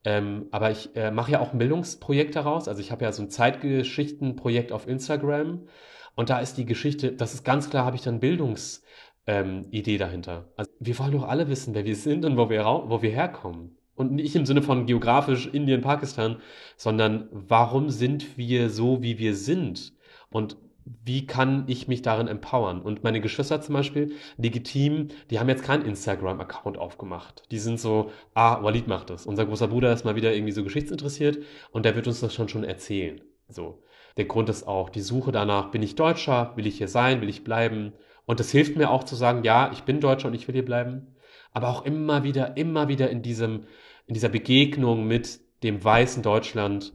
Ähm, 0.04 0.48
aber 0.50 0.70
ich 0.70 0.94
äh, 0.94 1.10
mache 1.10 1.32
ja 1.32 1.40
auch 1.40 1.54
ein 1.54 1.58
Bildungsprojekt 1.58 2.36
daraus. 2.36 2.68
Also 2.68 2.82
ich 2.82 2.92
habe 2.92 3.02
ja 3.02 3.12
so 3.12 3.22
ein 3.22 3.30
Zeitgeschichtenprojekt 3.30 4.72
auf 4.72 4.86
Instagram. 4.86 5.66
Und 6.14 6.28
da 6.28 6.38
ist 6.38 6.58
die 6.58 6.66
Geschichte, 6.66 7.12
das 7.12 7.32
ist 7.32 7.44
ganz 7.44 7.70
klar, 7.70 7.86
habe 7.86 7.96
ich 7.96 8.02
dann 8.02 8.20
Bildungsidee 8.20 8.82
ähm, 9.26 9.98
dahinter. 9.98 10.52
Also 10.58 10.70
wir 10.78 10.98
wollen 10.98 11.12
doch 11.12 11.26
alle 11.26 11.48
wissen, 11.48 11.74
wer 11.74 11.86
wir 11.86 11.96
sind 11.96 12.26
und 12.26 12.36
wo 12.36 12.50
wir, 12.50 12.66
wo 12.66 13.00
wir 13.00 13.10
herkommen. 13.10 13.78
Und 13.94 14.12
nicht 14.12 14.36
im 14.36 14.44
Sinne 14.44 14.60
von 14.60 14.84
geografisch 14.84 15.46
Indien, 15.46 15.80
Pakistan, 15.80 16.42
sondern 16.76 17.30
warum 17.30 17.88
sind 17.88 18.36
wir 18.36 18.68
so, 18.68 19.00
wie 19.02 19.16
wir 19.16 19.34
sind? 19.34 19.94
Und 20.28 20.58
wie 20.84 21.26
kann 21.26 21.64
ich 21.66 21.88
mich 21.88 22.02
darin 22.02 22.28
empowern? 22.28 22.82
Und 22.82 23.04
meine 23.04 23.20
Geschwister 23.20 23.60
zum 23.60 23.74
Beispiel, 23.74 24.12
legitim, 24.36 25.08
die 25.30 25.38
haben 25.38 25.48
jetzt 25.48 25.64
keinen 25.64 25.84
Instagram-Account 25.84 26.76
aufgemacht. 26.76 27.44
Die 27.50 27.58
sind 27.58 27.80
so, 27.80 28.10
ah, 28.34 28.62
Walid 28.62 28.86
macht 28.86 29.10
das. 29.10 29.26
Unser 29.26 29.46
großer 29.46 29.68
Bruder 29.68 29.92
ist 29.92 30.04
mal 30.04 30.16
wieder 30.16 30.34
irgendwie 30.34 30.52
so 30.52 30.62
geschichtsinteressiert 30.62 31.38
und 31.70 31.84
der 31.84 31.96
wird 31.96 32.06
uns 32.06 32.20
das 32.20 32.34
schon 32.34 32.48
schon 32.48 32.64
erzählen. 32.64 33.20
So. 33.48 33.82
Der 34.16 34.26
Grund 34.26 34.48
ist 34.48 34.66
auch 34.68 34.90
die 34.90 35.00
Suche 35.00 35.32
danach, 35.32 35.70
bin 35.70 35.82
ich 35.82 35.96
Deutscher? 35.96 36.52
Will 36.56 36.66
ich 36.66 36.78
hier 36.78 36.88
sein? 36.88 37.20
Will 37.20 37.28
ich 37.28 37.44
bleiben? 37.44 37.92
Und 38.26 38.40
das 38.40 38.50
hilft 38.50 38.76
mir 38.76 38.90
auch 38.90 39.04
zu 39.04 39.16
sagen, 39.16 39.42
ja, 39.42 39.70
ich 39.72 39.82
bin 39.82 40.00
Deutscher 40.00 40.28
und 40.28 40.34
ich 40.34 40.46
will 40.46 40.54
hier 40.54 40.64
bleiben. 40.64 41.16
Aber 41.52 41.68
auch 41.68 41.84
immer 41.84 42.24
wieder, 42.24 42.56
immer 42.56 42.88
wieder 42.88 43.10
in 43.10 43.22
diesem, 43.22 43.64
in 44.06 44.14
dieser 44.14 44.28
Begegnung 44.28 45.06
mit 45.06 45.40
dem 45.62 45.82
weißen 45.82 46.22
Deutschland, 46.22 46.92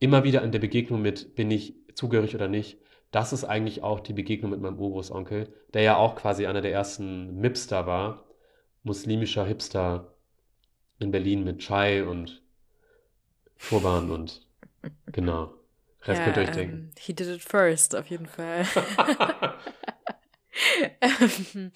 immer 0.00 0.24
wieder 0.24 0.42
in 0.42 0.52
der 0.52 0.58
Begegnung 0.58 1.00
mit, 1.02 1.34
bin 1.34 1.50
ich 1.50 1.74
zugehörig 1.94 2.34
oder 2.34 2.48
nicht, 2.48 2.78
das 3.12 3.32
ist 3.32 3.44
eigentlich 3.44 3.82
auch 3.82 4.00
die 4.00 4.14
Begegnung 4.14 4.50
mit 4.50 4.60
meinem 4.60 4.78
Urgroßonkel, 4.78 5.54
der 5.74 5.82
ja 5.82 5.96
auch 5.96 6.16
quasi 6.16 6.46
einer 6.46 6.62
der 6.62 6.72
ersten 6.72 7.36
Mipster 7.36 7.86
war, 7.86 8.24
muslimischer 8.82 9.44
Hipster 9.44 10.14
in 10.98 11.12
Berlin 11.12 11.44
mit 11.44 11.60
Chai 11.60 12.04
und 12.04 12.42
Turban 13.68 14.10
und 14.10 14.46
genau. 15.12 15.54
Rest 16.04 16.18
ja, 16.18 16.24
könnt 16.24 16.36
ihr 16.36 16.42
euch 16.42 16.50
denken. 16.50 16.76
Um, 16.76 16.90
he 16.98 17.12
did 17.12 17.28
it 17.28 17.42
first, 17.42 17.94
auf 17.94 18.08
jeden 18.08 18.26
Fall. 18.26 18.66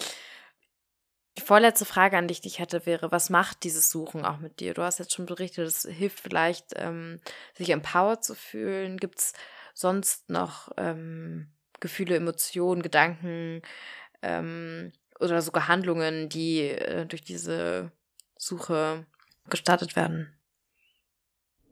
Die 1.38 1.42
vorletzte 1.42 1.84
Frage 1.84 2.16
an 2.16 2.28
dich, 2.28 2.40
die 2.40 2.48
ich 2.48 2.58
hätte, 2.58 2.86
wäre, 2.86 3.12
was 3.12 3.28
macht 3.28 3.62
dieses 3.64 3.90
Suchen 3.90 4.24
auch 4.24 4.38
mit 4.38 4.58
dir? 4.58 4.72
Du 4.72 4.82
hast 4.82 4.98
jetzt 4.98 5.12
schon 5.12 5.26
berichtet, 5.26 5.66
es 5.66 5.82
hilft 5.82 6.18
vielleicht, 6.18 6.72
ähm, 6.76 7.20
sich 7.54 7.70
empowered 7.70 8.24
zu 8.24 8.34
fühlen. 8.34 8.96
Gibt 8.96 9.18
es 9.18 9.32
sonst 9.76 10.30
noch 10.30 10.72
ähm, 10.78 11.52
Gefühle, 11.80 12.16
Emotionen, 12.16 12.82
Gedanken 12.82 13.60
ähm, 14.22 14.90
oder 15.20 15.42
sogar 15.42 15.68
Handlungen, 15.68 16.28
die 16.30 16.62
äh, 16.62 17.04
durch 17.06 17.22
diese 17.22 17.92
Suche 18.38 19.06
gestartet 19.50 19.94
werden? 19.94 20.32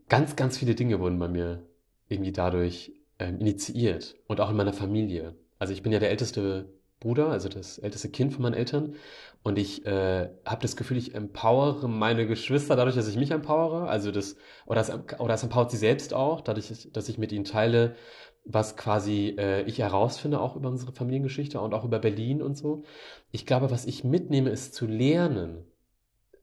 Ganz, 0.08 0.36
ganz 0.36 0.58
viele 0.58 0.74
Dinge 0.74 1.00
wurden 1.00 1.18
bei 1.18 1.28
mir 1.28 1.66
irgendwie 2.08 2.32
dadurch 2.32 2.92
ähm, 3.18 3.40
initiiert 3.40 4.16
und 4.26 4.38
auch 4.40 4.50
in 4.50 4.56
meiner 4.56 4.74
Familie. 4.74 5.34
Also 5.58 5.72
ich 5.72 5.82
bin 5.82 5.90
ja 5.90 5.98
der 5.98 6.10
älteste 6.10 6.68
Bruder, 7.00 7.28
also 7.28 7.48
das 7.48 7.78
älteste 7.78 8.08
Kind 8.08 8.32
von 8.32 8.42
meinen 8.42 8.54
Eltern. 8.54 8.94
Und 9.42 9.58
ich 9.58 9.84
äh, 9.84 10.30
habe 10.46 10.62
das 10.62 10.76
Gefühl, 10.76 10.96
ich 10.96 11.14
empowere 11.14 11.86
meine 11.88 12.26
Geschwister 12.26 12.76
dadurch, 12.76 12.96
dass 12.96 13.08
ich 13.08 13.16
mich 13.16 13.30
empowere. 13.30 13.88
Also 13.88 14.10
das, 14.10 14.36
oder 14.66 14.80
es, 14.80 14.90
oder 15.18 15.34
es 15.34 15.42
empowert 15.42 15.70
sie 15.70 15.76
selbst 15.76 16.14
auch, 16.14 16.40
dadurch, 16.40 16.88
dass 16.92 17.08
ich 17.08 17.18
mit 17.18 17.30
ihnen 17.32 17.44
teile, 17.44 17.94
was 18.44 18.76
quasi 18.76 19.36
äh, 19.38 19.62
ich 19.62 19.78
herausfinde, 19.78 20.40
auch 20.40 20.56
über 20.56 20.68
unsere 20.68 20.92
Familiengeschichte 20.92 21.60
und 21.60 21.74
auch 21.74 21.84
über 21.84 21.98
Berlin 21.98 22.42
und 22.42 22.56
so. 22.56 22.84
Ich 23.32 23.46
glaube, 23.46 23.70
was 23.70 23.86
ich 23.86 24.04
mitnehme, 24.04 24.50
ist 24.50 24.74
zu 24.74 24.86
lernen 24.86 25.64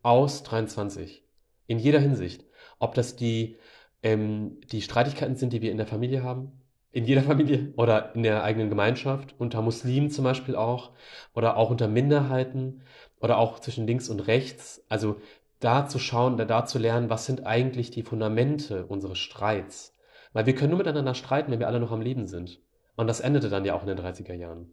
aus 0.03 0.43
23. 0.43 1.23
In 1.67 1.79
jeder 1.79 1.99
Hinsicht. 1.99 2.45
Ob 2.79 2.95
das 2.95 3.15
die, 3.15 3.57
ähm, 4.03 4.59
die 4.71 4.81
Streitigkeiten 4.81 5.35
sind, 5.35 5.53
die 5.53 5.61
wir 5.61 5.71
in 5.71 5.77
der 5.77 5.87
Familie 5.87 6.23
haben, 6.23 6.60
in 6.91 7.05
jeder 7.05 7.23
Familie 7.23 7.73
oder 7.77 8.13
in 8.15 8.23
der 8.23 8.43
eigenen 8.43 8.69
Gemeinschaft, 8.69 9.35
unter 9.37 9.61
Muslimen 9.61 10.09
zum 10.09 10.23
Beispiel 10.23 10.55
auch 10.55 10.91
oder 11.33 11.57
auch 11.57 11.69
unter 11.69 11.87
Minderheiten 11.87 12.81
oder 13.19 13.37
auch 13.37 13.59
zwischen 13.59 13.87
links 13.87 14.09
und 14.09 14.27
rechts. 14.27 14.83
Also 14.89 15.17
da 15.59 15.87
zu 15.87 15.99
schauen, 15.99 16.37
da 16.37 16.65
zu 16.65 16.79
lernen, 16.79 17.09
was 17.09 17.25
sind 17.25 17.45
eigentlich 17.45 17.91
die 17.91 18.03
Fundamente 18.03 18.85
unseres 18.85 19.19
Streits. 19.19 19.95
Weil 20.33 20.45
wir 20.45 20.55
können 20.55 20.71
nur 20.71 20.79
miteinander 20.79 21.13
streiten, 21.13 21.51
wenn 21.51 21.59
wir 21.59 21.67
alle 21.67 21.79
noch 21.79 21.91
am 21.91 22.01
Leben 22.01 22.27
sind. 22.27 22.59
Und 22.95 23.07
das 23.07 23.19
endete 23.19 23.49
dann 23.49 23.65
ja 23.65 23.73
auch 23.73 23.81
in 23.81 23.87
den 23.87 23.99
30er 23.99 24.33
Jahren. 24.33 24.71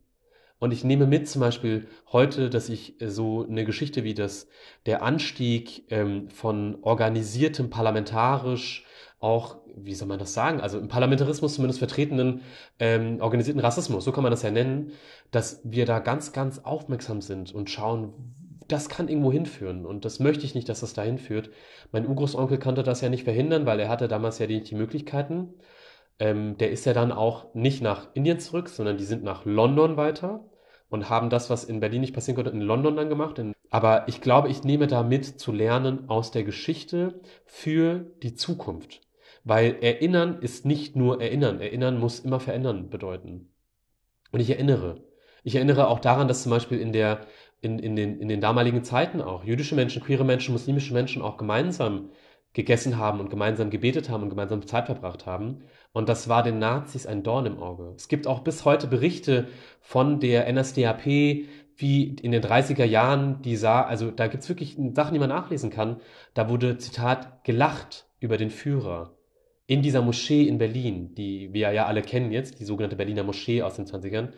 Und 0.58 0.72
ich 0.72 0.82
nehme 0.82 1.06
mit 1.06 1.28
zum 1.28 1.40
Beispiel 1.40 1.86
heute, 2.10 2.50
dass 2.50 2.68
ich 2.68 2.96
so 3.00 3.46
eine 3.48 3.64
Geschichte 3.64 4.02
wie 4.02 4.14
das, 4.14 4.48
der 4.86 5.02
Anstieg 5.02 5.84
ähm, 5.90 6.28
von 6.30 6.78
organisiertem 6.82 7.70
parlamentarisch 7.70 8.84
auch, 9.20 9.56
wie 9.74 9.94
soll 9.94 10.08
man 10.08 10.18
das 10.18 10.32
sagen, 10.32 10.60
also 10.60 10.78
im 10.78 10.88
Parlamentarismus 10.88 11.54
zumindest 11.54 11.80
vertretenen 11.80 12.42
ähm, 12.78 13.20
organisierten 13.20 13.60
Rassismus, 13.60 14.04
so 14.04 14.12
kann 14.12 14.22
man 14.22 14.30
das 14.30 14.42
ja 14.42 14.50
nennen, 14.50 14.92
dass 15.30 15.60
wir 15.64 15.86
da 15.86 15.98
ganz, 15.98 16.32
ganz 16.32 16.60
aufmerksam 16.60 17.20
sind 17.20 17.52
und 17.52 17.68
schauen, 17.68 18.12
das 18.68 18.88
kann 18.88 19.08
irgendwo 19.08 19.32
hinführen 19.32 19.86
und 19.86 20.04
das 20.04 20.20
möchte 20.20 20.44
ich 20.44 20.54
nicht, 20.54 20.68
dass 20.68 20.80
das 20.80 20.92
dahin 20.92 21.18
führt. 21.18 21.50
Mein 21.90 22.06
Urgroßonkel 22.06 22.58
konnte 22.58 22.82
das 22.82 23.00
ja 23.00 23.08
nicht 23.08 23.24
verhindern, 23.24 23.66
weil 23.66 23.80
er 23.80 23.88
hatte 23.88 24.08
damals 24.08 24.38
ja 24.38 24.46
nicht 24.46 24.70
die 24.70 24.74
Möglichkeiten. 24.74 25.54
Ähm, 26.18 26.58
der 26.58 26.70
ist 26.70 26.84
ja 26.84 26.92
dann 26.92 27.10
auch 27.10 27.54
nicht 27.54 27.82
nach 27.82 28.08
Indien 28.14 28.40
zurück, 28.40 28.68
sondern 28.68 28.98
die 28.98 29.04
sind 29.04 29.24
nach 29.24 29.44
London 29.44 29.96
weiter 29.96 30.44
und 30.90 31.08
haben 31.08 31.30
das, 31.30 31.48
was 31.50 31.64
in 31.64 31.80
Berlin 31.80 32.02
nicht 32.02 32.14
passieren 32.14 32.36
konnte, 32.36 32.50
in 32.50 32.60
London 32.60 32.96
dann 32.96 33.08
gemacht. 33.08 33.40
Aber 33.70 34.06
ich 34.08 34.20
glaube, 34.20 34.48
ich 34.48 34.64
nehme 34.64 34.86
da 34.86 35.02
mit 35.02 35.24
zu 35.24 35.52
lernen 35.52 36.08
aus 36.08 36.30
der 36.30 36.44
Geschichte 36.44 37.20
für 37.44 38.06
die 38.22 38.34
Zukunft. 38.34 39.00
Weil 39.49 39.78
erinnern 39.80 40.42
ist 40.42 40.66
nicht 40.66 40.94
nur 40.94 41.22
erinnern. 41.22 41.62
Erinnern 41.62 41.99
muss 41.99 42.20
immer 42.20 42.38
verändern 42.38 42.90
bedeuten. 42.90 43.49
Und 44.30 44.40
ich 44.40 44.51
erinnere. 44.51 45.01
Ich 45.42 45.55
erinnere 45.55 45.88
auch 45.88 46.01
daran, 46.01 46.28
dass 46.28 46.42
zum 46.42 46.51
Beispiel 46.51 46.78
in 46.78 46.92
der, 46.92 47.22
in, 47.62 47.78
in 47.78 47.96
den, 47.96 48.20
in 48.20 48.28
den 48.28 48.42
damaligen 48.42 48.84
Zeiten 48.84 49.22
auch 49.22 49.44
jüdische 49.44 49.74
Menschen, 49.74 50.03
queere 50.03 50.26
Menschen, 50.26 50.53
muslimische 50.53 50.92
Menschen 50.92 51.22
auch 51.22 51.38
gemeinsam 51.38 52.11
gegessen 52.53 52.99
haben 52.99 53.20
und 53.20 53.30
gemeinsam 53.30 53.70
gebetet 53.70 54.11
haben 54.11 54.24
und 54.24 54.28
gemeinsam 54.28 54.66
Zeit 54.66 54.84
verbracht 54.84 55.24
haben. 55.24 55.62
Und 55.92 56.11
das 56.11 56.28
war 56.28 56.42
den 56.42 56.59
Nazis 56.59 57.07
ein 57.07 57.22
Dorn 57.22 57.46
im 57.46 57.59
Auge. 57.59 57.94
Es 57.96 58.09
gibt 58.09 58.26
auch 58.26 58.40
bis 58.40 58.66
heute 58.66 58.86
Berichte 58.86 59.49
von 59.80 60.20
der 60.20 60.53
NSDAP, 60.53 61.07
wie 61.07 62.16
in 62.20 62.32
den 62.32 62.42
30er 62.42 62.84
Jahren, 62.84 63.40
die 63.40 63.57
sah, 63.57 63.80
also 63.80 64.11
da 64.11 64.26
gibt's 64.26 64.51
wirklich 64.51 64.76
Sachen, 64.92 65.14
die 65.14 65.20
man 65.20 65.30
nachlesen 65.30 65.70
kann. 65.70 66.03
Da 66.34 66.51
wurde, 66.51 66.76
Zitat, 66.76 67.44
gelacht 67.44 68.11
über 68.20 68.36
den 68.36 68.51
Führer 68.51 69.17
in 69.68 69.82
dieser 69.82 70.00
Moschee 70.00 70.48
in 70.48 70.56
Berlin, 70.56 71.14
die 71.14 71.52
wir 71.52 71.70
ja 71.72 71.86
alle 71.86 72.00
kennen 72.00 72.32
jetzt, 72.32 72.58
die 72.58 72.64
sogenannte 72.64 72.96
Berliner 72.96 73.22
Moschee 73.22 73.62
aus 73.62 73.76
den 73.76 73.84
20ern. 73.84 74.30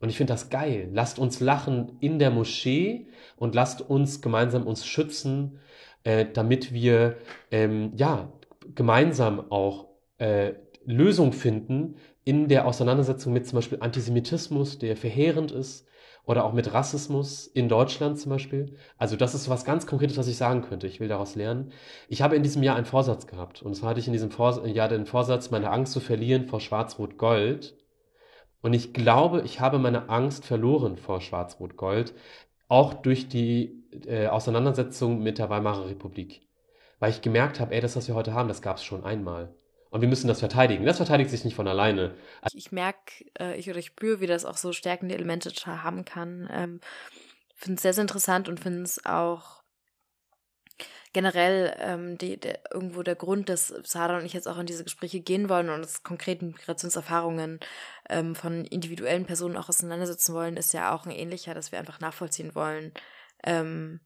Und 0.00 0.08
ich 0.08 0.16
finde 0.16 0.32
das 0.32 0.50
geil. 0.50 0.90
Lasst 0.92 1.20
uns 1.20 1.38
lachen 1.38 1.92
in 2.00 2.18
der 2.18 2.32
Moschee 2.32 3.06
und 3.36 3.54
lasst 3.54 3.80
uns 3.80 4.20
gemeinsam 4.20 4.66
uns 4.66 4.84
schützen, 4.84 5.60
äh, 6.02 6.26
damit 6.30 6.72
wir 6.72 7.16
ähm, 7.52 7.92
ja 7.96 8.32
gemeinsam 8.74 9.52
auch 9.52 9.86
äh, 10.18 10.54
Lösungen 10.84 11.32
finden 11.32 11.94
in 12.24 12.48
der 12.48 12.66
Auseinandersetzung 12.66 13.32
mit 13.32 13.46
zum 13.46 13.58
Beispiel 13.58 13.78
Antisemitismus, 13.80 14.80
der 14.80 14.96
verheerend 14.96 15.52
ist, 15.52 15.86
oder 16.24 16.44
auch 16.44 16.52
mit 16.52 16.72
Rassismus 16.72 17.46
in 17.46 17.68
Deutschland 17.68 18.18
zum 18.18 18.30
Beispiel. 18.30 18.76
Also 18.96 19.16
das 19.16 19.34
ist 19.34 19.48
was 19.48 19.64
ganz 19.64 19.86
Konkretes, 19.86 20.16
was 20.16 20.28
ich 20.28 20.36
sagen 20.36 20.62
könnte. 20.62 20.86
Ich 20.86 21.00
will 21.00 21.08
daraus 21.08 21.34
lernen. 21.34 21.72
Ich 22.08 22.22
habe 22.22 22.36
in 22.36 22.42
diesem 22.42 22.62
Jahr 22.62 22.76
einen 22.76 22.86
Vorsatz 22.86 23.26
gehabt. 23.26 23.62
Und 23.62 23.74
zwar 23.74 23.90
hatte 23.90 24.00
ich 24.00 24.06
in 24.06 24.12
diesem 24.12 24.30
Vor 24.30 24.66
Jahr 24.66 24.88
den 24.88 25.06
Vorsatz, 25.06 25.50
meine 25.50 25.70
Angst 25.70 25.92
zu 25.92 26.00
verlieren 26.00 26.46
vor 26.46 26.60
Schwarz-Rot-Gold. 26.60 27.76
Und 28.62 28.72
ich 28.72 28.92
glaube, 28.92 29.42
ich 29.44 29.60
habe 29.60 29.78
meine 29.78 30.08
Angst 30.08 30.44
verloren 30.44 30.96
vor 30.96 31.20
Schwarz-Rot-Gold, 31.20 32.14
auch 32.68 32.94
durch 32.94 33.28
die 33.28 33.84
äh, 34.06 34.28
Auseinandersetzung 34.28 35.22
mit 35.22 35.38
der 35.38 35.50
Weimarer 35.50 35.86
Republik. 35.86 36.42
Weil 37.00 37.10
ich 37.10 37.20
gemerkt 37.20 37.58
habe, 37.58 37.74
ey, 37.74 37.80
das, 37.80 37.96
was 37.96 38.06
wir 38.06 38.14
heute 38.14 38.32
haben, 38.32 38.48
das 38.48 38.62
gab 38.62 38.76
es 38.76 38.84
schon 38.84 39.04
einmal. 39.04 39.52
Und 39.92 40.00
wir 40.00 40.08
müssen 40.08 40.26
das 40.26 40.40
verteidigen. 40.40 40.86
Das 40.86 40.96
verteidigt 40.96 41.28
sich 41.28 41.44
nicht 41.44 41.54
von 41.54 41.68
alleine. 41.68 42.14
Ich 42.54 42.72
merke, 42.72 43.26
äh, 43.38 43.58
ich 43.58 43.68
oder 43.68 43.78
ich 43.78 43.86
spüre, 43.88 44.20
wie 44.20 44.26
das 44.26 44.46
auch 44.46 44.56
so 44.56 44.72
stärkende 44.72 45.14
Elemente 45.14 45.52
haben 45.66 46.06
kann. 46.06 46.48
Ähm, 46.50 46.80
finde 47.54 47.76
es 47.76 47.82
sehr, 47.82 47.92
sehr 47.92 48.00
interessant 48.00 48.48
und 48.48 48.58
finde 48.58 48.84
es 48.84 49.04
auch 49.04 49.62
generell 51.12 51.76
ähm, 51.78 52.16
die, 52.16 52.40
der, 52.40 52.60
irgendwo 52.72 53.02
der 53.02 53.16
Grund, 53.16 53.50
dass 53.50 53.68
Sarah 53.84 54.16
und 54.16 54.24
ich 54.24 54.32
jetzt 54.32 54.48
auch 54.48 54.56
in 54.56 54.64
diese 54.64 54.82
Gespräche 54.82 55.20
gehen 55.20 55.50
wollen 55.50 55.68
und 55.68 55.80
uns 55.80 56.02
konkreten 56.02 56.52
Migrationserfahrungen 56.52 57.60
ähm, 58.08 58.34
von 58.34 58.64
individuellen 58.64 59.26
Personen 59.26 59.58
auch 59.58 59.68
auseinandersetzen 59.68 60.34
wollen, 60.34 60.56
ist 60.56 60.72
ja 60.72 60.94
auch 60.94 61.04
ein 61.04 61.12
ähnlicher, 61.12 61.52
dass 61.52 61.70
wir 61.70 61.78
einfach 61.78 62.00
nachvollziehen 62.00 62.54
wollen, 62.54 62.92
ähm, 63.44 64.00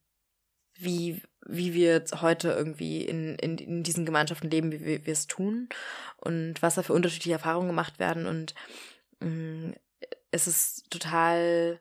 wie, 0.78 1.22
wie 1.46 1.74
wir 1.74 2.04
heute 2.20 2.50
irgendwie 2.50 3.02
in, 3.04 3.36
in, 3.36 3.58
in 3.58 3.82
diesen 3.82 4.06
Gemeinschaften 4.06 4.50
leben, 4.50 4.72
wie 4.72 4.84
wir, 4.84 5.12
es 5.12 5.26
tun 5.26 5.68
und 6.16 6.60
was 6.62 6.74
da 6.74 6.82
für 6.82 6.92
unterschiedliche 6.92 7.34
Erfahrungen 7.34 7.68
gemacht 7.68 7.98
werden. 7.98 8.26
Und 8.26 8.54
mh, 9.20 9.28
mm, 9.28 9.74
es 10.30 10.46
ist 10.46 10.90
total 10.90 11.80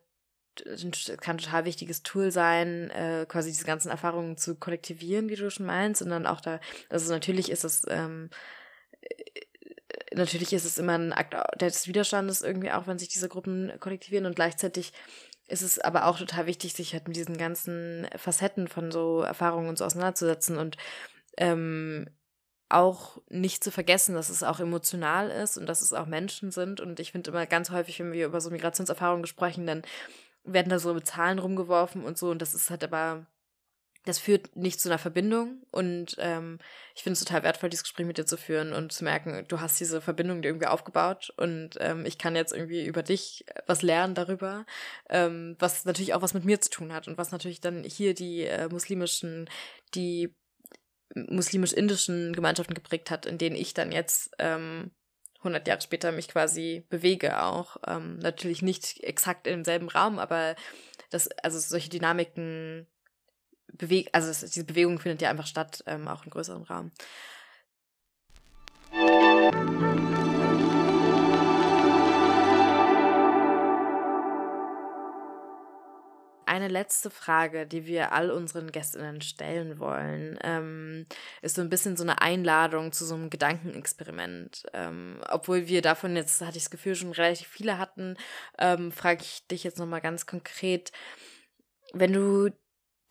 kann 1.20 1.38
total 1.38 1.66
wichtiges 1.66 2.04
Tool 2.04 2.32
sein, 2.32 2.90
äh, 2.92 3.26
quasi 3.28 3.50
diese 3.50 3.66
ganzen 3.66 3.90
Erfahrungen 3.90 4.38
zu 4.38 4.56
kollektivieren, 4.56 5.30
wie 5.30 5.36
du 5.36 5.50
schon 5.52 5.66
meinst, 5.66 6.02
und 6.02 6.10
dann 6.10 6.26
auch 6.26 6.42
da, 6.42 6.60
also 6.90 7.12
natürlich 7.12 7.52
ist 7.52 7.64
es, 7.64 7.84
ähm, 7.90 8.30
äh, 9.02 10.16
natürlich 10.16 10.54
ist 10.54 10.66
es 10.66 10.78
immer 10.78 10.98
ein 10.98 11.14
Akt 11.14 11.36
des 11.62 11.88
Widerstandes 11.88 12.42
irgendwie 12.42 12.72
auch, 12.72 12.88
wenn 12.88 13.00
sich 13.00 13.10
diese 13.10 13.30
Gruppen 13.30 13.74
kollektivieren 13.80 14.26
und 14.26 14.36
gleichzeitig 14.36 14.94
ist 15.48 15.62
es 15.62 15.80
aber 15.80 16.06
auch 16.06 16.18
total 16.18 16.48
wichtig, 16.48 16.74
sich 16.74 16.94
halt 16.94 17.08
mit 17.08 17.18
diesen 17.18 17.38
ganzen 17.38 18.08
Facetten 18.16 18.68
von 18.68 18.92
so 18.92 19.22
Erfahrungen 19.22 19.70
und 19.70 19.78
so 19.78 19.86
auseinanderzusetzen 19.86 20.58
und 20.58 20.78
ähm, 21.38 22.10
auch 22.70 23.22
nicht 23.30 23.64
zu 23.64 23.72
vergessen, 23.72 24.16
dass 24.16 24.30
es 24.30 24.44
auch 24.44 24.60
emotional 24.60 25.30
ist 25.30 25.58
und 25.58 25.68
dass 25.68 25.82
es 25.82 25.94
auch 25.94 26.08
Menschen 26.08 26.52
sind. 26.52 26.82
Und 26.82 27.00
ich 27.00 27.12
finde 27.12 27.30
immer 27.30 27.46
ganz 27.46 27.70
häufig, 27.70 28.00
wenn 28.00 28.12
wir 28.12 28.26
über 28.26 28.42
so 28.42 28.50
Migrationserfahrungen 28.50 29.28
sprechen, 29.28 29.68
dann 29.68 29.84
werden 30.44 30.70
da 30.70 30.80
so 30.80 31.00
Zahlen 31.00 31.40
rumgeworfen 31.40 32.04
und 32.04 32.18
so. 32.18 32.32
Und 32.32 32.42
das 32.42 32.54
ist 32.54 32.70
halt 32.70 32.84
aber, 32.84 33.28
das 34.06 34.20
führt 34.20 34.56
nicht 34.56 34.80
zu 34.80 34.90
einer 34.90 34.98
Verbindung. 34.98 35.64
Und 35.72 36.16
ähm, 36.20 36.60
ich 36.96 37.04
finde 37.04 37.14
es 37.14 37.24
total 37.24 37.44
wertvoll, 37.44 37.70
dieses 37.70 37.84
Gespräch 37.84 38.06
mit 38.06 38.18
dir 38.18 38.26
zu 38.26 38.38
führen 38.38 38.74
und 38.74 38.92
zu 38.92 39.04
merken, 39.04 39.46
du 39.48 39.60
hast 39.60 39.80
diese 39.80 40.02
Verbindung 40.02 40.42
dir 40.42 40.50
irgendwie 40.50 40.68
aufgebaut. 40.68 41.34
Und 41.38 41.72
ähm, 41.80 42.06
ich 42.06 42.18
kann 42.18 42.36
jetzt 42.36 42.54
irgendwie 42.54 42.86
über 42.86 43.04
dich 43.04 43.46
was 43.68 43.82
lernen 43.82 44.16
darüber, 44.16 44.66
ähm, 45.10 45.56
was 45.60 45.86
natürlich 45.86 46.14
auch 46.14 46.22
was 46.22 46.34
mit 46.34 46.46
mir 46.46 46.62
zu 46.62 46.70
tun 46.70 46.94
hat 46.94 47.08
und 47.08 47.18
was 47.18 47.32
natürlich 47.32 47.62
dann 47.62 47.84
hier 47.84 48.14
die 48.14 48.44
äh, 48.44 48.70
muslimischen, 48.70 49.50
die 49.96 50.34
muslimisch-indischen 51.14 52.34
Gemeinschaften 52.34 52.74
geprägt 52.74 53.10
hat, 53.10 53.26
in 53.26 53.38
denen 53.38 53.56
ich 53.56 53.74
dann 53.74 53.92
jetzt 53.92 54.32
ähm, 54.40 54.92
100 55.40 55.68
Jahre 55.68 55.82
später 55.82 56.12
mich 56.12 56.28
quasi 56.28 56.86
bewege 56.90 57.42
auch. 57.42 57.78
Ähm, 57.88 58.18
natürlich 58.20 58.62
nicht 58.62 59.04
exakt 59.04 59.48
im 59.48 59.64
selben 59.64 59.90
Raum, 59.90 60.20
aber 60.20 60.56
das, 61.12 61.30
also 61.44 61.60
solche 61.60 61.90
Dynamiken 61.90 62.88
bewegt, 63.78 64.14
also 64.14 64.28
das, 64.28 64.42
diese 64.42 64.66
Bewegung 64.66 65.00
findet 65.00 65.22
ja 65.22 65.30
einfach 65.30 65.48
statt, 65.48 65.84
ähm, 65.88 66.08
auch 66.08 66.24
in 66.26 66.32
größerem 66.32 66.64
Raum. 66.64 66.92
eine 76.56 76.68
letzte 76.70 77.10
Frage, 77.10 77.68
die 77.68 77.86
wir 77.86 78.14
all 78.14 78.32
unseren 78.32 78.72
Gästinnen 78.72 79.22
stellen 79.22 79.80
wollen, 79.80 80.40
ähm, 80.42 81.06
ist 81.42 81.56
so 81.56 81.62
ein 81.62 81.70
bisschen 81.70 81.98
so 81.98 82.04
eine 82.04 82.22
Einladung 82.22 82.92
zu 82.92 83.06
so 83.06 83.14
einem 83.16 83.30
Gedankenexperiment. 83.30 84.64
Ähm, 84.74 85.22
obwohl 85.30 85.68
wir 85.68 85.82
davon 85.82 86.16
jetzt, 86.16 86.42
hatte 86.42 86.58
ich 86.58 86.64
das 86.64 86.72
Gefühl, 86.72 86.96
schon 86.96 87.12
relativ 87.12 87.48
viele 87.48 87.78
hatten, 87.78 88.18
ähm, 88.58 88.92
frage 88.92 89.22
ich 89.24 89.46
dich 89.48 89.64
jetzt 89.64 89.80
nochmal 89.80 90.02
ganz 90.02 90.26
konkret, 90.26 90.92
wenn 91.94 92.14
du 92.14 92.50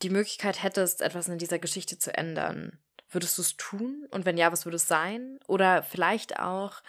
die 0.01 0.09
Möglichkeit 0.09 0.61
hättest, 0.61 1.01
etwas 1.01 1.27
in 1.27 1.37
dieser 1.37 1.59
Geschichte 1.59 1.97
zu 1.97 2.15
ändern, 2.15 2.79
würdest 3.09 3.37
du 3.37 3.41
es 3.41 3.57
tun? 3.57 4.07
Und 4.11 4.25
wenn 4.25 4.37
ja, 4.37 4.51
was 4.51 4.65
würde 4.65 4.75
es 4.77 4.87
sein? 4.87 5.39
Oder 5.47 5.83
vielleicht 5.83 6.39
auch, 6.39 6.81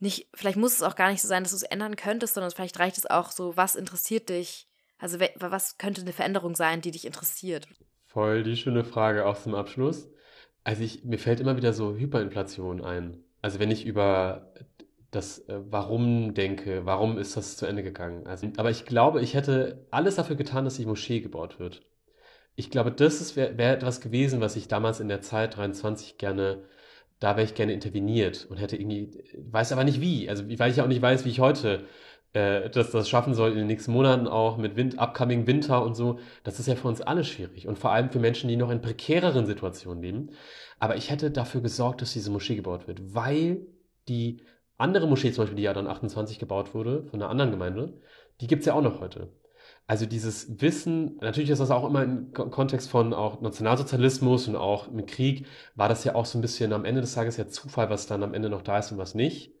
nicht, 0.00 0.28
vielleicht 0.34 0.56
muss 0.56 0.74
es 0.74 0.82
auch 0.82 0.96
gar 0.96 1.10
nicht 1.10 1.22
so 1.22 1.28
sein, 1.28 1.44
dass 1.44 1.52
du 1.52 1.56
es 1.56 1.62
ändern 1.62 1.96
könntest, 1.96 2.34
sondern 2.34 2.50
vielleicht 2.50 2.78
reicht 2.78 2.98
es 2.98 3.06
auch 3.06 3.30
so, 3.30 3.56
was 3.56 3.76
interessiert 3.76 4.28
dich 4.28 4.68
also 4.98 5.18
was 5.20 5.76
könnte 5.76 6.00
eine 6.00 6.12
Veränderung 6.12 6.54
sein, 6.54 6.80
die 6.80 6.90
dich 6.90 7.04
interessiert? 7.04 7.68
Voll 8.06 8.42
die 8.42 8.56
schöne 8.56 8.84
Frage 8.84 9.26
auch 9.26 9.36
zum 9.36 9.54
Abschluss. 9.54 10.10
Also 10.62 10.82
ich, 10.82 11.04
mir 11.04 11.18
fällt 11.18 11.40
immer 11.40 11.58
wieder 11.58 11.72
so 11.72 11.94
Hyperinflation 11.94 12.82
ein. 12.82 13.22
Also 13.42 13.58
wenn 13.58 13.70
ich 13.70 13.84
über 13.84 14.54
das 15.10 15.40
äh, 15.40 15.60
Warum 15.68 16.32
denke, 16.32 16.86
warum 16.86 17.18
ist 17.18 17.36
das 17.36 17.56
zu 17.56 17.66
Ende 17.66 17.82
gegangen? 17.82 18.26
Also, 18.26 18.50
aber 18.56 18.70
ich 18.70 18.86
glaube, 18.86 19.20
ich 19.20 19.34
hätte 19.34 19.86
alles 19.90 20.14
dafür 20.14 20.36
getan, 20.36 20.64
dass 20.64 20.76
die 20.76 20.86
Moschee 20.86 21.20
gebaut 21.20 21.58
wird. 21.60 21.82
Ich 22.56 22.70
glaube, 22.70 22.92
das 22.92 23.36
wäre 23.36 23.58
wär 23.58 23.72
etwas 23.72 24.00
gewesen, 24.00 24.40
was 24.40 24.56
ich 24.56 24.68
damals 24.68 25.00
in 25.00 25.08
der 25.08 25.22
Zeit 25.22 25.56
23 25.56 26.18
gerne, 26.18 26.64
da 27.20 27.36
wäre 27.36 27.44
ich 27.44 27.54
gerne 27.54 27.72
interveniert 27.72 28.46
und 28.48 28.58
hätte 28.58 28.76
irgendwie, 28.76 29.10
weiß 29.38 29.72
aber 29.72 29.84
nicht 29.84 30.00
wie. 30.00 30.28
Also 30.28 30.44
weil 30.58 30.70
ich 30.70 30.80
auch 30.80 30.86
nicht 30.86 31.02
weiß, 31.02 31.24
wie 31.24 31.30
ich 31.30 31.40
heute 31.40 31.84
äh, 32.34 32.68
dass 32.68 32.90
das 32.90 33.08
schaffen 33.08 33.34
soll 33.34 33.52
in 33.52 33.58
den 33.58 33.66
nächsten 33.68 33.92
Monaten 33.92 34.26
auch 34.26 34.58
mit 34.58 34.76
Wind, 34.76 34.98
upcoming 34.98 35.46
Winter 35.46 35.82
und 35.82 35.94
so, 35.94 36.18
das 36.42 36.58
ist 36.58 36.66
ja 36.66 36.74
für 36.74 36.88
uns 36.88 37.00
alle 37.00 37.24
schwierig 37.24 37.66
und 37.68 37.78
vor 37.78 37.92
allem 37.92 38.10
für 38.10 38.18
Menschen, 38.18 38.48
die 38.48 38.56
noch 38.56 38.70
in 38.70 38.80
prekäreren 38.80 39.46
Situationen 39.46 40.02
leben. 40.02 40.30
Aber 40.80 40.96
ich 40.96 41.10
hätte 41.10 41.30
dafür 41.30 41.60
gesorgt, 41.60 42.02
dass 42.02 42.12
diese 42.12 42.30
Moschee 42.30 42.56
gebaut 42.56 42.88
wird, 42.88 43.14
weil 43.14 43.66
die 44.08 44.42
andere 44.76 45.06
Moschee 45.06 45.30
zum 45.32 45.44
Beispiel, 45.44 45.56
die 45.56 45.62
ja 45.62 45.72
dann 45.72 45.86
28 45.86 46.38
gebaut 46.38 46.74
wurde, 46.74 47.04
von 47.04 47.22
einer 47.22 47.30
anderen 47.30 47.52
Gemeinde, 47.52 48.00
die 48.40 48.48
gibt's 48.48 48.66
ja 48.66 48.74
auch 48.74 48.82
noch 48.82 49.00
heute. 49.00 49.28
Also 49.86 50.06
dieses 50.06 50.60
Wissen, 50.62 51.18
natürlich 51.20 51.50
ist 51.50 51.58
das 51.58 51.70
auch 51.70 51.86
immer 51.86 52.02
im 52.02 52.32
Kontext 52.32 52.88
von 52.90 53.12
auch 53.12 53.42
Nationalsozialismus 53.42 54.48
und 54.48 54.56
auch 54.56 54.90
mit 54.90 55.08
Krieg, 55.08 55.46
war 55.74 55.90
das 55.90 56.04
ja 56.04 56.14
auch 56.14 56.24
so 56.24 56.38
ein 56.38 56.42
bisschen 56.42 56.72
am 56.72 56.86
Ende 56.86 57.02
des 57.02 57.14
Tages 57.14 57.36
ja 57.36 57.48
Zufall, 57.48 57.90
was 57.90 58.06
dann 58.06 58.22
am 58.22 58.32
Ende 58.32 58.48
noch 58.48 58.62
da 58.62 58.78
ist 58.78 58.92
und 58.92 58.98
was 58.98 59.14
nicht. 59.14 59.52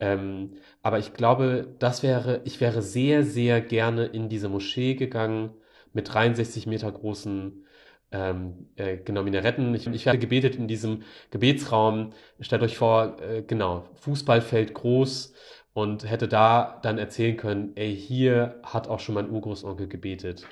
Ähm, 0.00 0.56
aber 0.82 0.98
ich 0.98 1.14
glaube, 1.14 1.74
das 1.78 2.02
wäre, 2.02 2.42
ich 2.44 2.60
wäre 2.60 2.82
sehr, 2.82 3.24
sehr 3.24 3.60
gerne 3.62 4.06
in 4.06 4.28
diese 4.28 4.48
Moschee 4.50 4.94
gegangen 4.94 5.54
mit 5.92 6.12
63 6.12 6.66
Meter 6.66 6.92
großen 6.92 7.64
ähm, 8.12 8.68
äh, 8.76 8.98
genau, 8.98 9.22
Minaretten. 9.22 9.74
Ich, 9.74 9.86
ich 9.86 10.06
werde 10.06 10.18
gebetet 10.18 10.56
in 10.56 10.68
diesem 10.68 11.02
Gebetsraum. 11.30 12.12
Stellt 12.40 12.62
euch 12.62 12.76
vor, 12.76 13.20
äh, 13.20 13.42
genau, 13.42 13.88
Fußballfeld 13.96 14.74
groß 14.74 15.34
und 15.76 16.08
hätte 16.08 16.26
da 16.26 16.80
dann 16.80 16.96
erzählen 16.96 17.36
können, 17.36 17.76
ey, 17.76 17.94
hier 17.94 18.58
hat 18.62 18.88
auch 18.88 18.98
schon 18.98 19.14
mein 19.14 19.28
Urgroßonkel 19.28 19.88
gebetet. 19.88 20.46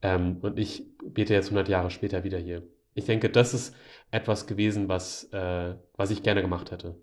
Ähm, 0.00 0.38
und 0.40 0.58
ich 0.58 0.86
bete 1.02 1.34
jetzt 1.34 1.48
100 1.48 1.68
Jahre 1.68 1.90
später 1.90 2.24
wieder 2.24 2.38
hier. 2.38 2.62
Ich 2.94 3.04
denke, 3.04 3.28
das 3.28 3.52
ist 3.52 3.76
etwas 4.10 4.46
gewesen, 4.46 4.88
was, 4.88 5.24
äh, 5.34 5.74
was 5.98 6.10
ich 6.10 6.22
gerne 6.22 6.40
gemacht 6.40 6.70
hätte. 6.70 6.94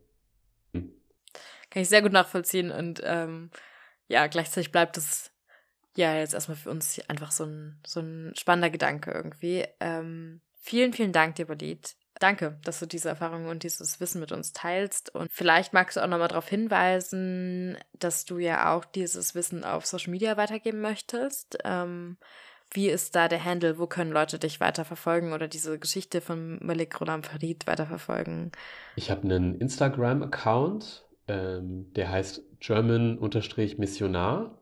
Kann 0.73 1.83
ich 1.83 1.87
sehr 1.87 2.01
gut 2.01 2.13
nachvollziehen 2.13 2.71
und 2.71 2.99
ähm, 3.03 3.51
ja, 4.07 4.25
gleichzeitig 4.25 4.71
bleibt 4.71 4.97
es 4.97 5.31
ja 5.95 6.15
jetzt 6.15 6.33
erstmal 6.33 6.57
für 6.57 6.71
uns 6.71 6.99
einfach 7.09 7.31
so 7.31 7.43
ein, 7.45 7.79
so 7.85 7.99
ein 7.99 8.33
spannender 8.35 8.71
Gedanke 8.71 9.11
irgendwie. 9.11 9.67
Ähm, 9.79 10.41
vielen, 10.55 10.93
vielen 10.93 11.11
Dank 11.13 11.35
dir, 11.35 11.47
Walid. 11.47 11.95
Danke, 12.21 12.57
dass 12.63 12.79
du 12.79 12.85
diese 12.85 13.09
Erfahrungen 13.09 13.47
und 13.47 13.63
dieses 13.63 13.99
Wissen 13.99 14.21
mit 14.21 14.31
uns 14.31 14.53
teilst. 14.53 15.13
Und 15.15 15.31
vielleicht 15.31 15.73
magst 15.73 15.97
du 15.97 16.03
auch 16.03 16.07
nochmal 16.07 16.27
darauf 16.27 16.47
hinweisen, 16.47 17.79
dass 17.97 18.25
du 18.25 18.37
ja 18.37 18.71
auch 18.71 18.85
dieses 18.85 19.33
Wissen 19.33 19.63
auf 19.63 19.87
Social 19.87 20.11
Media 20.11 20.37
weitergeben 20.37 20.81
möchtest. 20.81 21.57
Ähm, 21.63 22.17
wie 22.71 22.89
ist 22.89 23.15
da 23.15 23.27
der 23.27 23.43
Handle? 23.43 23.79
Wo 23.79 23.87
können 23.87 24.11
Leute 24.11 24.37
dich 24.37 24.59
weiterverfolgen 24.59 25.33
oder 25.33 25.47
diese 25.47 25.79
Geschichte 25.79 26.21
von 26.21 26.63
Malik 26.63 27.01
Rolam 27.01 27.23
Farid 27.23 27.65
weiterverfolgen? 27.65 28.51
Ich 28.95 29.09
habe 29.09 29.23
einen 29.23 29.59
Instagram-Account, 29.59 31.07
ähm, 31.27 31.91
der 31.95 32.11
heißt 32.11 32.43
German-Missionar. 32.59 34.59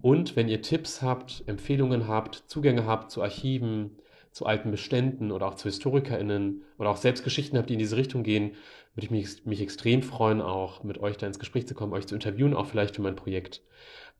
Und 0.00 0.34
wenn 0.34 0.48
ihr 0.48 0.60
Tipps 0.60 1.02
habt, 1.02 1.44
Empfehlungen 1.46 2.08
habt, 2.08 2.42
Zugänge 2.48 2.84
habt 2.84 3.12
zu 3.12 3.22
Archiven, 3.22 3.96
zu 4.32 4.46
alten 4.46 4.70
Beständen 4.70 5.30
oder 5.30 5.46
auch 5.46 5.54
zu 5.54 5.68
HistorikerInnen 5.68 6.62
oder 6.78 6.90
auch 6.90 6.96
selbst 6.96 7.22
Geschichten 7.22 7.58
habt, 7.58 7.68
die 7.68 7.74
in 7.74 7.78
diese 7.78 7.96
Richtung 7.96 8.22
gehen, 8.22 8.56
würde 8.94 9.04
ich 9.04 9.10
mich, 9.10 9.46
mich 9.46 9.60
extrem 9.60 10.02
freuen, 10.02 10.40
auch 10.40 10.82
mit 10.84 10.98
euch 10.98 11.16
da 11.16 11.26
ins 11.26 11.38
Gespräch 11.38 11.66
zu 11.66 11.74
kommen, 11.74 11.92
euch 11.92 12.06
zu 12.06 12.14
interviewen, 12.14 12.54
auch 12.54 12.66
vielleicht 12.66 12.96
für 12.96 13.02
mein 13.02 13.16
Projekt, 13.16 13.62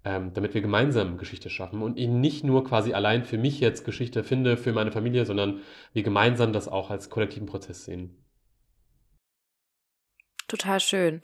ähm, 0.05 0.33
damit 0.35 0.55
wir 0.55 0.61
gemeinsam 0.61 1.19
Geschichte 1.19 1.51
schaffen 1.51 1.83
und 1.83 1.99
ihn 1.99 2.21
nicht 2.21 2.45
nur 2.45 2.65
quasi 2.65 2.93
allein 2.93 3.25
für 3.25 3.39
mich 3.39 3.61
jetzt 3.61 3.85
Geschichte 3.85 4.23
finde, 4.23 4.57
für 4.57 4.73
meine 4.73 4.93
Familie, 4.93 5.25
sondern 5.27 5.61
wir 5.93 6.03
gemeinsam 6.03 6.53
das 6.53 6.69
auch 6.69 6.91
als 6.91 7.11
kollektiven 7.11 7.47
Prozess 7.47 7.85
sehen. 7.85 8.17
Total 10.49 10.81
schön. 10.81 11.23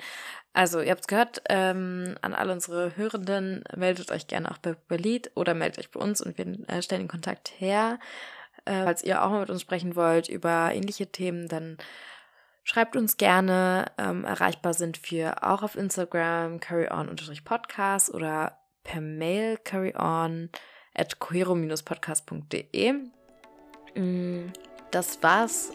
Also, 0.55 0.80
ihr 0.80 0.91
habt 0.91 1.03
es 1.03 1.07
gehört, 1.07 1.43
ähm, 1.51 2.16
an 2.22 2.32
alle 2.32 2.53
unsere 2.53 2.97
Hörenden, 2.97 3.62
meldet 3.76 4.11
euch 4.11 4.26
gerne 4.26 4.51
auch 4.51 4.59
bei 4.59 4.74
Berlin 4.89 5.22
oder 5.34 5.53
meldet 5.55 5.78
euch 5.78 5.91
bei 5.91 6.01
uns 6.01 6.22
und 6.22 6.39
wir 6.39 6.47
äh, 6.68 6.82
stellen 6.82 7.03
den 7.03 7.09
Kontakt 7.09 7.53
her. 7.59 7.99
Äh, 8.68 8.84
falls 8.84 9.02
ihr 9.02 9.24
auch 9.24 9.30
mal 9.30 9.40
mit 9.40 9.50
uns 9.50 9.62
sprechen 9.62 9.96
wollt 9.96 10.28
über 10.28 10.70
ähnliche 10.72 11.06
Themen, 11.06 11.48
dann 11.48 11.78
Schreibt 12.68 12.96
uns 12.96 13.16
gerne. 13.16 13.86
Ähm, 13.96 14.26
erreichbar 14.26 14.74
sind 14.74 15.10
wir 15.10 15.42
auch 15.42 15.62
auf 15.62 15.74
Instagram 15.74 16.60
carryon-podcast 16.60 18.12
oder 18.12 18.58
per 18.84 19.00
Mail 19.00 19.56
carryon 19.56 20.50
at 20.94 21.18
cohero-podcast.de. 21.18 22.92
Mm, 23.94 24.52
das 24.90 25.22
war's 25.22 25.70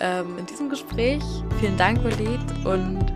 ähm, 0.00 0.38
in 0.38 0.46
diesem 0.46 0.70
Gespräch. 0.70 1.22
Vielen 1.60 1.76
Dank, 1.76 2.02
Walid, 2.02 2.40
und 2.64 3.12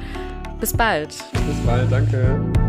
bis 0.61 0.77
bald. 0.77 1.09
Bis 1.09 1.61
bald, 1.65 1.91
danke. 1.91 2.64